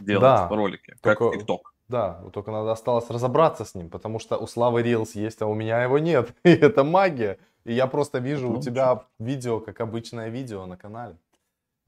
делать 0.00 0.22
Да, 0.22 0.48
ролики, 0.48 0.96
как 1.00 1.18
только- 1.18 1.38
TikTok. 1.38 1.60
Да, 1.88 2.20
вот 2.24 2.32
только 2.32 2.50
надо 2.50 2.72
осталось 2.72 3.08
разобраться 3.10 3.64
с 3.64 3.74
ним, 3.76 3.90
потому 3.90 4.18
что 4.18 4.36
у 4.38 4.46
Славы 4.48 4.82
Reels 4.82 5.10
есть, 5.14 5.40
а 5.42 5.46
у 5.46 5.54
меня 5.54 5.82
его 5.84 5.98
нет. 5.98 6.34
И 6.44 6.50
это 6.50 6.82
магия. 6.82 7.38
И 7.64 7.72
я 7.72 7.86
просто 7.86 8.18
вижу 8.18 8.48
Ну, 8.48 8.58
у 8.58 8.62
тебя 8.62 9.04
видео, 9.18 9.60
как 9.60 9.80
обычное 9.80 10.28
видео 10.28 10.66
на 10.66 10.76
канале, 10.76 11.16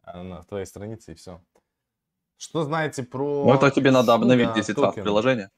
а, 0.03 0.23
на 0.23 0.43
твоей 0.45 0.67
странице, 0.67 1.13
и 1.13 1.15
все. 1.15 1.41
Что 2.37 2.63
знаете 2.63 3.03
про... 3.03 3.45
Ну, 3.45 3.55
это 3.55 3.71
тебе 3.73 3.91
надо 3.91 4.15
обновить 4.15 4.49
Suga 4.51 4.55
10 4.55 4.79
раз 4.79 4.95
приложение. 4.95 5.51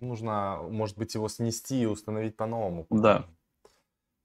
Нужно, 0.00 0.58
может 0.70 0.96
быть, 0.98 1.14
его 1.14 1.28
снести 1.28 1.82
и 1.82 1.86
установить 1.86 2.36
по-новому. 2.36 2.86
Да. 2.90 3.24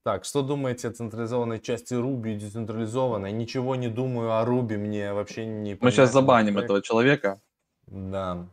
Так, 0.02 0.24
что 0.24 0.42
думаете 0.42 0.88
о 0.88 0.92
централизованной 0.92 1.60
части 1.60 1.94
Ruby 1.94 2.34
и 2.34 2.38
децентрализованной? 2.38 3.30
Ничего 3.30 3.76
не 3.76 3.88
думаю 3.88 4.32
о 4.36 4.44
Ruby, 4.44 4.76
мне 4.76 5.12
вообще 5.12 5.46
не 5.46 5.78
Мы 5.80 5.90
сейчас 5.92 6.12
забаним 6.12 6.58
этого 6.58 6.82
человека. 6.82 7.40
Да. 7.86 8.48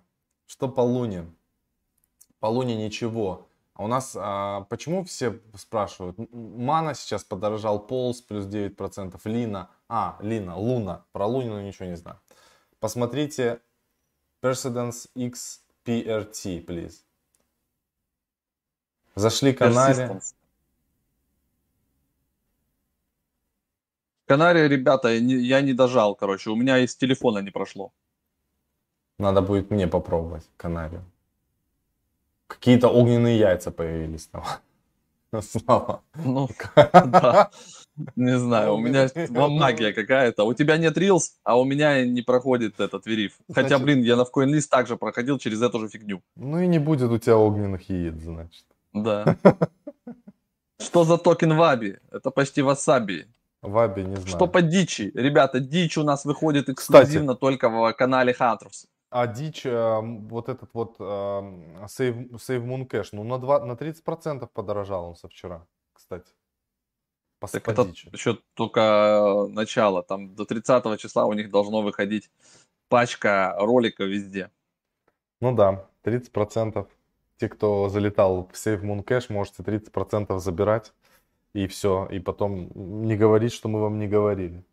Что 0.46 0.68
по 0.68 0.82
Луне? 0.82 1.26
По 2.40 2.48
Луне 2.48 2.76
ничего. 2.76 3.48
А 3.74 3.84
у 3.84 3.88
нас, 3.88 4.16
а, 4.16 4.62
почему 4.70 5.04
все 5.06 5.40
спрашивают? 5.56 6.18
Мана 6.34 6.94
сейчас 6.94 7.24
подорожал, 7.24 7.80
Полз 7.80 8.22
плюс 8.22 8.46
9%, 8.46 9.20
Лина, 9.24 9.70
а, 9.88 10.18
Лина, 10.20 10.58
Луна, 10.58 11.06
про 11.14 11.26
Лунину 11.26 11.62
ничего 11.62 11.88
не 11.88 11.96
знаю. 11.96 12.20
Посмотрите 12.80 13.62
Precedence 14.42 15.10
X 15.16 15.62
PRT, 15.86 16.66
please. 16.66 17.04
Зашли 19.16 19.54
канале. 19.54 20.06
Persistence. 20.06 20.36
Канария, 24.30 24.68
ребята, 24.68 25.08
я 25.08 25.20
не, 25.20 25.34
я 25.34 25.62
не 25.62 25.74
дожал, 25.74 26.16
короче, 26.16 26.52
у 26.52 26.56
меня 26.56 26.78
из 26.78 26.96
телефона 26.96 27.40
не 27.40 27.50
прошло. 27.50 27.92
Надо 29.18 29.42
будет 29.42 29.72
мне 29.72 29.88
попробовать 29.88 30.48
канарию. 30.56 31.04
Какие-то 32.46 32.90
огненные 32.90 33.40
яйца 33.40 33.72
появились 33.72 34.28
там. 34.28 34.44
Слава. 35.42 36.02
Ну, 36.26 36.48
да. 36.76 37.50
Не 38.16 38.38
знаю, 38.38 38.76
у 38.76 38.78
меня 38.78 39.10
магия 39.50 39.94
какая-то. 39.94 40.44
У 40.44 40.54
тебя 40.54 40.78
нет 40.78 40.96
Reels, 40.96 41.32
а 41.44 41.60
у 41.60 41.66
меня 41.66 42.06
не 42.06 42.22
проходит 42.22 42.80
этот 42.80 43.08
вериф. 43.08 43.40
Хотя, 43.52 43.80
блин, 43.80 44.04
я 44.04 44.16
на 44.16 44.26
в 44.26 44.31
CoinList 44.31 44.70
также 44.70 44.96
проходил 44.96 45.40
через 45.40 45.60
эту 45.64 45.80
же 45.80 45.88
фигню. 45.88 46.22
Ну 46.36 46.60
и 46.60 46.68
не 46.68 46.78
будет 46.80 47.10
у 47.10 47.18
тебя 47.18 47.36
огненных 47.36 47.90
яиц, 47.90 48.22
значит. 48.22 48.66
Да. 48.94 49.38
Что 50.80 51.04
за 51.04 51.18
токен 51.18 51.58
Ваби? 51.58 51.98
Это 52.12 52.30
почти 52.30 52.62
васаби. 52.62 53.26
Ваби 53.62 54.04
не 54.04 54.16
знаю. 54.16 54.28
Что 54.28 54.48
по 54.48 54.62
дичи? 54.62 55.12
Ребята, 55.14 55.60
дичь 55.60 55.98
у 55.98 56.04
нас 56.04 56.26
выходит 56.26 56.70
эксклюзивно 56.70 57.36
только 57.36 57.70
в 57.70 57.94
канале 57.94 58.34
Hunters. 58.34 58.88
А 59.12 59.26
дичь, 59.28 59.66
э, 59.66 60.00
вот 60.02 60.50
этот 60.50 60.70
вот 60.74 60.96
э, 61.00 61.04
Safe, 61.04 62.30
SafeMoon 62.34 62.88
Cash, 62.88 63.10
ну 63.12 63.24
на, 63.24 63.40
2, 63.40 63.66
на 63.66 63.72
30% 63.74 64.48
подорожал 64.54 65.10
он 65.10 65.16
со 65.16 65.28
вчера, 65.28 65.66
кстати. 65.94 66.32
По, 67.40 67.48
Так 67.48 67.64
по 67.64 67.72
это 67.72 67.86
дичи. 67.86 68.10
еще 68.14 68.38
только 68.54 68.80
э, 68.80 69.48
начало. 69.48 70.04
Там 70.04 70.36
до 70.36 70.46
30 70.46 71.00
числа 71.00 71.26
у 71.26 71.34
них 71.34 71.50
должно 71.50 71.82
выходить 71.82 72.30
пачка 72.88 73.56
роликов 73.58 74.08
везде. 74.08 74.52
Ну 75.42 75.56
да, 75.56 75.88
30%. 76.04 76.88
Те, 77.38 77.50
кто 77.50 77.90
залетал 77.90 78.50
в 78.52 78.56
Save 78.56 78.82
Moon 78.82 79.04
Cash, 79.04 79.32
можете 79.34 79.64
30% 79.64 80.38
забирать. 80.40 80.94
И 81.54 81.68
все. 81.68 82.08
И 82.12 82.20
потом 82.20 82.70
не 83.08 83.16
говорить, 83.18 83.54
что 83.54 83.70
мы 83.70 83.80
вам 83.82 84.00
не 84.00 84.08
говорили. 84.08 84.64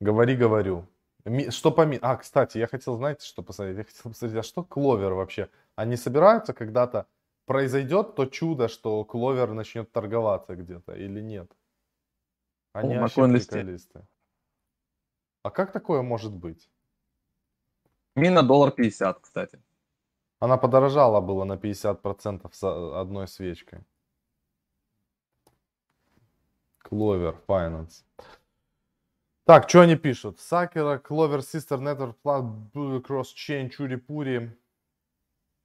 Говори, 0.00 0.36
говорю. 0.36 0.86
Ми- 1.24 1.50
Что 1.50 1.70
по 1.70 1.84
ми- 1.84 1.98
А, 2.02 2.16
кстати, 2.16 2.58
я 2.58 2.66
хотел, 2.66 2.96
знаете, 2.96 3.26
что 3.26 3.42
посмотреть? 3.42 3.76
Я 3.78 3.84
хотел 3.84 4.10
посмотреть, 4.12 4.40
а 4.40 4.42
что 4.42 4.64
кловер 4.64 5.12
вообще? 5.12 5.48
Они 5.76 5.96
собираются 5.96 6.52
когда-то? 6.52 7.06
Произойдет 7.46 8.14
то 8.14 8.26
чудо, 8.26 8.68
что 8.68 9.04
кловер 9.04 9.52
начнет 9.52 9.90
торговаться 9.92 10.54
где-то 10.56 10.92
или 10.94 11.20
нет? 11.20 11.50
Они 12.72 12.94
на 12.94 13.00
вообще 13.02 13.20
приколисты. 13.56 14.06
А 15.42 15.50
как 15.50 15.72
такое 15.72 16.02
может 16.02 16.32
быть? 16.34 16.70
Мина 18.16 18.42
доллар 18.42 18.70
50, 18.70 19.20
кстати. 19.20 19.60
Она 20.40 20.56
подорожала 20.56 21.20
было 21.20 21.44
на 21.44 21.56
50% 21.56 22.54
с 22.54 22.62
одной 23.00 23.26
свечкой. 23.26 23.80
Clover 26.90 27.36
Finance. 27.46 28.04
Так, 29.44 29.68
что 29.68 29.80
они 29.80 29.96
пишут? 29.96 30.40
Сакера, 30.40 30.98
Clover 30.98 31.40
Sister 31.40 31.78
Network 31.78 32.16
Blue 32.72 33.02
Cross 33.02 33.34
Chain, 33.34 33.70
Чури-Пури. 33.70 34.50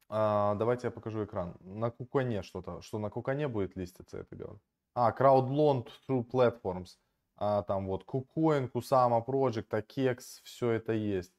А, 0.10 0.56
давайте 0.56 0.88
я 0.88 0.92
покажу 0.92 1.24
экран. 1.24 1.56
На 1.62 1.92
Кукане 1.92 2.44
что-то. 2.44 2.82
Что 2.82 3.00
на 3.00 3.10
Кукане 3.10 3.48
будет 3.48 3.78
листиться, 3.78 4.20
это 4.20 4.36
говорю. 4.36 4.60
А, 4.96 5.12
Crowdloan 5.12 5.88
Through 6.08 6.30
Platforms. 6.30 6.98
А, 7.38 7.64
там 7.64 7.88
вот 7.88 8.06
KuCoin, 8.06 8.70
Kusama 8.70 9.26
Project, 9.26 9.70
Akex, 9.70 10.42
все 10.44 10.72
это 10.72 10.94
есть. 10.94 11.34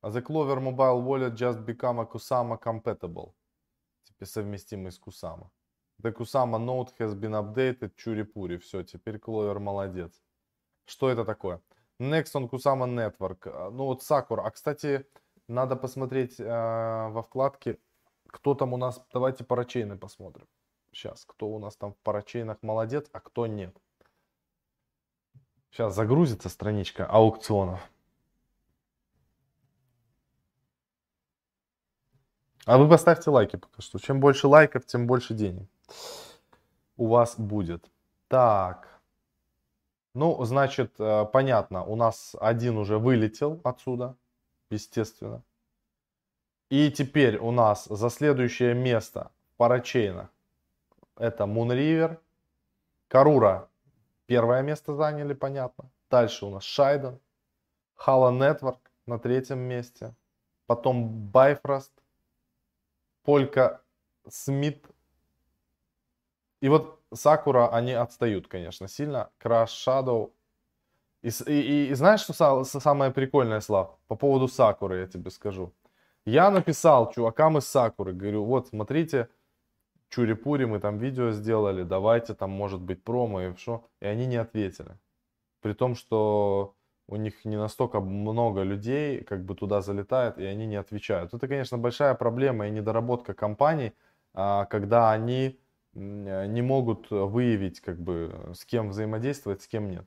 А 0.00 0.10
The 0.10 0.22
Clover 0.22 0.58
Mobile 0.58 1.02
Wallet 1.02 1.34
just 1.34 1.64
become 1.64 2.00
a 2.00 2.04
Kusama 2.04 2.58
compatible. 2.58 3.34
Теперь 4.04 4.28
совместимый 4.28 4.90
с 4.90 4.98
Kusama. 4.98 5.50
Kusama 6.02 6.58
Node 6.58 6.92
has 6.98 7.14
been 7.14 7.32
updated. 7.32 7.92
Чури-пури. 7.96 8.58
Все, 8.58 8.82
теперь 8.82 9.16
Clover 9.16 9.58
молодец. 9.58 10.22
Что 10.84 11.10
это 11.10 11.24
такое? 11.24 11.60
Next 11.98 12.34
on 12.34 12.48
Kusama 12.48 12.86
Network. 12.86 13.48
А, 13.48 13.70
Ну 13.70 13.86
вот 13.86 14.02
Sakura. 14.02 14.42
А 14.44 14.50
кстати, 14.50 15.06
надо 15.48 15.76
посмотреть 15.76 16.38
э, 16.38 16.44
во 16.44 17.22
вкладке, 17.22 17.78
кто 18.28 18.54
там 18.54 18.72
у 18.72 18.76
нас. 18.76 19.02
Давайте 19.12 19.44
парачейны 19.44 19.96
посмотрим. 19.96 20.46
Сейчас, 20.92 21.24
кто 21.24 21.48
у 21.48 21.58
нас 21.58 21.76
там 21.76 21.92
в 21.92 21.96
парачейнах 21.98 22.58
молодец, 22.62 23.08
а 23.12 23.20
кто 23.20 23.46
нет. 23.46 23.76
Сейчас 25.70 25.94
загрузится 25.94 26.48
страничка 26.48 27.06
аукционов. 27.06 27.80
А 32.66 32.78
вы 32.78 32.88
поставьте 32.88 33.30
лайки 33.30 33.56
пока 33.56 33.80
что. 33.80 33.98
Чем 33.98 34.20
больше 34.20 34.48
лайков, 34.48 34.84
тем 34.84 35.06
больше 35.06 35.34
денег 35.34 35.68
у 36.96 37.06
вас 37.06 37.38
будет. 37.38 37.90
Так. 38.28 39.00
Ну, 40.14 40.44
значит, 40.44 40.94
э, 40.98 41.26
понятно, 41.32 41.84
у 41.84 41.94
нас 41.94 42.34
один 42.40 42.78
уже 42.78 42.98
вылетел 42.98 43.60
отсюда, 43.64 44.16
естественно. 44.70 45.42
И 46.68 46.90
теперь 46.90 47.36
у 47.38 47.52
нас 47.52 47.84
за 47.84 48.10
следующее 48.10 48.74
место 48.74 49.30
в 49.52 49.56
парачейнах 49.58 50.28
это 51.16 51.44
Moonriver. 51.44 52.18
Карура 53.08 53.68
первое 54.26 54.62
место 54.62 54.94
заняли, 54.94 55.34
понятно. 55.34 55.90
Дальше 56.10 56.46
у 56.46 56.50
нас 56.50 56.64
Шайден. 56.64 57.20
Хала 57.94 58.32
Network 58.32 58.80
на 59.06 59.18
третьем 59.18 59.60
месте. 59.60 60.14
Потом 60.66 61.30
Bifrost. 61.32 61.92
Полька 63.26 63.82
Смит. 64.28 64.86
И 66.62 66.68
вот 66.68 67.00
Сакура, 67.12 67.68
они 67.68 67.92
отстают, 67.92 68.46
конечно, 68.46 68.88
сильно. 68.88 69.30
Crash 69.42 69.66
Shadow. 69.86 70.32
И, 71.22 71.30
и- 71.46 71.90
и- 71.90 71.94
знаешь, 71.94 72.20
что 72.20 72.32
са- 72.32 72.62
са- 72.62 72.80
самое 72.80 73.10
прикольное, 73.10 73.60
Слав? 73.60 73.98
По 74.06 74.14
поводу 74.16 74.46
Сакуры 74.46 75.00
я 75.00 75.06
тебе 75.08 75.30
скажу. 75.30 75.72
Я 76.24 76.50
написал 76.50 77.12
чувакам 77.12 77.58
из 77.58 77.66
Сакуры, 77.66 78.12
говорю, 78.12 78.44
вот, 78.44 78.68
смотрите, 78.68 79.28
Чури-Пури, 80.08 80.66
мы 80.66 80.78
там 80.78 80.98
видео 80.98 81.32
сделали, 81.32 81.82
давайте 81.82 82.34
там, 82.34 82.50
может 82.50 82.80
быть, 82.80 83.02
промо 83.02 83.42
и 83.42 83.56
что. 83.56 83.88
И 84.00 84.06
они 84.06 84.26
не 84.26 84.36
ответили. 84.36 84.96
При 85.60 85.72
том, 85.72 85.96
что 85.96 86.75
у 87.08 87.16
них 87.16 87.44
не 87.44 87.56
настолько 87.56 88.00
много 88.00 88.62
людей, 88.62 89.22
как 89.22 89.44
бы 89.44 89.54
туда 89.54 89.80
залетает, 89.80 90.38
и 90.38 90.44
они 90.44 90.66
не 90.66 90.76
отвечают. 90.76 91.34
Это, 91.34 91.46
конечно, 91.48 91.78
большая 91.78 92.14
проблема 92.14 92.66
и 92.66 92.70
недоработка 92.70 93.34
компаний, 93.34 93.92
а, 94.34 94.64
когда 94.66 95.12
они 95.12 95.58
э, 95.94 96.46
не 96.46 96.62
могут 96.62 97.10
выявить, 97.10 97.80
как 97.80 97.98
бы, 97.98 98.52
с 98.54 98.64
кем 98.64 98.90
взаимодействовать, 98.90 99.62
с 99.62 99.68
кем 99.68 99.90
нет. 99.90 100.06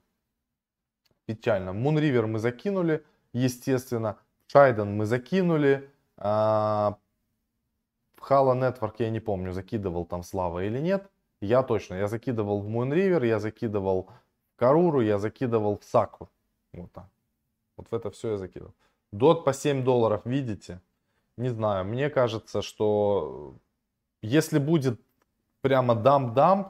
Печально. 1.25 1.69
Moonriver 1.69 2.27
мы 2.27 2.39
закинули, 2.39 3.05
естественно. 3.33 4.17
Шайден 4.47 4.97
мы 4.97 5.05
закинули. 5.05 5.89
А, 6.17 6.97
Halo 8.19 8.53
Network 8.55 8.95
я 8.99 9.09
не 9.09 9.19
помню, 9.19 9.53
закидывал 9.53 10.05
там 10.05 10.23
Слава 10.23 10.65
или 10.65 10.79
нет. 10.79 11.09
Я 11.41 11.63
точно, 11.63 11.95
я 11.95 12.07
закидывал 12.07 12.61
в 12.61 12.67
Moonriver, 12.67 13.25
я 13.25 13.39
закидывал 13.39 14.09
в 14.53 14.59
Каруру, 14.59 15.01
я 15.01 15.17
закидывал 15.17 15.77
в 15.77 15.83
Саку. 15.85 16.29
Вот 16.73 16.91
так. 16.91 17.09
Вот 17.77 17.87
в 17.91 17.93
это 17.93 18.09
все 18.09 18.31
я 18.31 18.37
закидывал. 18.37 18.73
Дот 19.11 19.45
по 19.45 19.53
7 19.53 19.83
долларов, 19.83 20.21
видите? 20.25 20.81
Не 21.37 21.49
знаю, 21.49 21.85
мне 21.85 22.09
кажется, 22.09 22.61
что 22.61 23.55
если 24.21 24.59
будет 24.59 24.99
прямо 25.61 25.95
дамп-дамп, 25.95 26.67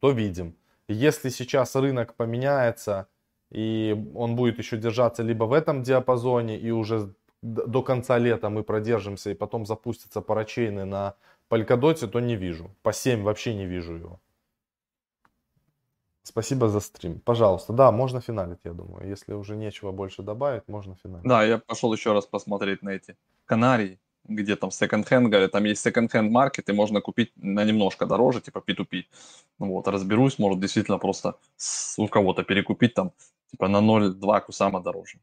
то 0.00 0.10
видим. 0.10 0.54
Если 0.88 1.30
сейчас 1.30 1.76
рынок 1.76 2.14
поменяется, 2.14 3.06
и 3.50 3.94
он 4.14 4.36
будет 4.36 4.58
еще 4.58 4.76
держаться 4.76 5.22
либо 5.22 5.44
в 5.44 5.52
этом 5.52 5.82
диапазоне, 5.82 6.58
и 6.58 6.70
уже 6.70 7.14
до 7.42 7.82
конца 7.82 8.18
лета 8.18 8.48
мы 8.48 8.62
продержимся, 8.62 9.30
и 9.30 9.34
потом 9.34 9.66
запустятся 9.66 10.20
парачейны 10.20 10.84
на 10.84 11.14
Polkadot, 11.50 12.06
то 12.06 12.20
не 12.20 12.36
вижу. 12.36 12.70
По 12.82 12.92
7 12.92 13.22
вообще 13.22 13.54
не 13.54 13.66
вижу 13.66 13.94
его. 13.94 14.20
Спасибо 16.26 16.68
за 16.68 16.80
стрим. 16.80 17.20
Пожалуйста, 17.20 17.74
да, 17.74 17.92
можно 17.92 18.20
финалить, 18.20 18.58
я 18.64 18.72
думаю. 18.72 19.06
Если 19.06 19.34
уже 19.34 19.56
нечего 19.56 19.92
больше 19.92 20.22
добавить, 20.22 20.66
можно 20.68 20.96
финалить. 20.96 21.26
Да, 21.26 21.44
я 21.44 21.58
пошел 21.58 21.92
еще 21.92 22.14
раз 22.14 22.26
посмотреть 22.26 22.82
на 22.82 22.90
эти 22.90 23.16
Канарии, 23.44 24.00
где 24.24 24.56
там 24.56 24.70
секонд-хенд, 24.70 25.28
говорят, 25.28 25.52
там 25.52 25.64
есть 25.64 25.82
секонд-хенд 25.82 26.30
маркет, 26.30 26.70
и 26.70 26.72
можно 26.72 27.02
купить 27.02 27.32
на 27.36 27.62
немножко 27.64 28.06
дороже, 28.06 28.40
типа 28.40 28.62
P2P. 28.66 29.04
Ну 29.58 29.66
вот, 29.66 29.86
разберусь, 29.86 30.38
может 30.38 30.60
действительно 30.60 30.98
просто 30.98 31.36
у 31.98 32.08
кого-то 32.08 32.42
перекупить 32.42 32.94
там, 32.94 33.12
типа 33.50 33.68
на 33.68 33.82
0,2 33.82 34.40
кусама 34.40 34.80
дороже. 34.80 35.18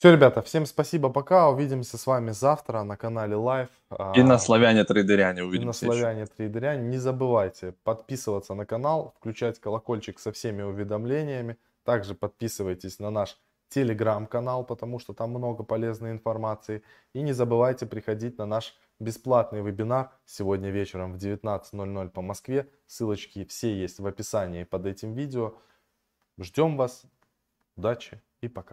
Все, 0.00 0.10
ребята, 0.12 0.40
всем 0.40 0.64
спасибо, 0.64 1.10
пока. 1.10 1.50
Увидимся 1.50 1.98
с 1.98 2.06
вами 2.06 2.30
завтра 2.30 2.84
на 2.84 2.96
канале 2.96 3.34
Live. 3.34 3.68
И 4.14 4.22
на 4.22 4.36
А, 4.36 4.38
славяне 4.38 4.84
трейдеряне 4.84 5.40
и 5.40 5.42
на 5.42 5.48
увидимся 5.48 5.84
славяне 5.84 6.24
трейдеряне. 6.24 6.88
Не 6.88 6.96
забывайте 6.96 7.74
подписываться 7.84 8.54
на 8.54 8.64
канал, 8.64 9.12
включать 9.18 9.60
колокольчик 9.60 10.18
со 10.18 10.32
всеми 10.32 10.62
уведомлениями. 10.62 11.58
Также 11.84 12.14
подписывайтесь 12.14 12.98
на 12.98 13.10
наш 13.10 13.38
телеграм-канал, 13.68 14.64
потому 14.64 15.00
что 15.00 15.12
там 15.12 15.32
много 15.32 15.64
полезной 15.64 16.12
информации. 16.12 16.82
И 17.12 17.20
не 17.20 17.34
забывайте 17.34 17.84
приходить 17.84 18.38
на 18.38 18.46
наш 18.46 18.74
бесплатный 19.00 19.60
вебинар 19.60 20.12
сегодня 20.24 20.70
вечером 20.70 21.12
в 21.12 21.16
19.00 21.18 22.08
по 22.08 22.22
Москве. 22.22 22.70
Ссылочки 22.86 23.44
все 23.44 23.78
есть 23.78 24.00
в 24.00 24.06
описании 24.06 24.64
под 24.64 24.86
этим 24.86 25.12
видео. 25.12 25.56
Ждем 26.38 26.78
вас. 26.78 27.02
Удачи 27.76 28.22
и 28.40 28.48
пока. 28.48 28.68